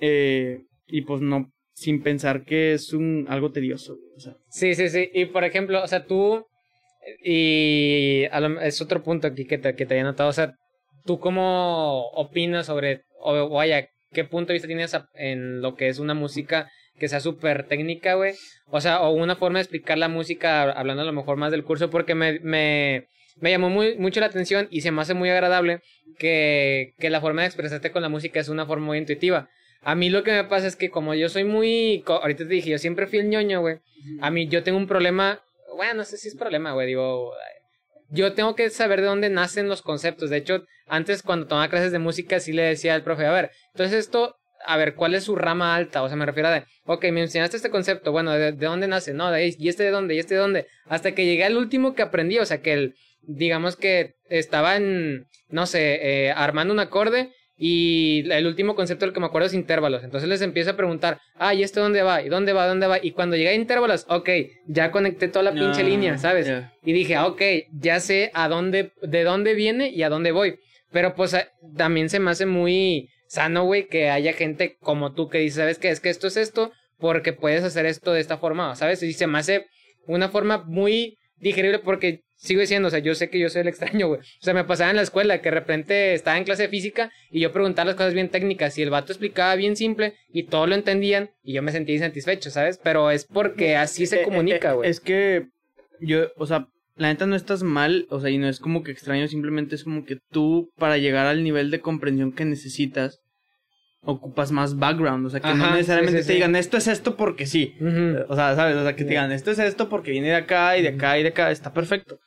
[0.00, 3.96] eh, y pues no, sin pensar que es un algo tedioso.
[4.16, 5.10] O sea, Sí, sí, sí.
[5.12, 6.46] Y por ejemplo, o sea, tú.
[7.24, 10.28] Y lo- es otro punto aquí que te, que te había notado.
[10.30, 10.54] O sea,
[11.04, 13.02] ¿tú cómo opinas sobre.
[13.20, 17.20] O vaya, qué punto de vista tienes en lo que es una música que sea
[17.20, 18.34] súper técnica, güey?
[18.66, 21.64] O sea, o una forma de explicar la música, hablando a lo mejor más del
[21.64, 22.40] curso, porque me.
[22.40, 23.08] me
[23.40, 25.80] me llamó muy, mucho la atención y se me hace muy agradable
[26.18, 29.48] que, que la forma de expresarte con la música es una forma muy intuitiva.
[29.82, 32.04] A mí lo que me pasa es que como yo soy muy...
[32.06, 33.78] Ahorita te dije, yo siempre fui el ñoño, güey.
[34.20, 35.42] A mí yo tengo un problema...
[35.74, 36.86] Bueno, no sé si es problema, güey.
[36.86, 37.32] Digo...
[38.12, 40.30] Yo tengo que saber de dónde nacen los conceptos.
[40.30, 43.50] De hecho, antes cuando tomaba clases de música sí le decía al profe, a ver,
[43.72, 44.36] entonces esto...
[44.64, 46.04] A ver, ¿cuál es su rama alta?
[46.04, 48.86] O sea, me refiero a de, ok, me enseñaste este concepto, bueno, ¿de, de dónde
[48.86, 49.12] nace?
[49.12, 50.14] No, de ahí, ¿y este de dónde?
[50.14, 50.66] ¿Y este de dónde?
[50.86, 55.26] Hasta que llegué al último que aprendí, o sea, que el, digamos que estaba en,
[55.48, 57.32] no sé, eh, armando un acorde
[57.64, 60.02] y el último concepto del que me acuerdo es intervalos.
[60.02, 62.20] Entonces les empiezo a preguntar, ah, ¿y este dónde va?
[62.20, 62.66] ¿Y dónde va?
[62.66, 62.98] ¿Dónde va?
[63.00, 64.28] Y cuando llegué a intervalos, ok,
[64.66, 66.48] ya conecté toda la pinche línea, ¿sabes?
[66.84, 67.40] Y dije, ok,
[67.80, 70.56] ya sé a dónde, de dónde viene y a dónde voy.
[70.90, 75.28] Pero pues a- también se me hace muy sano, güey, que haya gente como tú
[75.28, 75.90] que dice, ¿sabes qué?
[75.90, 79.02] Es que esto es esto porque puedes hacer esto de esta forma, ¿sabes?
[79.04, 79.66] Y se me hace
[80.08, 83.68] una forma muy digerible porque sigo diciendo, o sea, yo sé que yo soy el
[83.68, 84.20] extraño, güey.
[84.20, 87.12] O sea, me pasaba en la escuela que de repente estaba en clase de física
[87.30, 90.68] y yo preguntaba las cosas bien técnicas y el vato explicaba bien simple y todos
[90.68, 92.80] lo entendían y yo me sentía insatisfecho, ¿sabes?
[92.82, 94.90] Pero es porque así se Eh, comunica, eh, güey.
[94.90, 95.46] Es que
[96.00, 96.66] yo, o sea,
[96.96, 99.84] la neta no estás mal, o sea, y no es como que extraño, simplemente es
[99.84, 103.20] como que tú, para llegar al nivel de comprensión que necesitas,
[104.04, 106.34] ocupas más background, o sea, que Ajá, no necesariamente sí, te sí.
[106.34, 107.76] digan esto es esto porque sí.
[108.28, 108.76] O sea, ¿sabes?
[108.76, 111.18] O sea, que te digan esto es esto porque viene de acá y de acá
[111.18, 112.18] y de acá, está perfecto.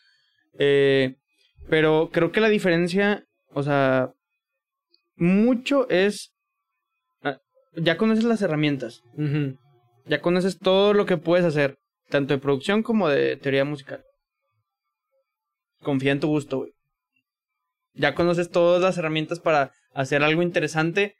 [0.57, 1.15] Eh,
[1.69, 4.11] pero creo que la diferencia, o sea,
[5.17, 6.31] mucho es,
[7.23, 7.39] ah,
[7.75, 9.03] ya conoces las herramientas,
[10.05, 11.77] ya conoces todo lo que puedes hacer,
[12.09, 14.03] tanto de producción como de teoría musical.
[15.81, 16.71] Confía en tu gusto, güey.
[17.93, 21.15] Ya conoces todas las herramientas para hacer algo interesante.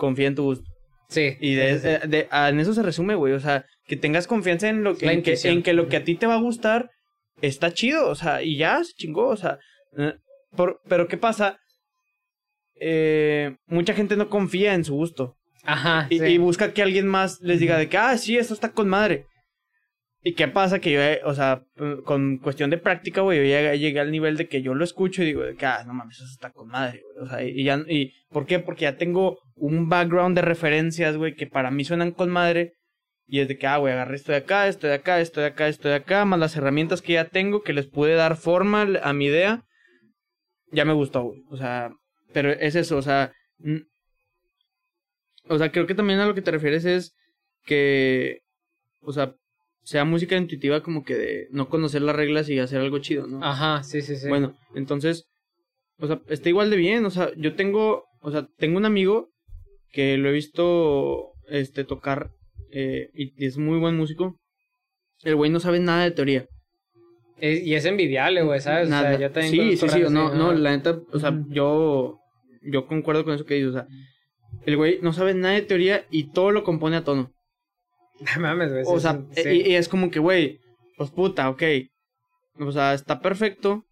[0.00, 0.64] Confía en tu gusto.
[1.08, 1.36] Sí.
[1.40, 2.08] Y de, sí, sí, sí.
[2.08, 3.34] de- ah, en eso se resume, güey.
[3.34, 6.04] O sea, que tengas confianza en lo que, en que, en que lo que a
[6.04, 6.88] ti te va a gustar
[7.42, 8.08] está chido.
[8.08, 9.28] O sea, y ya se chingó.
[9.28, 9.58] O sea,
[9.98, 10.14] eh,
[10.56, 11.58] por- pero ¿qué pasa?
[12.80, 15.36] Eh, mucha gente no confía en su gusto.
[15.64, 16.06] Ajá.
[16.08, 16.24] Y, sí.
[16.24, 19.26] y busca que alguien más les diga de que, ah, sí, esto está con madre.
[20.22, 20.80] ¿Y qué pasa?
[20.80, 21.64] Que yo, eh, o sea,
[22.04, 25.22] con cuestión de práctica, güey, yo llegué, llegué al nivel de que yo lo escucho
[25.22, 27.26] y digo de que, ah, no mames, eso está con madre, güey.
[27.26, 28.58] O sea, y ya, y, ¿por qué?
[28.58, 32.74] Porque ya tengo un background de referencias, güey, que para mí suenan con madre.
[33.26, 35.46] Y es de que, ah, güey, agarré esto de acá, esto de acá, esto de
[35.46, 38.86] acá, esto de acá, más las herramientas que ya tengo, que les pude dar forma
[39.02, 39.64] a mi idea.
[40.72, 41.42] Ya me gustó, güey.
[41.48, 41.90] O sea,
[42.32, 43.32] pero es eso, o sea,
[45.48, 47.14] o sea, creo que también a lo que te refieres es
[47.64, 48.40] que,
[49.00, 49.34] o sea,
[49.90, 53.44] sea música intuitiva como que de no conocer las reglas y hacer algo chido, ¿no?
[53.44, 54.28] Ajá, sí, sí, sí.
[54.28, 55.24] Bueno, entonces,
[55.98, 59.30] o sea, está igual de bien, o sea, yo tengo, o sea, tengo un amigo
[59.90, 62.30] que lo he visto este tocar
[62.70, 64.36] eh, y es muy buen músico.
[65.24, 66.46] El güey no sabe nada de teoría.
[67.40, 68.88] y es envidiable, güey, ¿sabes?
[68.88, 69.18] Nada.
[69.42, 72.20] sí, sí, sí, no, no, la neta, o sea, yo,
[72.62, 73.88] yo concuerdo con eso que dices, o sea,
[74.66, 77.32] el güey no sabe nada de teoría y todo lo compone a tono.
[78.38, 78.84] Mames, güey.
[78.86, 80.58] O sea, y, es como que, güey,
[80.96, 81.62] pues puta, ok.
[82.58, 83.84] O sea, está perfecto.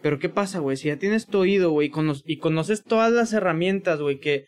[0.00, 0.76] Pero ¿qué pasa, güey?
[0.76, 1.90] Si ya tienes tu oído, güey,
[2.24, 4.46] y, conoces todas las herramientas, güey, que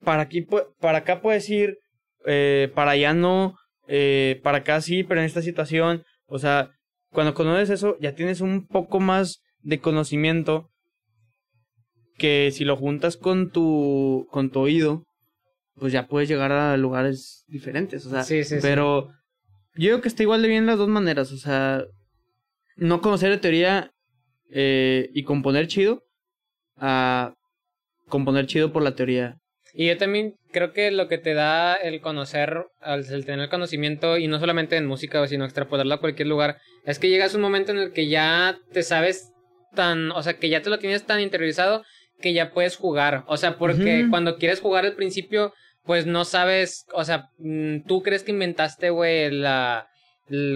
[0.00, 0.44] para aquí,
[0.80, 1.78] para acá puedes ir,
[2.26, 3.54] eh, para allá no,
[3.86, 6.72] eh, para acá sí, pero en esta situación, o sea,
[7.12, 10.68] cuando conoces eso, ya tienes un poco más de conocimiento
[12.18, 15.04] que si lo juntas con tu, con tu oído,
[15.74, 19.08] pues ya puedes llegar a lugares diferentes, o sea, sí, sí, pero
[19.74, 21.84] yo creo que está igual de bien las dos maneras, o sea,
[22.76, 23.92] no conocer de teoría
[24.50, 26.02] eh, y componer chido
[26.76, 27.34] a
[28.08, 29.38] componer chido por la teoría.
[29.74, 34.28] Y yo también creo que lo que te da el conocer, el tener conocimiento, y
[34.28, 37.72] no solamente en música, sino extrapolarlo a cualquier lugar, es que llegas a un momento
[37.72, 39.30] en el que ya te sabes
[39.74, 41.82] tan, o sea, que ya te lo tienes tan interiorizado
[42.22, 43.24] que ya puedes jugar.
[43.26, 45.52] O sea, porque cuando quieres jugar al principio,
[45.84, 49.88] pues no sabes, o sea, mm, tú crees que inventaste, güey, la,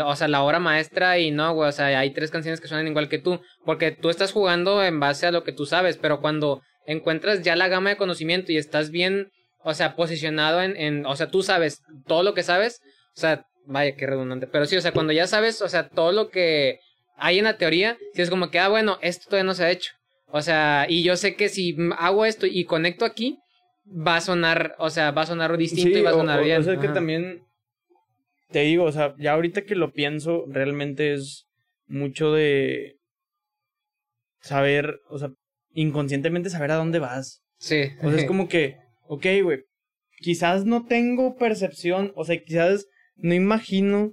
[0.05, 2.89] o sea, la obra maestra y no, güey, o sea, hay tres canciones que suenan
[2.89, 6.21] igual que tú, porque tú estás jugando en base a lo que tú sabes, pero
[6.21, 9.31] cuando encuentras ya la gama de conocimiento y estás bien,
[9.63, 12.81] o sea, posicionado en, en o sea, tú sabes todo lo que sabes,
[13.17, 16.13] o sea, vaya, qué redundante, pero sí, o sea, cuando ya sabes, o sea, todo
[16.13, 16.79] lo que
[17.17, 19.71] hay en la teoría, si es como que, ah, bueno, esto todavía no se ha
[19.71, 19.93] hecho,
[20.27, 23.39] o sea, y yo sé que si hago esto y conecto aquí,
[23.87, 26.61] va a sonar, o sea, va a sonar distinto y va a sonar bien.
[26.61, 27.43] O sea, que también
[28.51, 31.47] te digo, o sea, ya ahorita que lo pienso, realmente es
[31.87, 32.97] mucho de
[34.41, 35.31] saber, o sea,
[35.73, 37.43] inconscientemente saber a dónde vas.
[37.59, 37.91] Sí.
[38.03, 38.77] O sea, es como que,
[39.09, 39.65] ok, güey,
[40.19, 42.87] quizás no tengo percepción, o sea, quizás
[43.17, 44.13] no imagino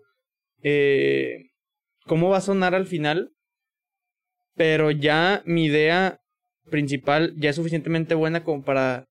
[0.61, 1.49] eh,
[2.05, 3.29] cómo va a sonar al final,
[4.55, 6.19] pero ya mi idea
[6.69, 9.05] principal ya es suficientemente buena como para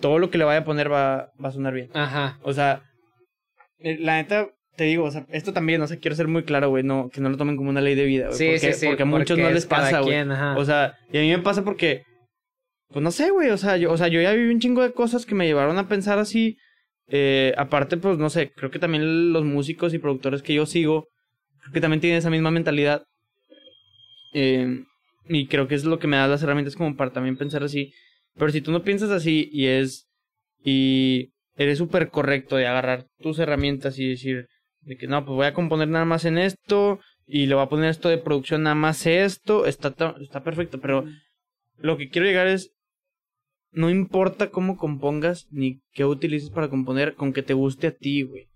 [0.00, 1.90] todo lo que le vaya a poner va, va a sonar bien.
[1.94, 2.38] Ajá.
[2.42, 2.82] O sea,
[3.78, 6.68] eh, la neta, te digo, o sea, esto también, o sea, quiero ser muy claro,
[6.70, 8.38] güey, no, que no lo tomen como una ley de vida, güey.
[8.38, 8.86] Sí, porque, sí, sí.
[8.86, 10.18] Porque a muchos no les pasa, güey.
[10.56, 12.02] O sea, y a mí me pasa porque,
[12.88, 14.92] pues no sé, güey, o sea, yo, o sea, yo ya viví un chingo de
[14.92, 16.56] cosas que me llevaron a pensar así.
[17.06, 21.08] Eh, aparte, pues no sé, creo que también los músicos y productores que yo sigo,
[21.60, 23.04] creo que también tienen esa misma mentalidad.
[24.34, 24.84] Eh,
[25.26, 27.92] y creo que es lo que me da las herramientas como para también pensar así.
[28.36, 30.06] Pero si tú no piensas así y es.
[30.62, 34.48] y eres súper correcto de agarrar tus herramientas y decir
[34.80, 37.68] de que no, pues voy a componer nada más en esto y le voy a
[37.68, 41.04] poner esto de producción nada más esto, está, está perfecto, pero
[41.78, 42.72] lo que quiero llegar es,
[43.70, 48.22] no importa cómo compongas ni qué utilices para componer, con que te guste a ti,
[48.22, 48.48] güey.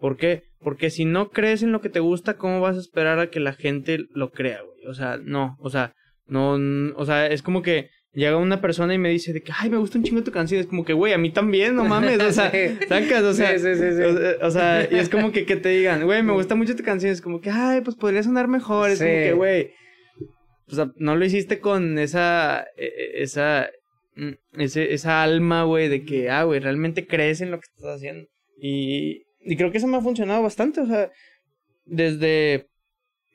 [0.00, 0.44] ¿Por qué?
[0.60, 3.40] Porque si no crees en lo que te gusta, ¿cómo vas a esperar a que
[3.40, 4.86] la gente lo crea, güey?
[4.86, 5.94] O sea, no, o sea,
[6.26, 6.54] no,
[6.96, 9.76] o sea, es como que llega una persona y me dice de que, ay, me
[9.76, 10.60] gusta un chingo tu canción.
[10.60, 12.20] Es como que, güey, a mí también, no mames.
[12.20, 12.50] O sea,
[12.88, 14.02] sacas, o sea, sí, sí, sí,
[14.42, 17.12] o, sea, y es como que, que te digan, güey, me gusta mucho tu canción.
[17.12, 18.90] Es como que, ay, pues podría sonar mejor.
[18.90, 19.70] Es como que, güey,
[20.70, 23.70] o sea, no lo hiciste con esa, e, e, esa,
[24.16, 27.96] mm, ese, esa alma, güey, de que, ah, güey, realmente crees en lo que estás
[27.96, 28.28] haciendo.
[28.60, 30.80] Y, y creo que eso me ha funcionado bastante.
[30.80, 31.10] O sea,
[31.86, 32.66] desde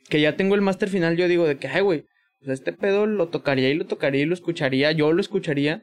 [0.10, 2.06] que ya tengo el máster final, yo digo de que, ay, güey,
[2.44, 5.81] sea, este pedo lo tocaría y lo tocaría y lo escucharía, yo lo escucharía.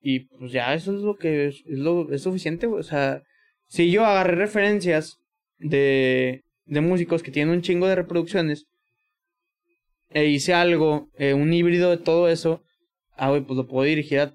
[0.00, 3.22] Y pues ya eso es lo que es, lo, es suficiente, O sea,
[3.66, 5.18] si yo agarré referencias
[5.58, 8.66] de, de músicos que tienen un chingo de reproducciones
[10.10, 12.62] e hice algo, eh, un híbrido de todo eso,
[13.16, 14.34] ah, güey, pues lo puedo dirigir a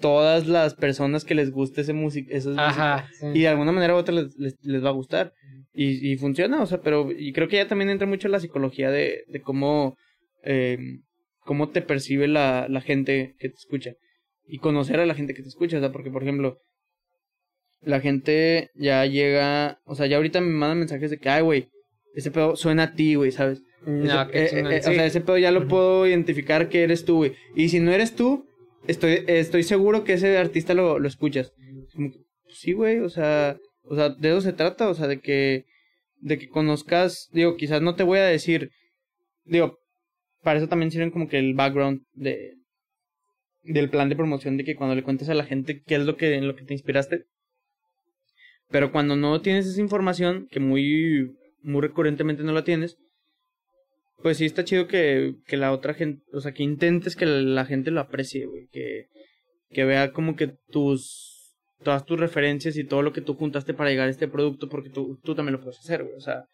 [0.00, 4.14] todas las personas que les guste ese música, Ajá, y de alguna manera u otra
[4.14, 5.32] les, les, va a gustar.
[5.72, 8.90] Y, y, funciona, o sea, pero y creo que ya también entra mucho la psicología
[8.90, 9.96] de, de cómo
[10.42, 10.78] eh,
[11.46, 13.92] cómo te percibe la, la gente que te escucha.
[14.46, 16.58] Y conocer a la gente que te escucha, o sea, porque por ejemplo,
[17.80, 21.68] la gente ya llega, o sea, ya ahorita me mandan mensajes de que, ay, güey,
[22.14, 23.62] ese pedo suena a ti, güey, ¿sabes?
[23.84, 27.34] No, eh, eh, O sea, ese pedo ya lo puedo identificar que eres tú, güey.
[27.54, 28.46] Y si no eres tú,
[28.88, 31.52] estoy, estoy seguro que ese artista lo, lo escuchas.
[31.94, 32.10] Como
[32.48, 35.64] sí, güey, o sea, o sea, de eso se trata, o sea, de que,
[36.20, 38.70] de que conozcas, digo, quizás no te voy a decir,
[39.44, 39.78] digo,
[40.42, 42.54] para eso también sirven como que el background de
[43.64, 46.16] del plan de promoción de que cuando le cuentes a la gente qué es lo
[46.16, 47.24] que en lo que te inspiraste
[48.68, 52.96] pero cuando no tienes esa información que muy muy recurrentemente no la tienes
[54.22, 57.64] pues sí está chido que, que la otra gente o sea que intentes que la
[57.64, 59.06] gente lo aprecie güey que
[59.70, 61.36] que vea como que tus
[61.82, 64.90] todas tus referencias y todo lo que tú juntaste para llegar a este producto porque
[64.90, 66.16] tú, tú también lo puedes hacer, güey.
[66.16, 66.44] O sea,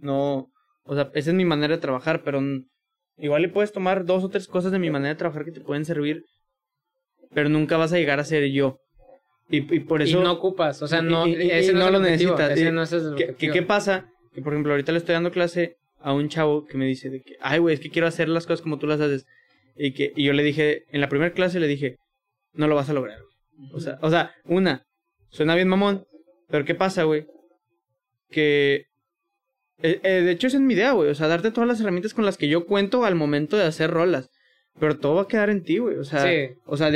[0.00, 0.50] no,
[0.84, 2.40] o sea, esa es mi manera de trabajar, pero
[3.16, 5.60] igual le puedes tomar dos o tres cosas de mi manera de trabajar que te
[5.60, 6.24] pueden servir,
[7.34, 8.78] pero nunca vas a llegar a ser yo.
[9.50, 10.20] Y, y por eso...
[10.20, 12.52] Y no ocupas, o sea, no, ese no, lo necesitas.
[12.52, 14.10] Ese no es el ¿Qué, ¿Qué pasa?
[14.32, 17.22] Que, por ejemplo, ahorita le estoy dando clase a un chavo que me dice de
[17.22, 19.26] que, ay, güey, es que quiero hacer las cosas como tú las haces.
[19.76, 21.96] Y, que, y yo le dije, en la primera clase le dije,
[22.52, 23.18] no lo vas a lograr.
[23.72, 24.84] O sea, o sea, una,
[25.30, 26.04] suena bien mamón,
[26.48, 27.26] pero ¿qué pasa, güey?
[28.30, 28.88] Que
[29.80, 31.10] eh, eh, de hecho, esa es mi idea, güey.
[31.10, 33.90] O sea, darte todas las herramientas con las que yo cuento al momento de hacer
[33.90, 34.28] rolas.
[34.78, 35.96] Pero todo va a quedar en ti, güey.
[35.96, 36.24] O sea,
[36.66, 36.90] o sea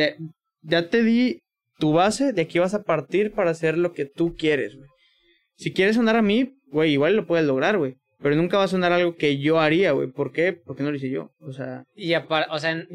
[0.63, 1.41] ya te di
[1.79, 4.89] tu base, de aquí vas a partir para hacer lo que tú quieres, güey.
[5.57, 7.97] Si quieres sonar a mí, güey, igual lo puedes lograr, güey.
[8.23, 10.09] Pero nunca va a sonar algo que yo haría, güey.
[10.09, 10.53] ¿Por qué?
[10.53, 11.33] Porque no lo hice yo.
[11.41, 11.85] O sea.
[11.95, 12.87] Y, o sea,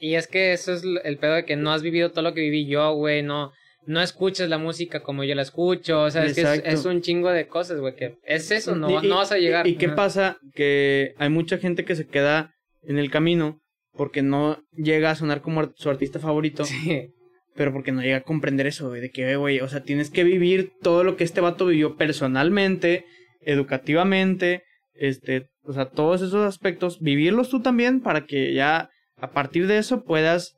[0.00, 2.42] y es que eso es el pedo de que no has vivido todo lo que
[2.42, 3.22] viví yo, güey.
[3.22, 3.52] No,
[3.86, 6.02] no escuchas la música como yo la escucho.
[6.02, 7.96] O sea, es que es, un chingo de cosas, güey.
[7.96, 9.66] Que es eso, no, no vas a llegar.
[9.66, 10.38] ¿Y, qué pasa?
[10.54, 13.60] Que hay mucha gente que se queda en el camino
[13.94, 16.64] porque no llega a sonar como su artista favorito.
[16.64, 17.14] Sí.
[17.56, 19.00] Pero porque no llega a comprender eso, güey.
[19.00, 23.06] De que, güey, o sea, tienes que vivir todo lo que este vato vivió personalmente,
[23.40, 24.62] educativamente
[24.98, 29.78] este, o sea, todos esos aspectos, vivirlos tú también para que ya a partir de
[29.78, 30.56] eso puedas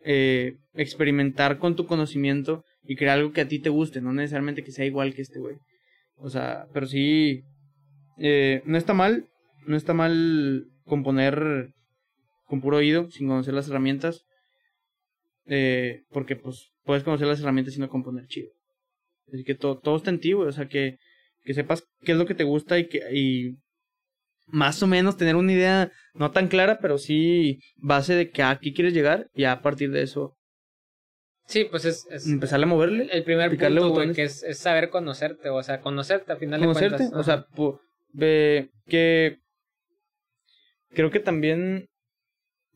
[0.00, 4.62] eh, experimentar con tu conocimiento y crear algo que a ti te guste, no necesariamente
[4.62, 5.56] que sea igual que este güey.
[6.16, 7.42] O sea, pero sí,
[8.18, 9.26] eh, no está mal,
[9.66, 11.68] no está mal componer
[12.44, 14.24] con puro oído, sin conocer las herramientas,
[15.46, 18.50] eh, porque pues puedes conocer las herramientas y no componer chido.
[19.32, 20.98] Así que todo, todo está en ti, güey, o sea que
[21.44, 23.56] que sepas qué es lo que te gusta y que y
[24.46, 28.74] más o menos tener una idea no tan clara, pero sí base de que aquí
[28.74, 30.36] quieres llegar y a partir de eso
[31.46, 33.06] Sí, pues es, es empezarle a moverle.
[33.12, 37.12] El primer punto, que es, es, saber conocerte, o sea, conocerte a final de cuentas.
[37.12, 37.46] o sea,
[38.86, 39.38] que
[40.94, 41.86] creo que también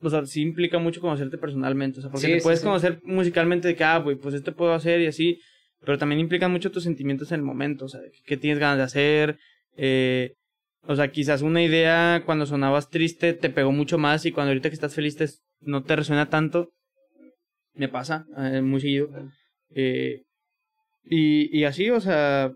[0.00, 3.74] o sea, sí implica mucho conocerte personalmente, o sea, porque te puedes conocer musicalmente de
[3.74, 5.40] que, ah, güey, pues esto puedo hacer y así,
[5.80, 8.82] pero también implican mucho tus sentimientos en el momento, o sea, qué tienes ganas de
[8.84, 9.38] hacer,
[9.76, 10.34] eh,
[10.82, 14.70] o sea, quizás una idea cuando sonabas triste te pegó mucho más y cuando ahorita
[14.70, 16.70] que estás feliz no te resuena tanto,
[17.74, 19.10] me pasa eh, muy seguido.
[19.70, 20.22] Eh,
[21.04, 22.52] y, y así, o sea,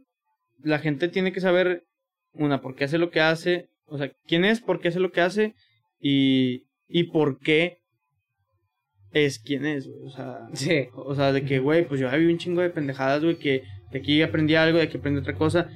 [0.62, 1.84] la gente tiene que saber,
[2.32, 5.12] una, por qué hace lo que hace, o sea, quién es, por qué hace lo
[5.12, 5.54] que hace
[6.00, 7.81] y, y por qué
[9.12, 10.06] es quien es, güey.
[10.06, 10.88] O sea, sí.
[10.94, 13.98] o sea, de que, güey, pues yo había un chingo de pendejadas, güey, que de
[13.98, 15.68] aquí aprendí algo, de aquí aprendí otra cosa.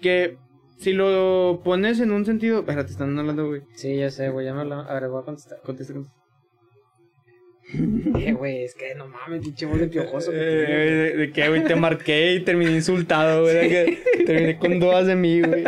[0.00, 0.36] Que
[0.78, 2.60] si lo pones en un sentido.
[2.60, 3.62] Espérate, están hablando, güey.
[3.74, 5.60] Sí, ya sé, güey, ya me A ver, voy a contestar.
[5.62, 6.16] Contesta, contesta.
[8.16, 10.30] Eh, güey, es que no mames, pinche voz de piojoso.
[10.32, 13.68] Eh, de, de, que, güey, te marqué y terminé insultado, güey.
[13.68, 15.64] Que terminé con dudas de mí, güey.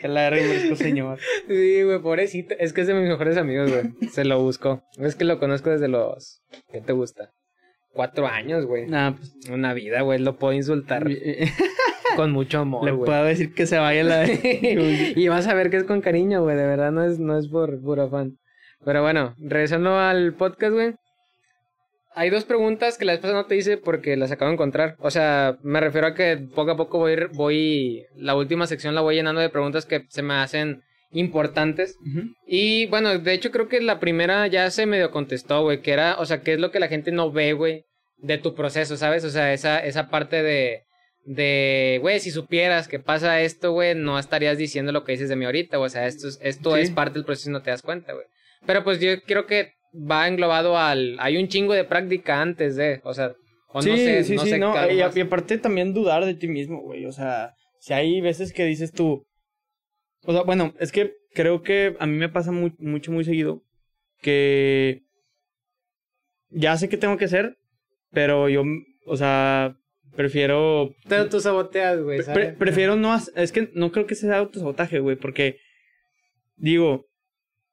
[0.00, 1.18] Que la este señor.
[1.48, 2.54] Sí, güey, pobrecito.
[2.58, 4.10] Es que es de mis mejores amigos, güey.
[4.10, 4.82] Se lo buscó.
[4.98, 6.42] Es que lo conozco desde los.
[6.70, 7.30] ¿Qué te gusta?
[7.92, 8.86] Cuatro años, güey.
[8.86, 9.34] Nah, pues.
[9.50, 10.18] Una vida, güey.
[10.18, 11.06] Lo puedo insultar.
[12.16, 14.26] con mucho amor, Le puedo decir que se vaya la.
[14.42, 16.56] y vas a ver que es con cariño, güey.
[16.56, 18.38] De verdad no es, no es por puro afán.
[18.84, 20.94] Pero bueno, regresando al podcast, güey
[22.16, 24.96] hay dos preguntas que la pasada no te hice porque las acabo de encontrar.
[25.00, 29.02] O sea, me refiero a que poco a poco voy, voy la última sección la
[29.02, 30.82] voy llenando de preguntas que se me hacen
[31.12, 31.98] importantes.
[32.46, 36.16] Y bueno, de hecho creo que la primera ya se medio contestó, güey, que era,
[36.18, 37.84] o sea, qué es lo que la gente no ve, güey,
[38.16, 39.22] de tu proceso, ¿sabes?
[39.24, 40.84] O sea, esa, esa parte de,
[41.26, 45.36] de, güey, si supieras que pasa esto, güey, no estarías diciendo lo que dices de
[45.36, 48.14] mí ahorita, o sea, esto, esto es parte del proceso y no te das cuenta,
[48.14, 48.24] güey.
[48.64, 51.16] Pero pues yo creo que va englobado al...
[51.20, 53.34] Hay un chingo de práctica antes de, o sea...
[53.68, 54.74] O sí, no sé, sí, sí, no.
[54.90, 57.04] Y, aparte también dudar de ti mismo, güey.
[57.04, 59.26] O sea, si hay veces que dices tú...
[60.24, 63.62] O sea, bueno, es que creo que a mí me pasa muy, mucho, muy seguido
[64.22, 65.02] que
[66.48, 67.58] ya sé qué tengo que hacer,
[68.12, 68.62] pero yo,
[69.04, 69.76] o sea,
[70.14, 70.94] prefiero...
[71.06, 72.20] Te autosaboteas, güey.
[72.58, 73.14] prefiero no...
[73.34, 75.58] Es que no creo que sea autosabotaje, güey, porque
[76.56, 77.06] digo,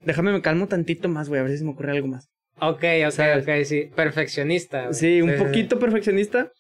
[0.06, 2.30] déjame me calmo tantito más, güey, a ver si se me ocurre algo más.
[2.60, 3.90] Ok, ok, ok, sí.
[3.96, 4.94] Perfeccionista.
[4.94, 6.52] Sí, un poquito perfeccionista,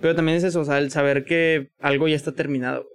[0.00, 2.86] pero también es eso, o sea, el saber que algo ya está terminado.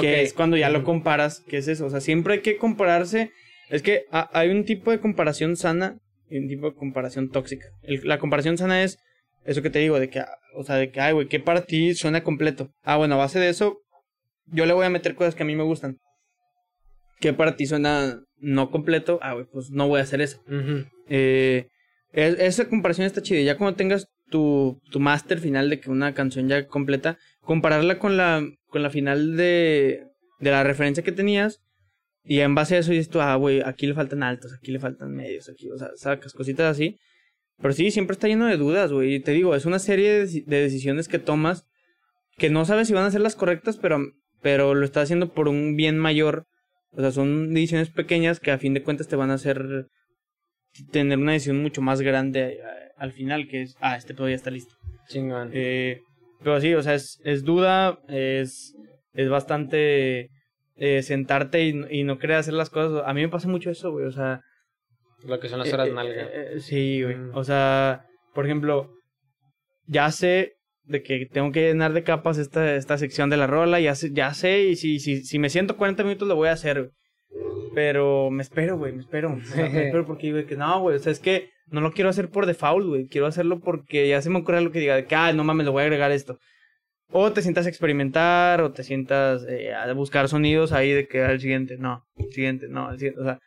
[0.00, 1.86] Que es cuando ya lo comparas, ¿qué es eso?
[1.86, 3.32] O sea, siempre hay que compararse.
[3.70, 5.98] Es que hay un tipo de comparación sana
[6.28, 7.66] y un tipo de comparación tóxica.
[7.82, 8.98] la comparación sana es
[9.44, 10.22] eso que te digo, de que,
[10.54, 12.70] o sea, de que, ay, güey, ¿qué para ti suena completo?
[12.82, 13.78] Ah, bueno, a base de eso,
[14.46, 15.96] yo le voy a meter cosas que a mí me gustan.
[17.20, 20.42] ¿Qué para ti suena no completo, ah, güey, pues no voy a hacer eso.
[21.08, 21.68] eh,
[22.12, 23.40] esa comparación está chida.
[23.42, 28.16] Ya cuando tengas tu, tu máster final de que una canción ya completa, compararla con
[28.16, 30.04] la, con la final de,
[30.40, 31.60] de la referencia que tenías.
[32.24, 34.78] Y en base a eso dices tú, ah, güey, aquí le faltan altos, aquí le
[34.78, 36.96] faltan medios, aquí, o sea, sacas cositas así.
[37.60, 39.16] Pero sí, siempre está lleno de dudas, güey.
[39.16, 41.66] Y te digo, es una serie de, de decisiones que tomas
[42.38, 44.00] que no sabes si van a ser las correctas, pero,
[44.40, 46.46] pero lo estás haciendo por un bien mayor.
[46.92, 49.86] O sea, son decisiones pequeñas que a fin de cuentas te van a hacer
[50.90, 52.60] tener una decisión mucho más grande eh,
[52.96, 54.74] al final, que es, ah, este pedo ya está listo.
[55.08, 55.50] Chingón.
[55.52, 56.00] Eh,
[56.42, 58.74] pero sí, o sea, es, es duda, es,
[59.12, 60.30] es bastante
[60.76, 63.02] eh, sentarte y, y no querer hacer las cosas.
[63.06, 64.40] A mí me pasa mucho eso, güey, o sea...
[65.24, 66.22] Lo que son las horas eh, nalga.
[66.32, 67.16] eh, sí, güey.
[67.16, 67.36] Mm.
[67.36, 68.90] O sea, por ejemplo,
[69.86, 70.54] ya sé
[70.90, 74.10] de que tengo que llenar de capas esta, esta sección de la rola, ya sé,
[74.12, 76.90] ya sé, y si, si, si me siento 40 minutos lo voy a hacer, güey.
[77.72, 79.32] Pero me espero, güey, me espero.
[79.32, 81.92] O sea, me espero porque, güey, que no, güey, o sea, es que no lo
[81.92, 83.06] quiero hacer por default, güey.
[83.06, 85.66] Quiero hacerlo porque ya se me ocurre algo que diga de que, ah, no mames,
[85.66, 86.38] le voy a agregar esto.
[87.12, 91.22] O te sientas a experimentar, o te sientas eh, a buscar sonidos ahí de que
[91.22, 93.38] al siguiente, no, el siguiente, no, el siguiente, o sea.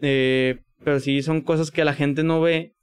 [0.00, 2.73] Eh, pero sí son cosas que la gente no ve.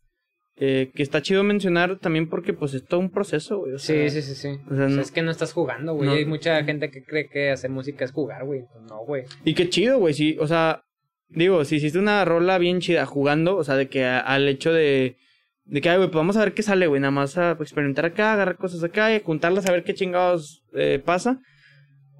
[0.63, 3.73] Eh, que está chido mencionar también porque, pues, es todo un proceso, güey.
[3.73, 4.47] o sea, Sí, sí, sí, sí.
[4.69, 6.07] o sea, O sea, no- es que no estás jugando, güey.
[6.07, 6.13] No.
[6.15, 8.61] Hay mucha gente que cree que hacer música es jugar, güey.
[8.87, 9.23] No, güey.
[9.43, 10.83] Y qué chido, güey, sí, o sea,
[11.29, 14.71] digo, si hiciste una rola bien chida jugando, o sea, de que a- al hecho
[14.71, 15.17] de,
[15.63, 18.05] de que, ay, güey, pues vamos a ver qué sale, güey, nada más a experimentar
[18.05, 21.39] acá, agarrar cosas acá y juntarlas a ver qué chingados eh, pasa.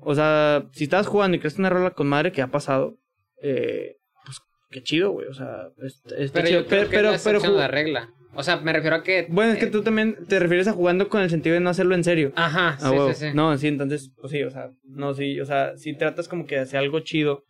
[0.02, 2.98] O sea, si estás jugando y creaste una rola con madre que ha pasado,
[3.44, 4.40] eh, pues
[4.72, 6.62] qué chido, güey, o sea, es- está Pero chido.
[6.62, 8.10] yo creo que pero, es la pero ju- a la regla.
[8.34, 9.28] O sea, me refiero a que...
[9.30, 11.70] bueno, es que eh, tú también te refieres a jugando con el sentido de no
[11.70, 12.32] hacerlo en serio.
[12.36, 13.14] Ajá, sí, Ah, huevo.
[13.14, 13.36] sí, sí.
[13.36, 16.56] No, sí, entonces, pues sí, o sea, no, sí, o sea, si tratas como que
[16.56, 17.44] de hacer algo chido,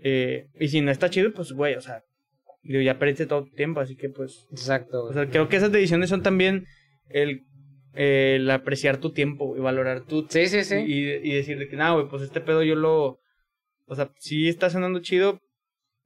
[0.00, 2.02] eh, y si no está chido, pues, güey, o sea,
[2.62, 5.04] digo, ya perdiste todo tu tiempo, así que, pues, Exacto.
[5.04, 6.66] o sea, creo que esas decisiones son también
[7.08, 7.40] el,
[7.94, 10.26] el apreciar tu tiempo y valorar tu...
[10.28, 10.76] Sí, sí, sí.
[10.76, 13.18] Y, y decir de que, no, güey, pues este pedo yo lo...
[13.86, 15.40] O sea, sí está sonando chido,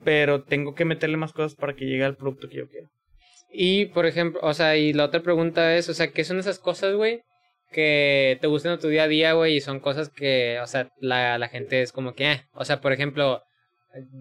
[0.04, 2.88] pero tengo que meterle más cosas para que llegue al producto que yo quiero.
[3.50, 6.58] Y, por ejemplo, o sea, y la otra pregunta es, o sea, ¿qué son esas
[6.58, 7.22] cosas, güey?
[7.72, 10.90] Que te gustan en tu día a día, güey, y son cosas que, o sea,
[11.00, 12.42] la, la gente es como que, eh.
[12.52, 13.42] O sea, por ejemplo,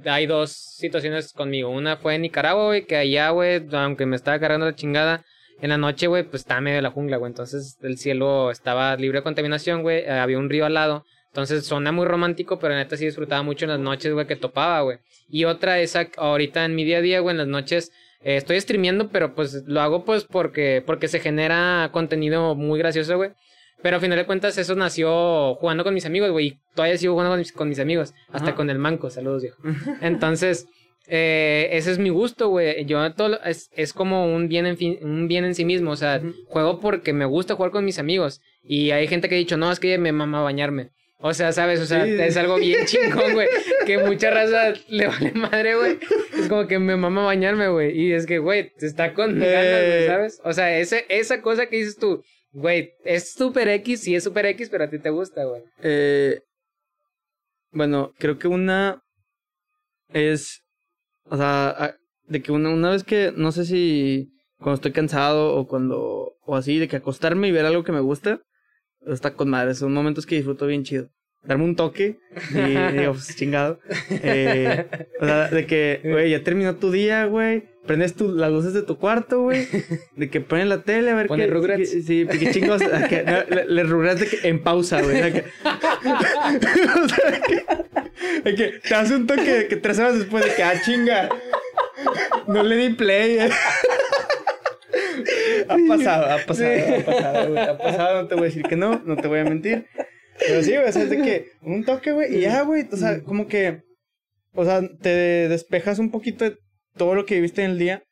[0.06, 1.70] hay dos situaciones conmigo.
[1.70, 5.24] Una fue en Nicaragua, güey, que allá, güey, aunque me estaba cargando la chingada,
[5.60, 7.32] en la noche, güey, pues estaba medio de la jungla, güey.
[7.32, 10.00] Entonces el cielo estaba libre de contaminación, güey.
[10.00, 11.04] eh, había un río al lado.
[11.30, 14.82] Entonces suena muy romántico, pero neta sí disfrutaba mucho en las noches, güey, que topaba,
[14.82, 15.00] güey.
[15.30, 17.92] Y otra es ahorita en mi día a día, güey, en las noches
[18.24, 23.18] eh, estoy streameando, pero pues lo hago pues porque, porque se genera contenido muy gracioso,
[23.18, 23.32] güey.
[23.82, 26.48] Pero a final de cuentas eso nació jugando con mis amigos, güey.
[26.48, 28.14] Y todavía sigo jugando con mis, con mis amigos.
[28.30, 28.56] Hasta Ajá.
[28.56, 29.62] con el manco, saludos, viejo.
[30.02, 30.68] Entonces,
[31.06, 32.86] eh, ese es mi gusto, güey.
[32.86, 35.92] Yo todo es, es como un bien, en fin, un bien en sí mismo.
[35.92, 38.42] O sea, juego porque me gusta jugar con mis amigos.
[38.64, 40.90] Y hay gente que ha dicho, no, es que me mama bañarme.
[41.20, 41.80] O sea, ¿sabes?
[41.80, 42.12] O sea, Sí.
[42.20, 43.48] es algo bien chingón, güey.
[43.86, 45.98] Que mucha raza le vale madre, güey.
[46.38, 48.00] Es como que me mama bañarme, güey.
[48.00, 49.52] Y es que, güey, te está con Eh.
[49.52, 50.42] ganas, güey, ¿sabes?
[50.44, 54.46] O sea, ese, esa cosa que dices tú, güey, es super X, sí es super
[54.46, 55.64] X, pero a ti te gusta, güey.
[55.82, 56.40] Eh,
[57.72, 59.02] bueno, creo que una
[60.14, 60.62] es,
[61.26, 61.96] o sea,
[62.26, 64.30] de que una, una vez que, no sé si
[64.60, 68.00] cuando estoy cansado o cuando, o así, de que acostarme y ver algo que me
[68.00, 68.40] gusta,
[69.14, 71.10] está con madre, son momentos que disfruto bien chido.
[71.44, 72.18] Darme un toque
[72.52, 72.54] y
[72.98, 73.80] digo, pues chingado.
[74.10, 74.86] Eh,
[75.22, 77.64] o sea, de que, güey, ya terminó tu día, güey.
[77.86, 79.66] Prendes tu, las luces de tu cuarto, güey.
[80.18, 81.52] De que ponen la tele a ver Pone qué.
[81.54, 81.90] Rugrats.
[81.90, 82.82] Sí, qué chingos.
[83.08, 85.22] que- no, le, le Rugrats de que en pausa, güey.
[85.22, 85.46] de que-
[87.02, 90.54] o sea, que, de que te hace un toque de que tres horas después de
[90.54, 91.30] que, ah, chinga.
[92.48, 93.38] No le di play.
[93.40, 93.50] eh.
[95.70, 97.64] Ha pasado, ha pasado, ha pasado, güey.
[97.64, 99.86] Ha pasado, no te voy a decir que no, no te voy a mentir.
[100.48, 102.96] Pero sí, güey, o sea, es de que un toque, güey, y ya, güey, o
[102.98, 103.82] sea, como que,
[104.54, 105.10] o sea, te
[105.50, 106.56] despejas un poquito de
[106.96, 108.04] todo lo que viviste en el día.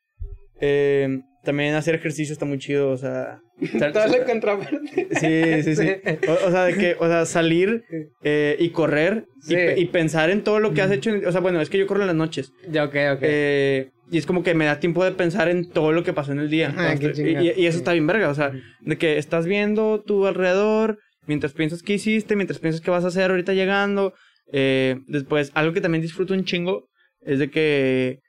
[0.59, 3.39] Eh, también hacer ejercicio está muy chido, o sea.
[3.77, 5.07] Toda la contraparte.
[5.19, 5.91] Sí, sí, sí.
[6.27, 7.83] O, o sea, de que, o sea, salir
[8.23, 9.53] eh, y correr y, Sí.
[9.55, 11.11] pe- y pensar en todo lo que has hecho.
[11.11, 12.51] en- o sea, bueno, es que yo corro en las noches.
[12.69, 13.19] Ya, ok, ok.
[13.21, 16.31] Eh, y es como que me da tiempo de pensar en todo lo que pasó
[16.31, 16.73] en el día.
[16.77, 18.51] Ah, y, y eso está bien verga, o sea,
[18.81, 23.07] de que estás viendo tu alrededor, mientras piensas qué hiciste, mientras piensas qué vas a
[23.07, 24.13] hacer ahorita llegando.
[24.51, 26.87] Eh, después, algo que también disfruto un chingo
[27.21, 28.19] es de que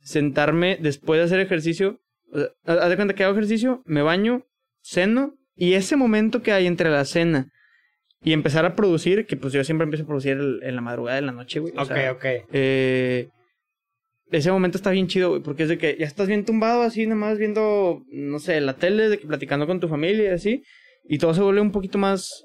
[0.00, 2.00] sentarme después de hacer ejercicio,
[2.32, 4.42] o sea, haz de cuenta que hago ejercicio, me baño,
[4.82, 7.48] ceno, y ese momento que hay entre la cena
[8.22, 11.26] y empezar a producir, que pues yo siempre empiezo a producir en la madrugada, en
[11.26, 11.72] la noche, güey.
[11.76, 12.24] o ok, sea, ok.
[12.52, 13.28] eh,
[14.30, 17.04] ese momento está bien chido, güey, porque es de que ya estás bien tumbado así,
[17.06, 20.62] nada más viendo, no sé, la tele, de que platicando con tu familia y así,
[21.08, 22.42] y todo se vuelve un poquito más,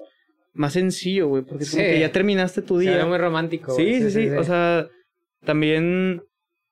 [0.54, 1.90] más sencillo, güey, porque es como Sí.
[1.90, 2.98] que ya terminaste tu Se día.
[2.98, 3.74] ve muy romántico.
[3.74, 4.02] Sí, güey.
[4.02, 4.86] sí, sí, o sea,
[5.44, 6.22] también...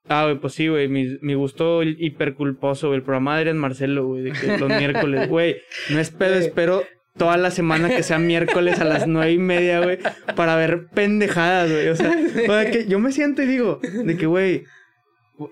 [0.09, 4.07] Ah, güey, pues sí, güey, mi, mi gusto hiperculposo, güey, el programa de Adrián Marcelo,
[4.07, 5.57] güey, de que los miércoles, güey,
[5.91, 6.47] no es pedo, Sí.
[6.47, 6.83] espero
[7.17, 9.99] toda la semana que sea miércoles a las nueve y media, güey,
[10.37, 12.11] para ver pendejadas, güey, o sea,
[12.49, 14.65] o sea, que yo me siento y digo, de que, güey,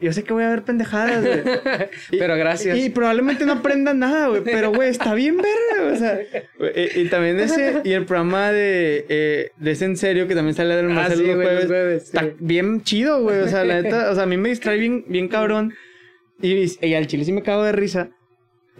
[0.01, 1.43] yo sé que voy a ver pendejadas, güey.
[2.10, 2.78] Pero gracias.
[2.78, 4.43] Y, probablemente no aprenda nada, güey.
[4.44, 6.20] Pero, güey, está bien verga, o sea.
[6.59, 10.35] güey, Y, y también ese, y el programa de, eh, de ese en serio, que
[10.35, 12.02] también sale del Ah, sí, los güey, los jueves.
[12.05, 12.16] sí.
[12.16, 13.40] Está bien chido, güey.
[13.40, 15.74] O sea, la neta, o sea, a mí me distrae bien, bien cabrón.
[16.40, 18.10] Y, y al chile sí me cago de risa.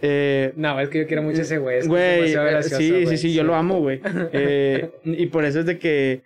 [0.01, 1.79] Eh, No, es que yo quiero mucho ese güey.
[1.79, 4.01] es Güey, eh, sí, sí, güey, sí, yo lo amo, güey.
[4.33, 6.21] Eh, y por eso es de que,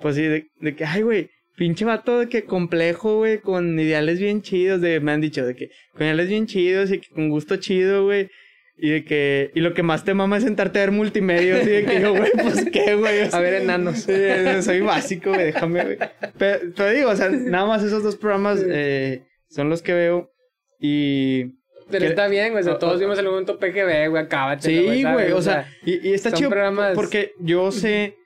[0.00, 4.18] pues sí, de, de que, ay, güey, pinche vato de que complejo, güey, con ideales
[4.20, 7.28] bien chidos, de, me han dicho, de que con ideales bien chidos y que con
[7.30, 8.28] gusto chido, güey.
[8.76, 11.70] Y de que, y lo que más te mama es sentarte a ver multimedia, así
[11.70, 13.20] de que yo, güey, pues qué, güey.
[13.22, 13.98] O sea, A ver, enanos.
[13.98, 15.98] Sí, eh, soy básico, güey, déjame, güey.
[16.36, 20.32] Pero, digo, o sea, nada más esos dos programas eh, son los que veo.
[20.80, 21.44] Y
[21.88, 22.62] Pero que- está bien, güey.
[22.62, 24.22] O sea, todos vimos algún momento PGB, güey.
[24.24, 24.62] Acábate.
[24.68, 28.16] Sí, güey, o sea, y, y está chido programas- porque yo sé,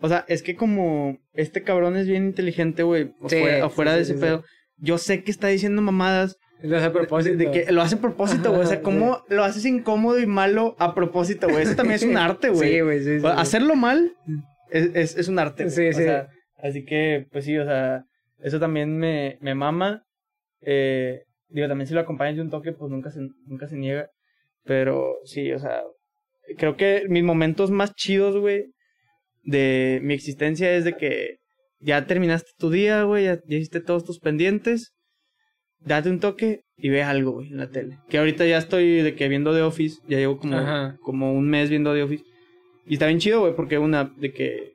[0.00, 3.98] o sea, es que como este cabrón es bien inteligente, güey, Sí, afuera, afuera sí,
[3.98, 4.44] de sí, ese sí, pedo,
[4.78, 7.36] yo sé que está diciendo mamadas Lo hace a propósito.
[7.36, 10.26] de, de que lo hace a propósito, güey, o sea, cómo lo haces incómodo y
[10.26, 12.70] malo a propósito, güey, eso también es un arte, güey.
[12.72, 13.16] Sí, güey, sí.
[13.16, 14.14] O sea, hacerlo mal
[14.70, 15.68] es, es, es un arte.
[15.70, 16.02] Sí, o sí.
[16.02, 16.28] sea,
[16.62, 18.04] así que, pues sí, o sea,
[18.38, 20.04] eso también me, me mama.
[20.62, 24.08] Eh, digo, también si lo acompañas de un toque, pues nunca se, nunca se niega.
[24.64, 25.82] Pero sí, o sea,
[26.58, 28.66] creo que mis momentos más chidos, güey,
[29.42, 31.36] de mi existencia es de que
[31.80, 34.92] ya terminaste tu día, güey, ya, ya hiciste todos tus pendientes,
[35.78, 37.98] date un toque y ve algo, güey, en la tele.
[38.08, 40.96] Que ahorita ya estoy de que viendo The Office, ya llevo como, Ajá.
[41.02, 42.24] como un mes viendo The Office.
[42.86, 44.74] Y está bien chido, güey, porque una, de que,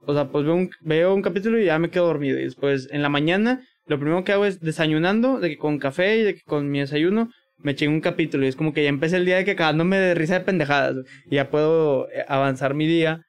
[0.00, 2.38] o sea, pues veo un, veo un capítulo y ya me quedo dormido.
[2.38, 6.18] Y después, en la mañana, lo primero que hago es desayunando, de que con café
[6.18, 8.44] y de que con mi desayuno, me chingo un capítulo.
[8.44, 10.96] Y es como que ya empecé el día de que cagándome de risa de pendejadas.
[11.30, 13.22] Y ya puedo eh, avanzar mi día,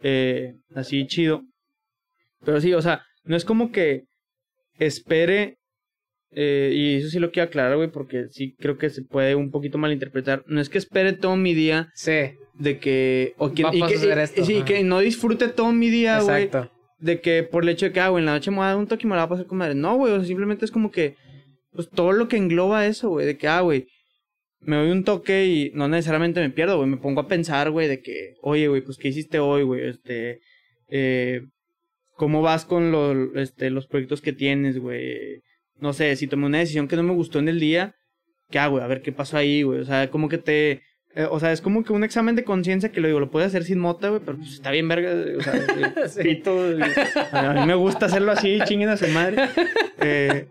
[0.00, 1.42] eh, así chido.
[2.44, 4.04] Pero sí, o sea, no es como que
[4.78, 5.56] espere,
[6.30, 9.50] eh, y eso sí lo quiero aclarar, güey, porque sí creo que se puede un
[9.50, 10.44] poquito malinterpretar.
[10.46, 12.12] No es que espere todo mi día Sí,
[12.54, 15.72] de que o que, Va y a que, y- esto, sí, que no disfrute todo
[15.72, 16.72] mi día, güey, exacto.
[16.98, 18.68] de que por el hecho de que ah, güey, en la noche me voy a
[18.68, 19.74] dar un toque y me la voy a pasar con madre.
[19.74, 21.16] No, güey, o sea, simplemente es como que
[21.72, 23.86] pues todo lo que engloba eso, güey, de que ah, güey,
[24.60, 27.88] me doy un toque y no necesariamente me pierdo, güey, me pongo a pensar, güey,
[27.88, 30.40] de que, oye, güey, pues qué hiciste hoy, güey, este
[30.88, 31.42] eh
[32.16, 35.42] cómo vas con los este los proyectos que tienes, güey.
[35.78, 37.94] No sé, si tomé una decisión que no me gustó en el día,
[38.50, 38.78] ¿qué hago?
[38.78, 39.80] A ver qué pasó ahí, güey.
[39.80, 40.80] O sea, como que te.
[41.14, 43.48] eh, o sea, es como que un examen de conciencia que lo digo, lo puedes
[43.48, 45.12] hacer sin mota, güey, pero pues está bien verga.
[45.36, 46.22] O sea, Sí.
[46.22, 46.58] pito,
[47.32, 49.36] a mí me gusta hacerlo así, chinguen a su madre.
[50.00, 50.46] Eh,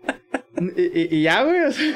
[0.76, 1.60] y, y- y ya, güey.
[1.62, 1.94] o sea.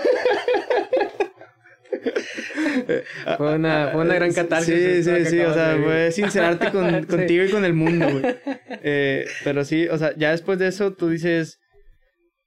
[3.37, 4.75] Fue una, fue una gran catarsis.
[4.75, 8.37] Sí, sí, sí, o sea, fue sincerarte con, contigo y con el mundo, güey.
[8.83, 11.59] Eh, pero sí, o sea, ya después de eso tú dices,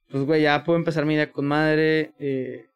[0.08, 2.12] pues, güey, ya puedo empezar mi día con madre.
[2.18, 2.66] eh,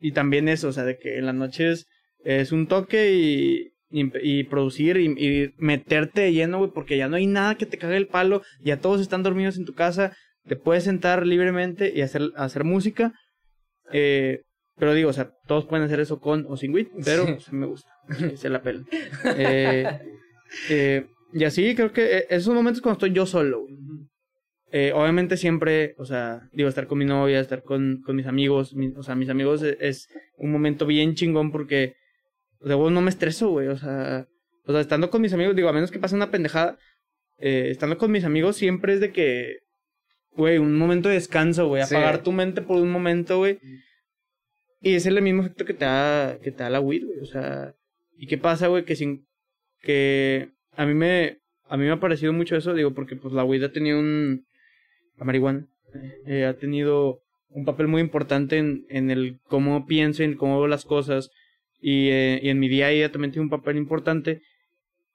[0.00, 1.86] y también eso, o sea, de que en las noches
[2.24, 7.08] es un toque y, y, y producir y, y meterte de lleno, güey, porque ya
[7.08, 10.14] no hay nada que te cague el palo, ya todos están dormidos en tu casa,
[10.46, 13.14] te puedes sentar libremente y hacer, hacer música.
[13.92, 14.42] Eh,
[14.76, 17.32] pero digo, o sea, todos pueden hacer eso con o sin weed, pero Sí.
[17.34, 17.90] pues, me gusta,
[18.36, 18.84] se la pela.
[19.36, 19.86] Eh,
[20.70, 23.66] eh, y así creo que eh, esos momentos cuando estoy yo solo.
[24.76, 28.74] Eh, obviamente siempre, o sea, digo, estar con mi novia, estar con, con mis amigos,
[28.74, 31.94] mi- o sea, mis amigos es, es un momento bien chingón porque,
[32.60, 34.26] o sea, vos no me estreso, güey, o sea,
[34.66, 36.76] o sea, estando con mis amigos, digo, a menos que pase una pendejada,
[37.38, 39.58] eh, estando con mis amigos siempre es de que,
[40.32, 41.94] güey, un momento de descanso, güey, Sí.
[41.94, 43.60] apagar tu mente por un momento, güey.
[44.84, 47.18] Y ese es el mismo efecto que te da, que te da la weed, güey,
[47.20, 47.74] o sea,
[48.18, 48.84] ¿y qué pasa, güey?
[48.84, 49.26] Que sin,
[49.80, 51.38] que a mí me,
[51.70, 54.44] a mí me ha parecido mucho eso, digo, porque pues la weed ha tenido un,
[55.16, 55.66] la marihuana,
[56.26, 60.68] eh, ha tenido un papel muy importante en, en el cómo pienso, en cómo veo
[60.68, 61.30] las cosas,
[61.80, 64.42] y, eh, y en mi día a día también tiene un papel importante.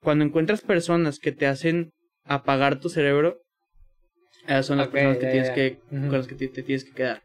[0.00, 1.92] Cuando encuentras personas que te hacen
[2.24, 3.38] apagar tu cerebro,
[4.46, 7.22] esas son las personas que tienes que, con las que te, te tienes que quedar.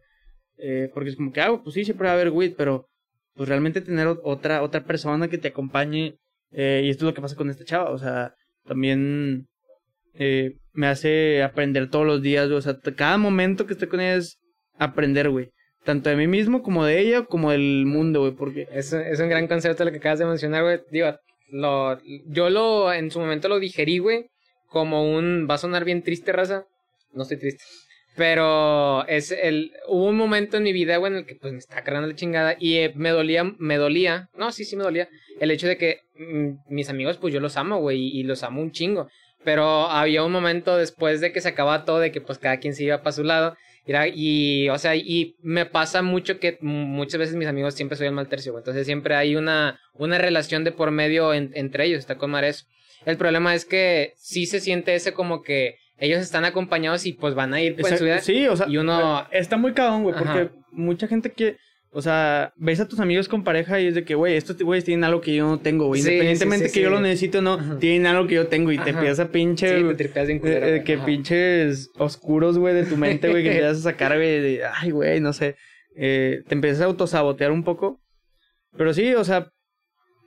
[0.57, 2.87] Eh, porque es como que, ah, pues sí, siempre va a haber weed, pero
[3.33, 6.15] pues realmente tener otra, otra persona que te acompañe,
[6.51, 8.33] eh, y esto es lo que pasa con esta chava, o sea,
[8.63, 9.47] también
[10.13, 14.15] eh, me hace aprender todos los días, o sea, cada momento que estoy con ella
[14.15, 14.39] es
[14.77, 15.51] aprender, güey.
[15.83, 18.67] Tanto de mí mismo como de ella, como del mundo, güey, porque...
[18.71, 20.79] Es, es un gran concepto lo que acabas de mencionar, güey.
[20.89, 21.15] Digo,
[21.51, 24.25] lo, yo lo, en su momento lo digerí, güey,
[24.67, 26.65] como un, va a sonar bien triste, raza.
[27.13, 27.63] No estoy triste.
[28.15, 31.59] Pero es el, hubo un momento en mi vida, güey, en el que pues me
[31.59, 35.09] estaba cargando la chingada y eh, me dolía, me dolía, no, sí, sí me dolía,
[35.39, 38.61] el hecho de que mm, mis amigos, pues yo los amo, güey, y, los amo
[38.61, 39.09] un chingo.
[39.43, 42.73] Pero había un momento después de que se acababa todo, de que pues cada quien
[42.73, 43.55] se iba para su lado.
[44.15, 48.13] Y, o sea, y me pasa mucho que muchas veces mis amigos siempre soy el
[48.13, 48.61] mal tercio, güey.
[48.61, 52.65] Entonces siempre hay una, una relación de por medio entre ellos, está con eso.
[53.05, 57.35] El problema es que sí se siente ese como que ellos están acompañados y pues
[57.35, 58.19] van a ir pues, en su vida.
[58.19, 59.27] Sí, o sea, y uno...
[59.31, 61.57] está muy cagón, güey, porque mucha gente que,
[61.91, 64.83] o sea, ves a tus amigos con pareja y es de que, güey, estos güeyes
[64.83, 66.01] tienen algo que yo no tengo, güey.
[66.01, 69.19] Independientemente que yo lo necesite o no, tienen algo que yo tengo y te empiezas
[69.21, 69.77] a pinche.
[69.77, 73.77] Sí, te tripeas en eh, Que pinches oscuros, güey, de tu mente, güey, que empiezas
[73.77, 75.55] a sacar, güey, de, ay, güey, no sé.
[75.95, 78.01] Eh, te empiezas a autosabotear un poco.
[78.77, 79.47] Pero sí, o sea,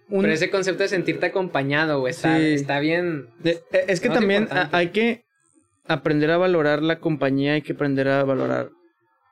[0.09, 3.27] Pero ese concepto de sentirte acompañado, güey, está, está bien.
[3.45, 5.28] Eh, es que también hay que
[5.89, 8.71] aprender a valorar la compañía, hay que aprender a valorar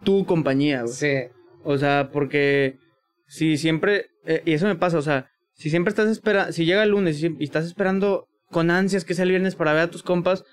[0.04, 0.92] tu compañía, güey.
[0.92, 1.14] Sí.
[1.62, 2.78] O sea, porque
[3.26, 6.82] si siempre, eh, y eso me pasa, o sea, si siempre estás esperando, si llega
[6.82, 10.02] el lunes y, estás esperando con ansias que sea el viernes para ver a tus
[10.02, 10.44] compas,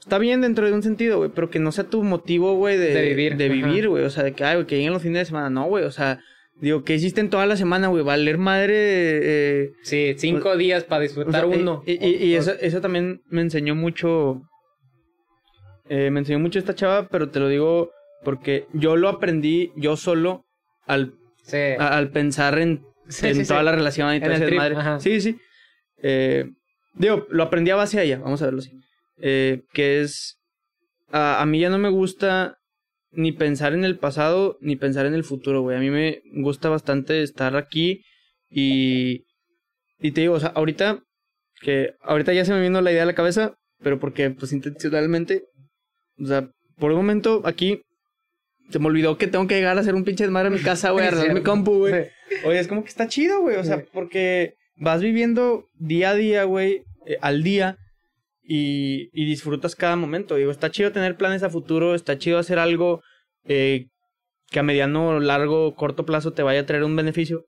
[0.00, 3.00] está bien dentro de un sentido, güey, pero que no sea tu motivo, güey, de,
[3.02, 3.36] vivir.
[3.36, 5.50] De vivir, güey, o sea, de que, ay, güey, que lleguen los fines de semana,
[5.50, 6.20] no, güey, o sea,
[6.60, 8.04] Digo, ¿qué hiciste en toda la semana, güey?
[8.04, 8.74] Valer madre.
[8.76, 11.82] Eh, sí, cinco pues, días para disfrutar uno.
[11.84, 14.42] Y, y, eso, eso también me enseñó mucho
[15.88, 17.90] eh, me enseñó mucho esta chava, pero te lo digo
[18.24, 20.46] porque yo lo aprendí yo solo
[20.86, 21.14] al,
[21.78, 22.82] al pensar en,
[23.22, 24.76] en toda la relación y todo ese madre.
[25.00, 25.36] Sí, sí.
[26.02, 26.50] Eh,
[26.94, 28.72] digo, lo aprendí a base a ella, vamos a verlo así.
[29.18, 30.38] Eh, que es.
[31.10, 32.56] A, a, mí ya no me gusta
[33.12, 35.76] ni pensar en el pasado ni pensar en el futuro, güey.
[35.76, 38.02] A mí me gusta bastante estar aquí
[38.50, 39.24] y.
[40.00, 41.00] Y te digo, o sea, ahorita.
[41.60, 45.44] Que ahorita ya se me vino la idea a la cabeza, pero porque, pues intencionalmente
[46.20, 47.82] o sea, por un momento aquí
[48.70, 50.90] se me olvidó que tengo que llegar a hacer un pinche desmadre en mi casa,
[50.90, 52.08] güey, a arreglar mi compu, güey.
[52.44, 53.56] Oye, es como que está chido, güey.
[53.56, 57.76] O sea, porque vas viviendo día a día, güey, eh, al día
[58.42, 60.36] y, y, disfrutas cada momento.
[60.36, 63.02] Digo, está chido tener planes a futuro, está chido hacer algo
[63.44, 63.86] eh,
[64.50, 67.44] que a mediano, largo, corto plazo te vaya a traer un beneficio.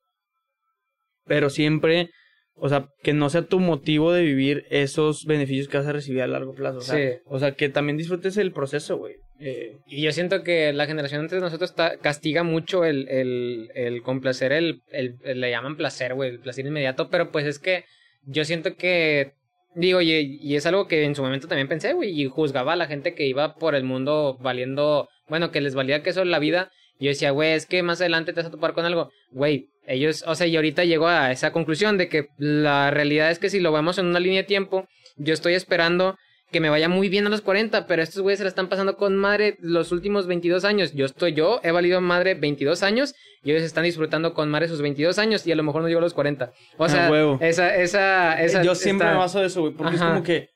[1.25, 2.11] Pero siempre
[2.59, 6.23] o sea, que no sea tu motivo de vivir esos beneficios que vas a recibir
[6.23, 6.79] a largo plazo.
[6.79, 7.19] O sea, sí.
[7.27, 9.17] o sea que también disfrutes el proceso, güey.
[9.39, 14.53] Eh, y yo siento que la generación entre nosotros castiga mucho el, el, el complacer,
[14.53, 17.85] el, el, le llaman placer, güey, el placer inmediato, pero pues es que
[18.25, 19.35] yo siento que,
[19.75, 22.77] digo, y, y es algo que en su momento también pensé, güey, y juzgaba a
[22.77, 26.39] la gente que iba por el mundo valiendo, bueno, que les valía que eso la
[26.39, 29.69] vida, yo decía, güey, es que más adelante te vas a topar con algo, güey,
[29.87, 33.51] ellos, o sea, y ahorita llego a esa conclusión de que la realidad es que
[33.51, 36.17] si lo vemos en una línea de tiempo, yo estoy esperando
[36.51, 38.97] que me vaya muy bien a los 40, pero estos güeyes se la están pasando
[38.97, 40.93] con madre los últimos 22 años.
[40.95, 44.81] Yo estoy, yo he valido madre 22 años y ellos están disfrutando con madre sus
[44.81, 46.53] 22 años y a lo mejor no llego a los 40.
[46.79, 48.63] O ah, sea, esa, esa, esa.
[48.63, 50.51] Yo siempre me baso de eso, güey, porque es como que.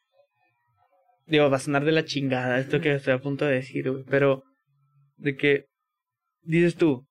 [1.26, 4.04] Digo, va a sonar de la chingada esto que estoy a punto de decir, güey,
[4.08, 4.44] pero.
[5.16, 5.66] De que.
[6.42, 7.06] Dices tú,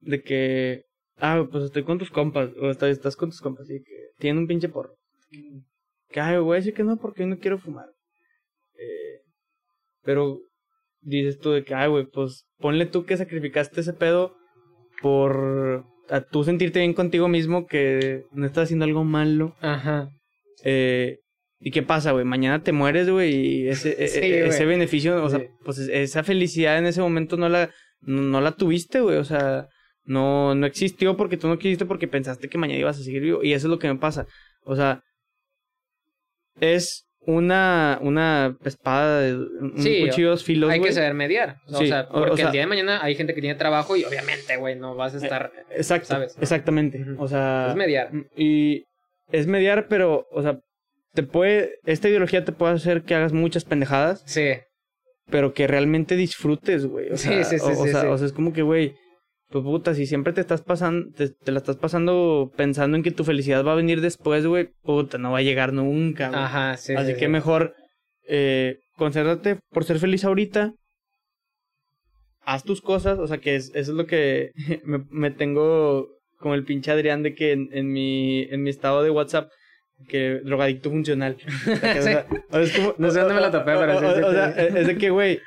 [0.00, 0.88] de que
[1.20, 2.50] Ah, pues estoy con tus compas.
[2.60, 4.94] O estás, estás con tus compas y que tienen un pinche porro.
[6.10, 7.86] Que, ay, voy a decir que no porque no quiero fumar.
[8.74, 9.20] Eh,
[10.02, 10.40] pero
[11.00, 14.36] dices tú de que, ay, güey, pues ponle tú que sacrificaste ese pedo
[15.02, 19.54] por a tú sentirte bien contigo mismo que no estás haciendo algo malo.
[19.60, 20.08] Ajá.
[20.64, 21.18] Eh,
[21.60, 22.24] ¿Y qué pasa, güey?
[22.24, 26.78] Mañana te mueres, güey, y ese, e, e, ese beneficio, o sea, pues esa felicidad
[26.78, 27.70] en ese momento no la,
[28.00, 29.68] no la tuviste, güey, o sea,
[30.04, 33.42] no, no existió porque tú no quisiste porque pensaste que mañana ibas a seguir vivo.
[33.42, 34.26] Y eso es lo que me pasa.
[34.62, 35.02] O sea,
[36.60, 40.70] es una, una espada de un cuchillos filos.
[40.70, 41.56] Hay que saber mediar.
[41.66, 44.76] o sea, porque el día de mañana hay gente que tiene trabajo y obviamente, güey,
[44.76, 45.52] no vas a estar.
[45.54, 46.08] Eh, exacto.
[46.08, 46.36] ¿sabes?
[46.40, 47.04] Exactamente.
[47.18, 47.68] O sea.
[47.68, 48.10] Es mediar.
[48.34, 48.84] Y
[49.30, 50.58] es mediar, pero, o sea,
[51.12, 51.74] te puede.
[51.84, 54.22] Esta ideología te puede hacer que hagas muchas pendejadas.
[54.24, 54.54] Sí.
[55.30, 57.10] Pero que realmente disfrutes, güey.
[57.10, 58.94] O sea, sí, sí, sí, o, sea, o sea, es como que, güey
[59.50, 63.24] pues puta, si siempre te estás pasando, te, la estás pasando pensando en que tu
[63.24, 66.40] felicidad va a venir después, güey, puta, no va a llegar nunca, güey.
[66.40, 66.94] Ajá, sí.
[66.94, 67.74] Así que mejor,
[68.26, 70.74] eh, concéntrate por ser feliz ahorita.
[72.42, 74.52] Haz tus cosas, o sea que eso es lo que
[74.84, 79.02] me, me, tengo como el pinche Adrián de que en, en, mi, en mi estado
[79.02, 79.50] de WhatsApp
[80.06, 81.36] que drogadicto funcional.
[82.98, 85.40] no sé dónde me la topé, pero o, sea, es de que, güey,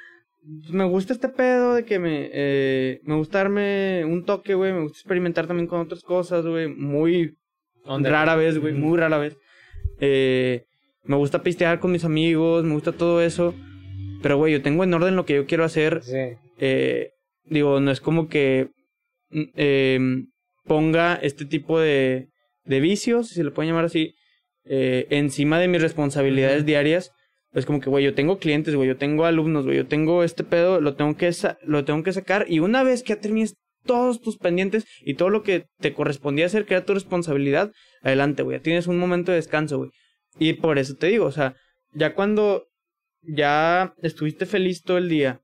[0.69, 4.82] me gusta este pedo de que me, eh, me gusta darme un toque, güey, me
[4.82, 7.38] gusta experimentar también con otras cosas, güey, muy
[7.86, 9.38] rara vez, güey, muy rara vez.
[9.99, 10.65] Eh,
[11.03, 13.53] me gusta pistear con mis amigos, me gusta todo eso.
[14.22, 16.02] Pero, güey, yo tengo en orden lo que yo quiero hacer.
[16.03, 16.38] Sí.
[16.60, 17.11] Eh,
[17.45, 18.69] digo, no es como que
[19.32, 20.28] mm, em,
[20.65, 22.30] ponga este tipo de,
[22.65, 24.14] de vicios, si se le puede llamar así,
[24.65, 27.11] eh, encima de mis responsabilidades diarias.
[27.53, 30.43] Es como que, güey, yo tengo clientes, güey, yo tengo alumnos, güey, yo tengo este
[30.43, 31.31] pedo, lo tengo que,
[31.63, 32.45] lo tengo que sacar.
[32.47, 36.45] Y una vez que ya termines todos tus pendientes y todo lo que te correspondía
[36.45, 37.71] hacer, que era tu responsabilidad,
[38.01, 39.91] adelante, güey, ya tienes un momento de descanso, güey.
[40.39, 41.55] Y por eso te digo, o sea,
[41.93, 42.67] ya cuando
[43.21, 45.41] ya estuviste feliz todo el día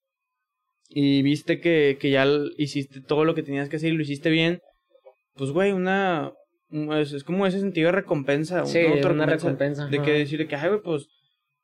[0.89, 2.25] y viste que, que ya
[2.57, 4.61] hiciste todo lo que tenías que hacer y lo hiciste bien,
[5.35, 6.33] pues, güey, una...
[6.69, 8.65] un- Es, es como ese sentido de recompensa.
[8.65, 11.07] Sí, una recompensa, De que decir de que, ay, güey, pues,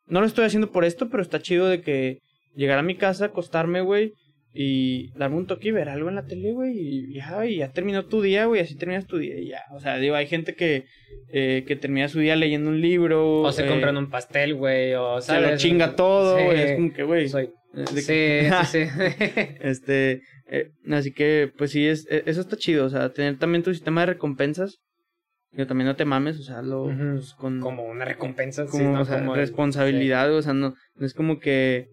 [0.07, 2.19] no lo estoy haciendo por esto, pero está chido de que
[2.55, 4.13] llegar a mi casa, acostarme, güey,
[4.55, 7.71] y darme un toque y ver algo en la tele, güey, y ya, y ya
[7.71, 9.61] terminó tu día, güey, así terminas tu día y ya.
[9.73, 10.85] O sea, digo, hay gente que,
[11.31, 13.41] eh, que termina su día leyendo un libro.
[13.41, 15.61] O se eh, compran un pastel, güey, o Se lo ¿sabes?
[15.61, 16.43] chinga todo, Sí.
[16.45, 17.29] güey, es como que, güey.
[17.29, 17.45] Soy...
[17.75, 18.89] eh, Sí, sí, sí.
[19.61, 20.21] Este,
[20.51, 24.01] eh, así que, pues sí, es, eso está chido, o sea, tener también tu sistema
[24.01, 24.77] de recompensas,
[25.55, 28.93] que también no te mames, o sea, lo, pues, con como una recompensa, sí, como,
[28.93, 29.01] ¿no?
[29.01, 31.87] o sea, Como el- responsabilidad, o sea, no, no es como que,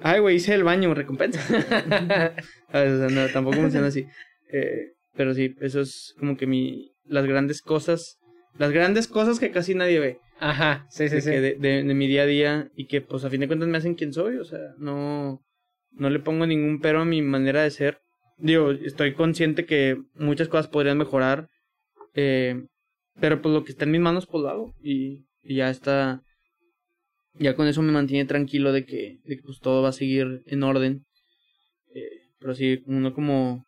[0.00, 1.40] ay, güey, hice el baño, recompensa.
[2.68, 4.06] O sea, no, tampoco funciona así.
[4.50, 8.16] Eh, pero sí, eso es como que mi, las grandes cosas,
[8.58, 10.18] las grandes cosas que casi nadie ve.
[10.40, 11.30] Ajá, sí, sí, de, sí.
[11.30, 13.68] que de, de- de mi día a día y que pues a fin de cuentas
[13.68, 15.40] me hacen quien soy, o sea, no,
[15.92, 17.98] no le pongo ningún pero a mi manera de ser.
[18.38, 21.48] Digo, estoy consciente que muchas cosas podrían mejorar,
[22.14, 22.64] eh,
[23.20, 26.20] pero pues lo que está en mis manos pues lo hago y, y ya está,
[27.34, 30.42] ya con eso me mantiene tranquilo de que, de que pues todo va a seguir
[30.46, 31.04] en orden.
[31.94, 32.08] Eh,
[32.40, 33.64] pero sí, uno como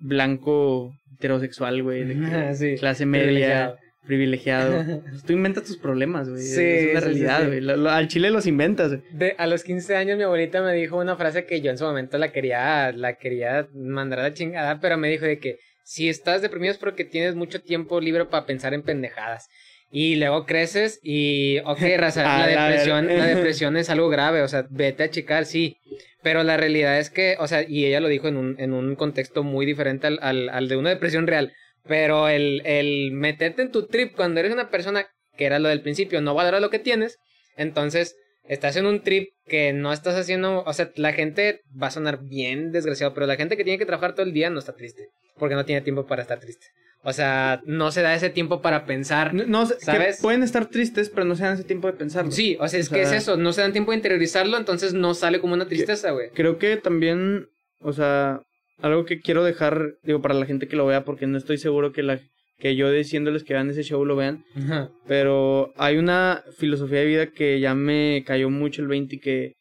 [0.00, 3.76] blanco heterosexual, güey, de que Sí, clase media,
[4.06, 4.84] privilegiado.
[5.10, 6.42] Pues tú inventas tus problemas, güey.
[6.42, 7.60] Sí, es una sí, realidad, güey.
[7.60, 9.02] Lo- lo- al chile los inventas, güey.
[9.12, 11.84] De, a los 15 años mi abuelita me dijo una frase que yo en su
[11.84, 16.08] momento la quería, la quería mandar a la chingada, pero me dijo de que si
[16.08, 19.48] estás deprimido es porque tienes mucho tiempo libre para pensar en pendejadas.
[19.90, 24.66] Y luego creces y, ok, raza, la depresión, la depresión es algo grave, o sea,
[24.70, 25.76] vete a checar, sí.
[26.22, 28.94] Pero la realidad es que, o sea, y ella lo dijo en un, en un
[28.94, 31.52] contexto muy diferente al, al, al de una depresión real.
[31.84, 35.06] Pero el, el meterte en tu trip cuando eres una persona,
[35.36, 37.18] que era lo del principio, no valora lo que tienes,
[37.56, 41.92] entonces estás en un trip que no estás haciendo, o sea, la gente va a
[41.92, 44.74] sonar bien desgraciado, pero la gente que tiene que trabajar todo el día no está
[44.74, 46.66] triste, porque no tiene tiempo para estar triste.
[47.04, 49.34] O sea, no se da ese tiempo para pensar.
[49.34, 50.20] No, no sé, que ¿Sabes?
[50.22, 52.30] pueden estar tristes, pero no se dan ese tiempo de pensarlo.
[52.30, 54.56] Sí, o sea, es O que sea- es eso, no se dan tiempo de interiorizarlo,
[54.56, 56.30] entonces no sale como una tristeza, güey.
[56.30, 57.48] Creo que también,
[57.80, 58.40] o sea,
[58.80, 61.92] algo que quiero dejar, digo, para la gente que lo vea, porque no estoy seguro
[61.92, 62.20] que la
[62.60, 64.88] que yo diciéndoles que vean ese show lo vean, Ajá.
[65.08, 69.54] pero hay una filosofía de vida que ya me cayó mucho el 20 y que,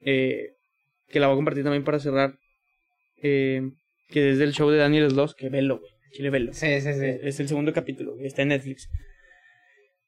[0.00, 0.52] eh,
[1.08, 2.34] que la voy a compartir también para cerrar,
[3.22, 3.60] eh,
[4.14, 6.52] que es del show de Daniel Sloss, que velo, güey, chile velo.
[6.52, 7.06] Sí, sí, sí.
[7.22, 8.88] Es el segundo capítulo, güey, está en Netflix.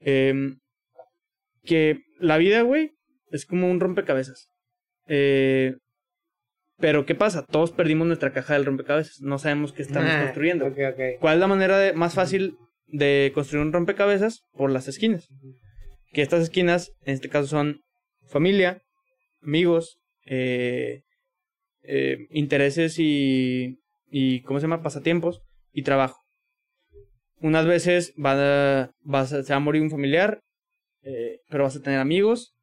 [0.00, 0.58] Em,
[1.64, 2.92] que la vida, güey,
[3.32, 4.48] es como un rompecabezas.
[5.08, 5.74] Eh,
[6.78, 7.44] pero ¿qué pasa?
[7.44, 9.20] Todos perdimos nuestra caja del rompecabezas.
[9.20, 10.66] No sabemos qué estamos Ah, construyendo.
[10.66, 11.00] ok, ok.
[11.20, 12.56] ¿Cuál es la manera de- más fácil
[12.86, 14.42] de construir un rompecabezas?
[14.52, 15.26] Por las esquinas.
[16.12, 17.80] Que estas esquinas, en este caso, son
[18.28, 18.82] familia,
[19.42, 21.02] amigos, eh,
[21.82, 23.78] eh, intereses y,
[24.10, 24.82] y, ¿cómo se llama?
[24.82, 25.42] Pasatiempos
[25.72, 26.20] y trabajo.
[27.40, 28.32] Unas veces va
[28.82, 30.40] a- vas a- se va a morir un familiar,
[31.02, 32.54] eh, pero vas a tener amigos.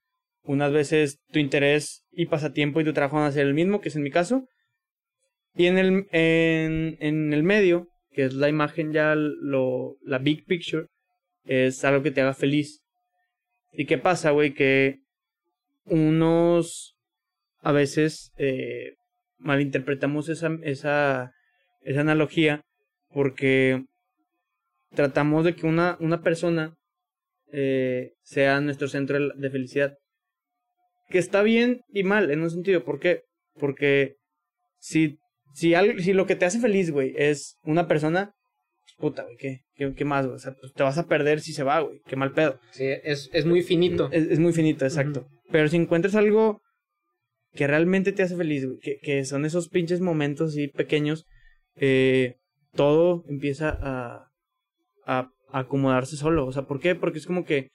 [0.44, 3.90] Unas veces tu interés y pasatiempo y tu trabajo van a ser el mismo, que
[3.90, 4.46] es en mi caso.
[5.56, 10.46] Y en el, en, en el medio, que es la imagen ya, lo, la big
[10.46, 10.88] picture,
[11.46, 12.82] es algo que te haga feliz.
[13.72, 14.54] ¿Y qué pasa, güey?
[14.54, 15.00] Que
[15.86, 16.96] unos
[17.62, 18.96] a veces eh,
[19.44, 21.32] malinterpretamos esa, esa,
[21.82, 22.62] esa analogía
[23.10, 23.84] porque
[24.96, 26.76] tratamos de que una, una persona
[27.52, 29.94] eh, sea nuestro centro de- felicidad.
[31.10, 32.84] Que está bien y mal en un sentido.
[32.84, 33.22] ¿Por qué?
[33.60, 34.16] Porque
[34.80, 35.18] si,
[35.54, 38.32] si, algo, si lo que te hace feliz, güey, es una persona,
[38.82, 40.38] pues, puta, güey, ¿qué, qué, qué más, güey?
[40.38, 42.00] O sea, pues te vas a perder si se va, güey.
[42.08, 42.60] Qué mal pedo.
[42.72, 44.10] Sí, es, es muy finito.
[44.12, 45.28] Es, es muy finito, exacto.
[45.52, 46.63] Pero si encuentras algo
[47.54, 51.26] que realmente te hace feliz, güey, que, que son esos pinches momentos así pequeños,
[51.76, 52.38] eh,
[52.74, 54.32] todo empieza a,
[55.06, 56.46] a, a acomodarse solo.
[56.46, 56.96] O sea, ¿por qué?
[56.96, 57.70] Porque es como que,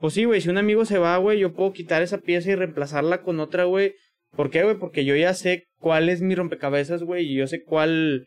[0.00, 2.54] pues sí, güey, si un amigo se va, güey, yo puedo quitar esa pieza y
[2.54, 3.94] reemplazarla con otra, güey,
[4.36, 4.78] ¿Por qué, güey?
[4.78, 8.26] Porque yo ya sé cuál es mi rompecabezas, güey, y yo sé cuál,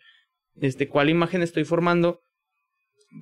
[0.56, 2.22] este, cuál imagen estoy formando,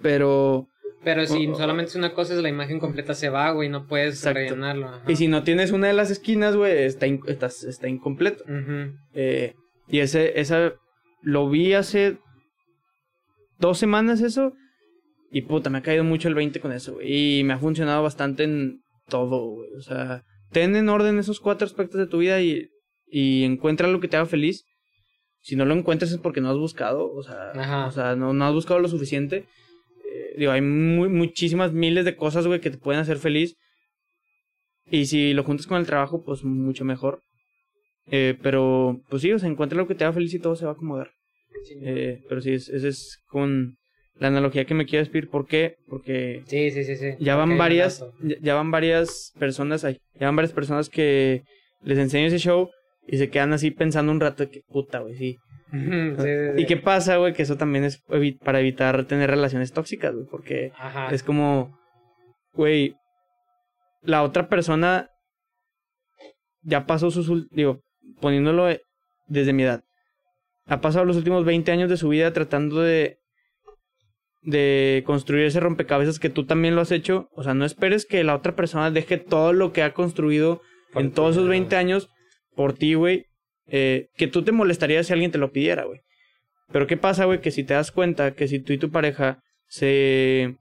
[0.02, 0.68] pero...
[1.04, 4.24] Pero si solamente es una cosa, es la imagen completa se va, güey, no puedes
[4.24, 5.02] rellenarlo.
[5.08, 8.44] Y si no tienes una de las esquinas, güey, está, está, está, incompleto.
[9.14, 9.56] eh,
[9.88, 10.74] y ese, esa,
[11.22, 12.18] lo vi hace
[13.60, 14.54] dos semanas eso,
[15.32, 18.04] y puta, me ha caído mucho el 20 con eso, güey, y me ha funcionado
[18.04, 22.42] bastante en todo, güey, o sea, ten en orden esos cuatro aspectos de tu vida
[22.42, 22.70] y,
[23.08, 24.66] y encuentra lo que te haga feliz.
[25.42, 28.46] Si no lo encuentras es porque no has buscado, o sea, o sea no, no
[28.46, 29.46] has buscado lo suficiente
[30.38, 33.56] digo, hay muchísimas miles de cosas, güey, que te pueden hacer feliz.
[34.90, 37.22] Y si lo juntas con el trabajo, pues mucho mejor.
[38.08, 40.66] Eh, pero, pues sí, o sea, encuentra lo que te haga feliz y todo se
[40.66, 41.12] va a acomodar.
[41.82, 43.78] eh, pero sí, ese es con
[44.16, 45.30] la analogía que me quiero decir.
[45.30, 45.76] ¿Por qué?
[45.88, 47.12] Porque sí, sí, sí, sí.
[47.20, 48.06] ya van varias,
[48.42, 51.44] ya, van varias personas ahí, ya van varias personas que
[51.82, 52.70] les enseño ese show
[53.08, 55.38] y se quedan así pensando un rato que puta, güey, sí.
[56.58, 57.34] ¿Y qué pasa, güey?
[57.34, 58.02] Que eso también es
[58.44, 60.26] para evitar tener relaciones tóxicas, güey.
[60.30, 60.72] Porque
[61.12, 61.78] es como,
[62.54, 62.96] güey,
[64.02, 65.10] la otra persona
[66.62, 67.82] ya pasó sus, digo,
[68.22, 68.68] poniéndolo
[69.28, 69.84] desde mi edad,
[70.68, 73.18] ha pasado los últimos 20 años de su vida tratando de
[74.44, 77.30] de construir ese rompecabezas que tú también lo has hecho.
[77.32, 80.62] O sea, no esperes que la otra persona deje todo lo que ha construido
[80.96, 82.10] en todos esos 20 años
[82.56, 83.26] por ti, güey,
[83.68, 86.02] eh, que tú te molestarías si alguien te lo pidiera, güey.
[86.72, 87.42] Pero ¿qué pasa, güey?
[87.42, 90.56] Que si te das cuenta que si tú y tu pareja se...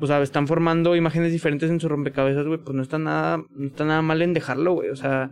[0.00, 3.66] O sea, están formando imágenes diferentes en su rompecabezas, güey, pues no está nada, no
[3.66, 4.88] está nada mal en dejarlo, güey.
[4.88, 5.30] O sea,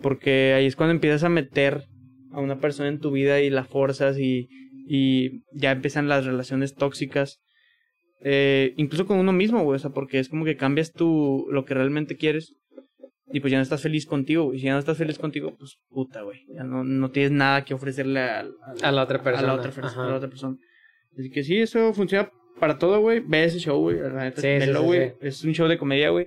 [0.00, 1.84] porque ahí es cuando empiezas a meter
[2.32, 4.48] a una persona en tu vida y la forzas y,
[4.86, 7.40] y ya empiezan las relaciones tóxicas.
[8.22, 11.64] Eh, incluso con uno mismo, güey, o sea, porque es como que cambias tú lo
[11.64, 12.54] que realmente quieres
[13.32, 15.78] y pues ya no estás feliz contigo, Y si ya no estás feliz contigo, pues
[15.88, 16.44] puta, güey.
[16.54, 18.46] Ya no, no tienes nada que ofrecerle a,
[18.82, 19.44] a, la otra persona.
[19.44, 19.54] A la
[20.16, 20.56] otra, persona.
[21.16, 23.20] Así que sí, eso funciona para todo, güey.
[23.20, 23.98] Ve ese show, güey.
[23.98, 25.14] La neta, sí, güey.
[25.20, 26.26] Es un show de comedia, güey.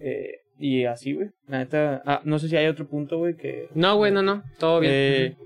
[0.00, 1.30] Eh, y así, güey.
[1.48, 2.02] La neta.
[2.06, 3.68] Ah, no sé si hay otro punto, güey, que.
[3.74, 4.42] No, güey, no, no.
[4.58, 4.92] Todo bien.
[4.94, 5.36] Eh,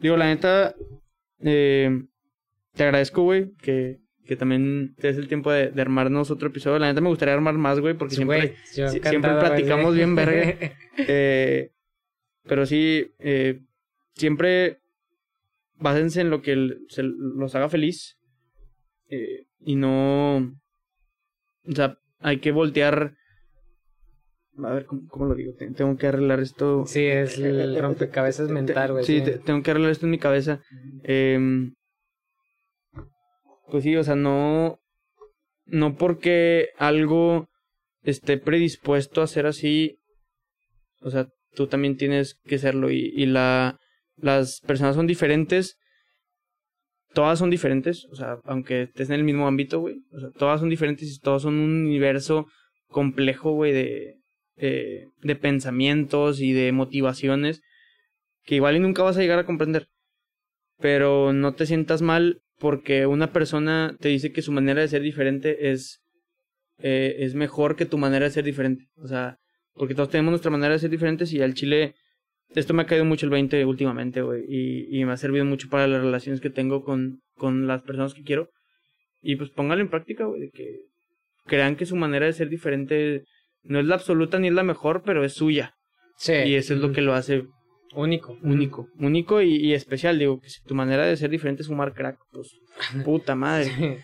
[0.00, 0.74] digo, la neta.
[1.40, 2.02] Eh,
[2.74, 3.98] te agradezco, güey, que
[4.28, 6.78] que también te el tiempo de, armarnos otro episodio.
[6.78, 10.54] La neta me gustaría armar más, güey, porque siempre, siempre platicamos bien verga.
[10.98, 11.72] eh,
[12.42, 13.62] pero sí, eh,
[14.14, 14.80] siempre
[15.76, 18.18] básense en lo que se los haga feliz.
[19.08, 20.36] Eh, y no...
[21.66, 23.14] O sea, hay que voltear...
[24.62, 25.54] A ver, ¿cómo, lo digo?
[25.54, 26.84] Tengo que arreglar esto.
[26.84, 29.04] Sí, es el rompecabezas mental, güey.
[29.04, 30.60] Sí, tengo que arreglar esto en mi cabeza.
[31.04, 31.70] Eh,
[33.70, 34.80] pues sí, o sea, no.
[35.66, 37.48] No porque algo
[38.02, 39.98] esté predispuesto a ser así.
[41.00, 42.90] O sea, tú también tienes que serlo.
[42.90, 43.78] Y, y la.
[44.16, 45.76] Las personas son diferentes.
[47.12, 48.06] Todas son diferentes.
[48.10, 50.02] O sea, aunque estés en el mismo ámbito, güey.
[50.12, 52.46] O sea, todas son diferentes y todas son un universo
[52.88, 54.16] complejo, güey, de,
[54.56, 57.62] de, de pensamientos y de motivaciones
[58.48, 59.88] que igual y nunca vas a llegar a comprender.
[60.78, 65.02] Pero no te sientas mal porque una persona te dice que su manera de ser
[65.02, 66.02] diferente es,
[66.78, 68.86] eh, es mejor que tu manera de ser diferente.
[68.96, 69.38] O sea,
[69.74, 71.94] porque todos tenemos nuestra manera de ser diferentes y al chile,
[72.50, 75.68] esto me ha caído mucho el 20 últimamente, güey, y, y me ha servido mucho
[75.68, 78.50] para las relaciones que tengo con, con las personas que quiero.
[79.22, 80.80] Y pues póngalo en práctica, güey, de que
[81.46, 83.24] crean que su manera de ser diferente
[83.62, 85.74] no es la absoluta ni es la mejor, pero es suya.
[86.16, 86.32] Sí.
[86.32, 87.44] Y eso es lo que lo hace
[87.94, 88.36] Único.
[88.42, 88.88] Único.
[88.98, 90.18] Único y, especial.
[90.18, 92.56] Digo, que si tu manera de ser diferente es fumar crack, pues
[93.04, 94.02] puta madre.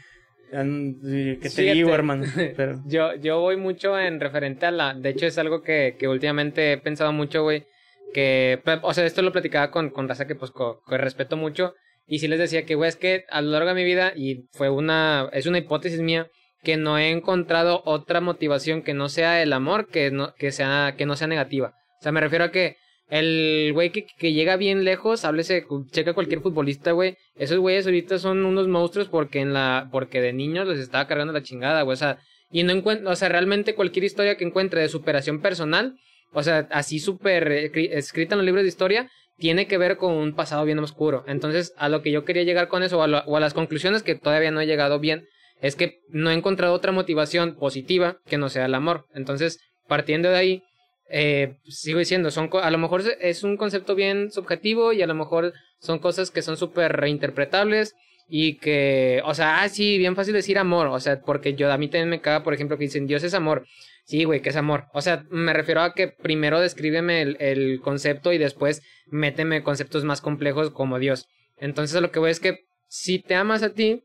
[0.51, 2.25] ¿Qué te digo, hermano?
[2.57, 2.81] Pero...
[2.87, 4.95] Yo, yo voy mucho en referente a la...
[4.95, 7.67] De hecho, es algo que, que últimamente he pensado mucho, güey.
[8.13, 11.75] Que, o sea, esto lo platicaba con, con raza que, pues, que respeto mucho.
[12.07, 14.47] Y sí les decía que, güey, es que a lo largo de mi vida, y
[14.53, 15.29] fue una...
[15.33, 16.29] Es una hipótesis mía,
[16.63, 20.95] que no he encontrado otra motivación que no sea el amor, que no, que sea,
[20.97, 21.75] que no sea negativa.
[22.01, 22.77] O sea, me refiero a que
[23.09, 27.17] el güey que, llega bien lejos, háblese, checa cualquier futbolista, güey.
[27.37, 31.33] Esos güeyes ahorita son unos monstruos porque en la, porque de niños les estaba cargando
[31.33, 31.95] la chingada, güey.
[31.95, 32.19] O sea,
[32.51, 35.97] y no encuentro, o sea, realmente cualquier historia que encuentre de superación personal,
[36.33, 40.35] o sea, así súper escrita en los libros de historia, tiene que ver con un
[40.35, 41.25] pasado bien oscuro.
[41.27, 44.03] Entonces, a lo que yo quería llegar con eso, o a, o a las conclusiones
[44.03, 45.27] que todavía no he llegado bien,
[45.61, 49.07] es que no he encontrado otra motivación positiva que no sea el amor.
[49.15, 50.63] Entonces, partiendo de ahí,
[51.09, 55.15] eh, sigo diciendo, son a lo mejor es un concepto bien subjetivo y a lo
[55.15, 57.95] mejor son cosas que son súper reinterpretables
[58.29, 61.79] y que, o sea, ah, sí, bien fácil decir amor, o sea, porque yo a
[61.79, 63.67] mí también me caga, por ejemplo, que dicen Dios es amor.
[64.05, 64.85] Sí, güey, ¿qué es amor?
[64.93, 70.05] O sea, me refiero a que primero descríbeme el, el concepto y después méteme conceptos
[70.05, 71.27] más complejos como Dios.
[71.57, 74.05] Entonces lo que voy es que si te amas a ti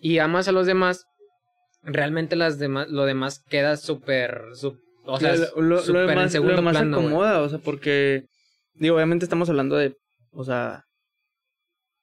[0.00, 1.06] y amas a los demás,
[1.82, 4.42] realmente las demás, lo demás queda súper,
[5.08, 8.24] o sea, lo, lo, lo demás, lo demás se acomoda, o sea, porque,
[8.74, 9.96] digo, obviamente estamos hablando de,
[10.30, 10.84] o sea,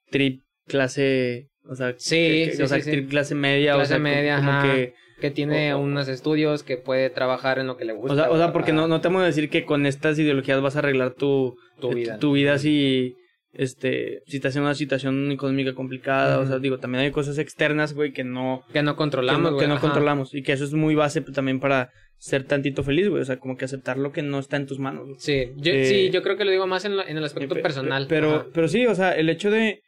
[0.09, 4.51] trip clase, o sea, sí, o sea, trip clase media, clase o sea, media, como
[4.51, 8.13] ajá, que que tiene unos estudios, que puede trabajar en lo que le gusta.
[8.13, 10.61] O sea, o sea porque no, no te vamos a decir que con estas ideologías
[10.61, 12.19] vas a arreglar tu, tu vida.
[12.19, 13.15] Tu vida si,
[13.57, 16.39] este, si estás en una situación económica complicada.
[16.39, 18.63] O sea, digo, también hay cosas externas, güey, que no...
[18.71, 20.33] Que no controlamos, Que no, que no controlamos.
[20.33, 23.21] Y que eso es muy base también para ser tantito feliz, güey.
[23.21, 25.05] O sea, como que aceptar lo que no está en tus manos.
[25.05, 25.19] Güey.
[25.19, 27.61] Sí, yo, eh, sí, yo creo que lo digo más en, en el aspecto eh,
[27.61, 28.05] personal.
[28.09, 29.81] Pero, pero sí, o sea, el hecho de...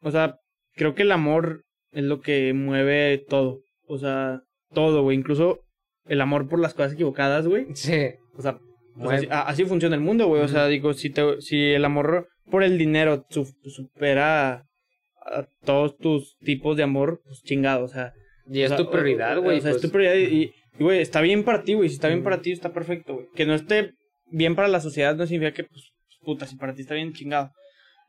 [0.00, 0.36] O sea,
[0.74, 3.60] creo que el amor es lo que mueve todo.
[3.86, 4.42] O sea,
[4.72, 5.16] todo, güey.
[5.16, 5.60] Incluso
[6.06, 7.66] el amor por las cosas equivocadas, güey.
[7.74, 8.10] Sí.
[8.36, 8.58] O sea,
[9.08, 10.42] así, así, funciona el mundo, güey.
[10.42, 14.64] O sea, digo, si, te, si el amor por el dinero su, supera
[15.24, 18.12] a todos tus tipos de amor, pues chingado, o sea.
[18.50, 19.58] Y es tu prioridad, güey.
[19.58, 19.76] O, sea, pues...
[19.76, 21.88] es tu prioridad y, güey, está bien para ti, güey.
[21.88, 23.26] Si está bien para ti, está perfecto, güey.
[23.34, 23.92] Que no esté
[24.30, 25.92] bien para la sociedad no significa que, pues,
[26.22, 27.50] puta, si para ti está bien chingado.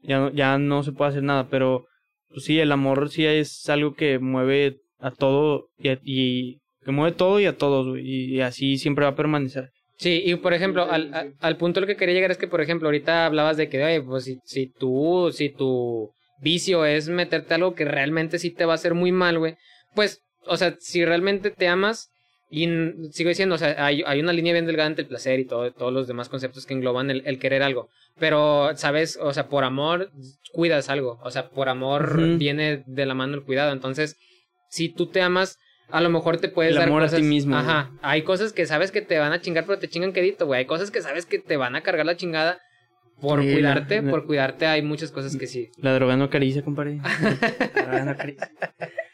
[0.01, 1.85] Ya no, ya no se puede hacer nada, pero,
[2.29, 7.15] pues sí, el amor sí es algo que mueve a todo y, y que mueve
[7.15, 8.05] todo y a todos, güey.
[8.05, 9.71] Y así siempre va a permanecer.
[9.99, 12.87] Sí, y por ejemplo, al, al, punto lo que quería llegar es que, por ejemplo,
[12.87, 17.75] ahorita hablabas de que, oye, pues si, si tú, si tu vicio es meterte algo
[17.75, 19.57] que realmente sí te va a hacer muy mal, güey,
[19.93, 22.11] pues, o sea, si realmente te amas,
[22.49, 22.65] y
[23.11, 25.69] sigo diciendo, o sea, hay, hay una línea bien delgada entre el placer y todo,
[25.73, 27.89] todos los demás conceptos que engloban el, el, querer algo.
[28.17, 29.19] Pero, ¿sabes?
[29.21, 30.11] O sea, por amor
[30.53, 31.19] cuidas algo.
[31.23, 33.71] O sea, por amor viene de la mano el cuidado.
[33.71, 34.17] Entonces,
[34.69, 35.59] si tú te amas,
[35.91, 37.55] a lo mejor te puedes el dar amor cosas, a ti mismo.
[37.57, 37.91] Ajá.
[38.01, 40.59] Hay cosas que sabes que te van a chingar, pero te chingan quedito, güey.
[40.59, 42.59] Hay cosas que sabes que te van a cargar la chingada
[43.21, 45.69] por Sí, cuidarte, la- por cuidarte hay muchas cosas que sí.
[45.77, 46.99] La droga no acaricia, compadre.
[47.75, 48.49] La droga no acaricia.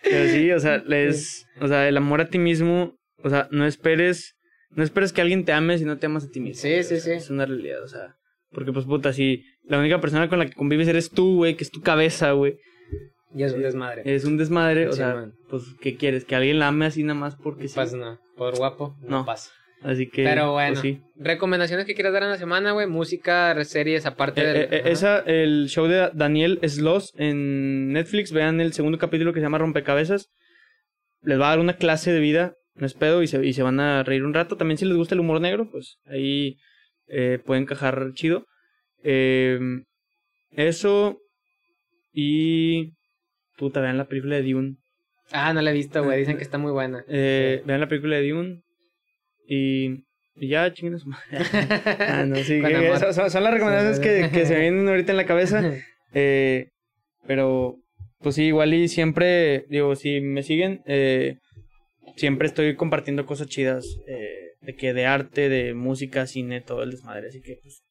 [0.04, 3.66] Pero sí, o sea, les, o sea, el amor a ti mismo, o sea, no
[3.66, 4.36] esperes,
[4.70, 6.62] no esperes que alguien te ame si no te amas a ti mismo.
[6.62, 7.18] Sí, güey, sí, o sea, sí.
[7.24, 8.16] Es una realidad, o sea,
[8.52, 11.64] porque pues puta, si la única persona con la que convives eres tú, güey, que
[11.64, 12.58] es tu cabeza, güey,
[13.36, 14.02] Y es un desmadre.
[14.06, 15.34] es un desmadre, o sea, man.
[15.50, 16.24] pues, ¿qué quieres?
[16.26, 17.76] ¿Que alguien la ame así nada más porque sí?
[17.76, 18.20] Pasa nada.
[18.38, 19.26] Por guapo, no, No.
[19.26, 19.52] pasa.
[19.82, 21.02] Así que, Pero bueno, pues sí.
[21.16, 22.88] recomendaciones que quieras dar en la semana, güey.
[22.88, 24.58] Música, series, aparte Eh, del.
[24.58, 29.40] eh, eh, esa, el show de Daniel Sloss en Netflix, vean el segundo capítulo que
[29.42, 30.30] se llama Rompecabezas.
[31.22, 33.62] Les va a dar una clase de vida, no es pedo, y se, y se
[33.64, 34.56] van a reír un rato.
[34.58, 36.58] También si les gusta el humor negro, pues ahí
[37.08, 38.46] eh, pueden encajar chido.
[39.04, 39.60] Eh,
[40.52, 41.20] eso
[42.12, 42.94] y...
[43.56, 44.76] Puta, vean la película de Dune.
[45.32, 46.20] Ah, no la he visto, güey.
[46.20, 47.04] Dicen que está muy buena.
[47.08, 48.62] Eh, Vean la película de Dune.
[49.48, 50.04] Y,
[50.36, 51.26] y ya, chinguen a su madre.
[52.00, 53.00] Ah, no, sí, Con que- amor.
[53.00, 55.64] son, son- son las recomendaciones que, que se vienen ahorita en la cabeza.
[56.18, 56.70] Eh,
[57.28, 57.76] pero,
[58.20, 61.40] pues sí, igual y siempre, digo, si me siguen, eh,
[62.16, 63.86] siempre estoy compartiendo cosas chidas.
[64.08, 64.30] eh,
[64.62, 67.28] de que de arte, de música, cine, todo el desmadre.
[67.28, 67.84] Así que, pues,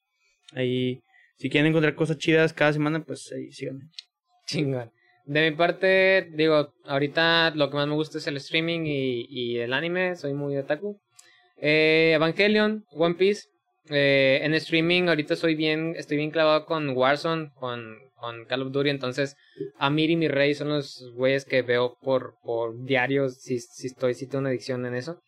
[0.54, 1.00] ahí,
[1.36, 3.84] si quieren encontrar cosas chidas cada semana, pues ahí síganme.
[4.46, 4.90] Chingón.
[5.24, 9.59] De mi parte, digo, ahorita lo que más me gusta es el streaming y, y
[9.59, 11.01] el anime, soy muy otaku.
[11.56, 13.48] Eh, Evangelion, One Piece.
[13.90, 18.72] Eh, en streaming ahorita soy bien, estoy bien clavado con Warzone, con, con Call of
[18.72, 19.36] Duty, entonces
[19.78, 24.14] Amir y mi rey son los güeyes que veo por, por diarios, si, si estoy,
[24.14, 25.20] si tengo una adicción en eso.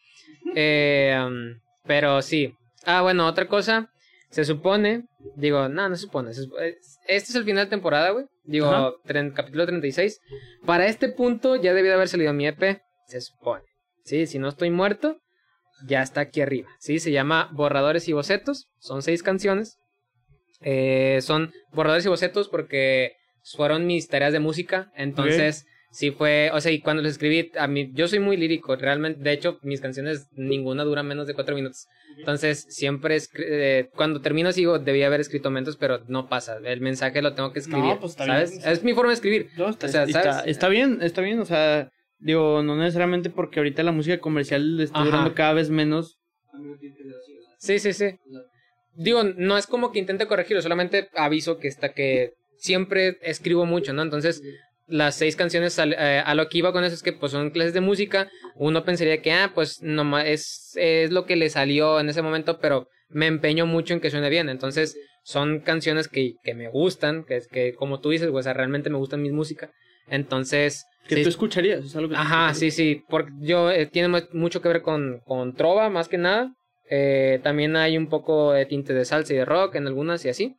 [0.55, 2.55] Eh, um, pero sí.
[2.87, 3.91] Ah, bueno, otra cosa,
[4.31, 5.05] se supone,
[5.37, 6.43] digo, no, no se supone, se
[7.07, 8.27] este es el final de temporada, güey.
[8.45, 8.93] Digo, Ajá.
[9.35, 10.21] capítulo 36.
[10.65, 13.65] Para este punto ya debió de haber salido mi EP, se supone.
[14.05, 15.19] Sí, si no estoy muerto,
[15.87, 16.69] ya está aquí arriba.
[16.79, 18.69] Sí, se llama Borradores y Bocetos.
[18.79, 19.79] Son seis canciones.
[20.61, 23.13] Eh, son borradores y bocetos porque
[23.55, 24.91] fueron mis tareas de música.
[24.95, 28.77] Entonces, sí fue, o sea, y cuando los escribí, a mí, yo soy muy lírico,
[28.77, 31.87] realmente, de hecho, mis canciones, ninguna dura menos de cuatro minutos.
[32.19, 36.59] Entonces, siempre, eh, cuando termino, sigo, debía haber escrito mentos, pero no pasa.
[36.65, 37.85] El mensaje lo tengo que escribir.
[37.95, 38.51] No, pues, está ¿Sabes?
[38.53, 38.63] bien.
[38.69, 39.49] Es mi forma de escribir.
[39.57, 40.51] No, está, O sea, está- ¿sabes?
[40.51, 44.97] está bien, está bien, o sea, digo, no necesariamente porque ahorita la música comercial está
[45.01, 45.05] Ajá.
[45.07, 46.19] durando cada vez menos.
[47.59, 48.07] Sí, sí, sí.
[48.95, 53.93] Digo, no es como que intente corregirlo, solamente aviso que está que siempre escribo mucho,
[53.93, 54.03] ¿no?
[54.03, 54.43] Entonces,
[54.87, 57.75] las seis canciones eh, a lo que iba con eso es que pues son clases
[57.75, 58.29] de música.
[58.55, 62.59] Uno pensaría que, ah, pues nomás es, es lo que le salió en ese momento,
[62.61, 64.49] pero me empeño mucho en que suene bien.
[64.49, 68.55] Entonces, son canciones que, que me gustan, que que, como tú dices, pues, o sea,
[68.55, 69.71] realmente me gustan mis música.
[70.09, 70.85] Entonces...
[71.09, 73.03] Que sí, tú escucharías, es algo que Ajá, sí, sí.
[73.09, 76.53] Porque yo eh, tiene mu- mucho que ver con, con trova, más que nada.
[76.91, 80.29] Eh, también hay un poco de tinte de salsa y de rock en algunas y
[80.29, 80.57] así.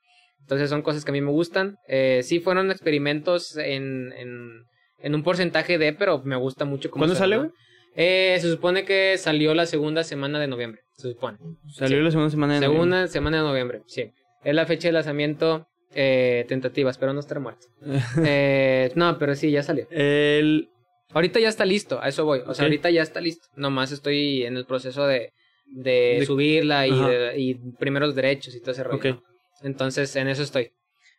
[0.48, 1.76] Entonces son cosas que a mí me gustan.
[1.90, 4.64] Eh, sí fueron experimentos en, en,
[5.00, 7.50] en un porcentaje de, pero me gusta mucho cómo ¿Cuándo sale, güey?
[7.98, 10.82] Eh, se supone que salió la segunda semana de noviembre.
[10.94, 11.38] Se supone.
[11.74, 12.04] Salió Sí.
[12.04, 12.78] la segunda semana de noviembre.
[12.78, 14.12] Segunda semana de noviembre, sí.
[14.46, 16.90] Es la fecha de lanzamiento eh, tentativa.
[16.92, 17.68] Espero no estar muerto.
[18.26, 19.86] Eh, no, pero sí, ya salió.
[19.92, 20.70] El...
[21.12, 22.40] Ahorita ya está listo, a eso voy.
[22.46, 23.48] O sea, ahorita ya está listo.
[23.58, 25.32] Nomás estoy en el proceso de,
[25.66, 28.98] de, De- subirla y, de- y primeros derechos y todo ese rollo.
[28.98, 29.06] Ok.
[29.06, 29.24] ¿no?
[29.62, 30.72] Entonces, en eso estoy.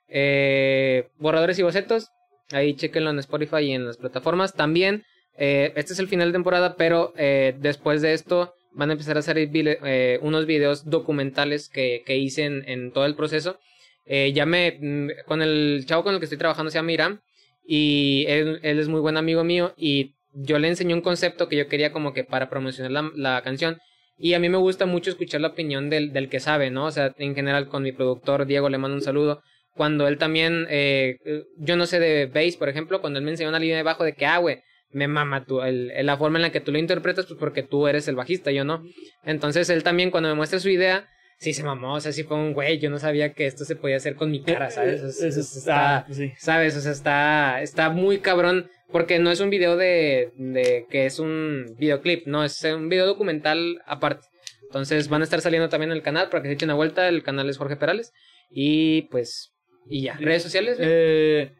[0.08, 2.10] Eh, borradores y bocetos.
[2.50, 4.54] Ahí chequenlo en Spotify y en las plataformas.
[4.54, 5.04] También,
[5.36, 9.16] eh, este es el final de temporada, pero eh, después de esto van a empezar
[9.16, 13.58] a hacer eh, unos videos documentales que, que hice en, en todo el proceso.
[14.06, 17.20] Ya me, mm, con el chavo con el que estoy trabajando se llama Iram
[17.66, 21.68] y él, es muy buen amigo mío y yo le enseñé un concepto que yo
[21.68, 23.78] quería como que para promocionar la canción
[24.18, 26.86] y a mí me gusta mucho escuchar la opinión del, del que sabe, ¿no?
[26.86, 29.42] O sea, en general con mi productor Diego le mando un saludo.
[29.74, 33.30] Cuando él también, eh, eh, yo no sé de bass, por ejemplo, cuando él me
[33.30, 34.58] enseñó una línea de bajo de que, ah, güey,
[34.90, 37.86] me mama tú, el, la forma en la que tú lo interpretas, pues porque tú
[37.86, 38.82] eres el bajista, yo no.
[39.24, 41.08] Entonces él también cuando me muestra su idea,
[41.38, 43.76] sí se mamó, o sea, sí fue un güey, yo no sabía que esto se
[43.76, 44.94] podía hacer con mi cara, ¿sabes?
[45.00, 46.32] Eso, es- Eso eso está, ah, sí.
[46.38, 46.76] ¿Sabes?
[46.76, 48.68] O sea, está, está muy cabrón.
[48.90, 53.06] Porque no es un video de, de que es un videoclip, no, es un video
[53.06, 54.26] documental aparte.
[54.62, 57.08] Entonces van a estar saliendo también en el canal para que se echen una vuelta.
[57.08, 58.12] El canal es Jorge Perales.
[58.50, 59.52] Y pues,
[59.88, 60.16] y ya.
[60.18, 60.78] ¿Redes sociales?
[60.80, 61.50] Eh,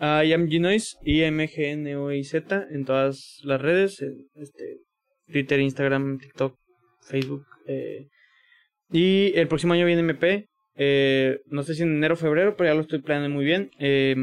[0.00, 4.00] I am Gnoise, I-M-G-N-O-I-Z, en todas las redes,
[4.34, 4.78] este,
[5.26, 6.56] Twitter, Instagram, TikTok,
[7.02, 7.44] Facebook.
[7.66, 8.06] eh,
[8.90, 10.46] y el próximo año viene MP,
[10.76, 13.70] eh, no sé si en enero o febrero, pero ya lo estoy planeando muy bien.
[13.78, 14.14] eh,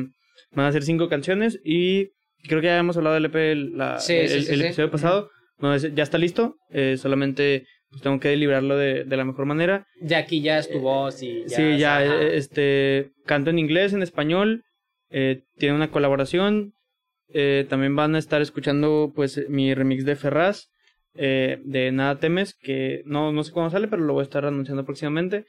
[0.51, 2.11] van a ser cinco canciones y
[2.47, 4.65] creo que ya hemos hablado del EP el, la- Sí, el, sí, sí, el sí.
[4.65, 5.30] episodio pasado.
[5.59, 9.88] No, ya está listo, eh, solamente pues, tengo que deliberarlo de, de la mejor manera.
[10.01, 11.55] Ya aquí ya es tu voz y ya.
[11.55, 12.05] Sí, ya, ajá.
[12.23, 14.63] eh, este, canto en inglés, en español,
[15.09, 16.73] eh, tiene una colaboración,
[17.34, 20.67] eh, también van a estar escuchando, pues, mi remix de Ferraz,
[21.15, 24.45] eh, de Nada Temes, que no, no sé cuándo sale, pero lo voy a estar
[24.45, 25.45] anunciando próximamente.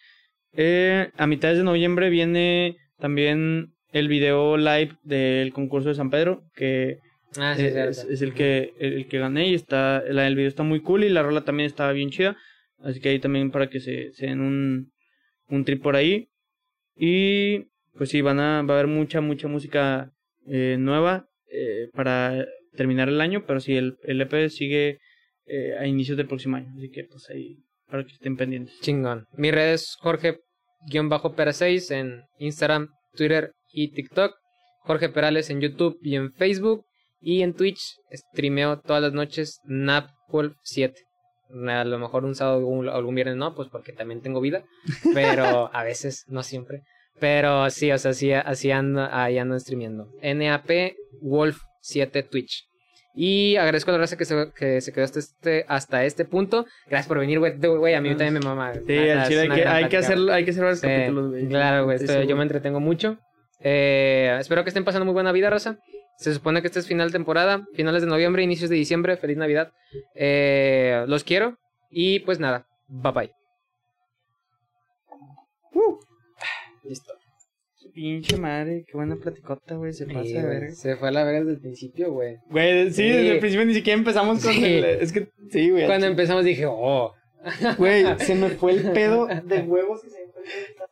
[1.18, 6.98] A mitades de noviembre viene también el video live del concurso de San Pedro, que
[7.38, 10.48] Ah, sí, es, es el que el, el que gané y está la, el video
[10.48, 12.36] está muy cool y la rola también está bien chida.
[12.78, 14.92] Así que ahí también para que se, se den un,
[15.48, 16.28] un trip por ahí.
[16.94, 17.64] Y
[17.96, 20.12] pues sí van a va a haber mucha mucha música
[20.46, 22.46] eh, nueva eh, para
[22.76, 24.98] terminar el año pero sí el, el EP sigue
[25.46, 26.72] eh, a inicios del próximo año.
[26.76, 27.58] Así que pues ahí
[27.88, 28.80] para que estén pendientes.
[28.80, 29.26] Chingón.
[29.36, 34.34] Mi red es Jorge-Pera6 en Instagram, Twitter y TikTok.
[34.80, 36.86] Jorge Perales en YouTube y en Facebook.
[37.20, 37.80] Y en Twitch
[38.10, 40.94] streameo todas las noches NapWolf7.
[41.68, 44.64] A lo mejor un sábado o algún viernes no, pues porque también tengo vida.
[45.14, 46.82] Pero a veces, no siempre.
[47.20, 50.08] Pero sí, o sea, sí, así ando, ahí ando streameando.
[50.22, 52.64] NAP Wolf 7 Twitch.
[53.14, 56.66] Y agradezco a la raza que se, que se quedó hasta este, hasta este punto.
[56.86, 57.94] Gracias por venir, güey.
[57.94, 58.74] A mí también me mama.
[58.74, 61.48] sí al chile hay que, hay que hacer hay que hacer varios Sí, capítulos güey.
[61.48, 62.26] Claro, güey.
[62.26, 63.18] Yo me entretengo mucho.
[63.60, 65.78] Eh, espero que estén pasando muy buena vida, raza.
[66.18, 69.16] Se supone que este es final de temporada, finales de noviembre, inicios de diciembre.
[69.16, 69.72] Feliz Navidad.
[70.14, 71.58] Eh, los quiero.
[71.90, 73.32] Y pues nada, bye bye.
[76.84, 77.12] Listo.
[77.94, 81.40] pinche madre qué buena platicota güey se pasa de verga Se fue a la verga
[81.40, 82.36] desde el principio, güey.
[82.50, 83.08] Güey, sí, Sí.
[83.08, 84.64] desde el principio ni siquiera empezamos con Sí.
[84.64, 84.84] el...
[84.84, 85.86] Es que, sí, güey.
[85.86, 87.12] Cuando empezamos dije, oh.
[87.78, 90.86] Güey, se me fue el pedo de huevos y se me fue el pedo.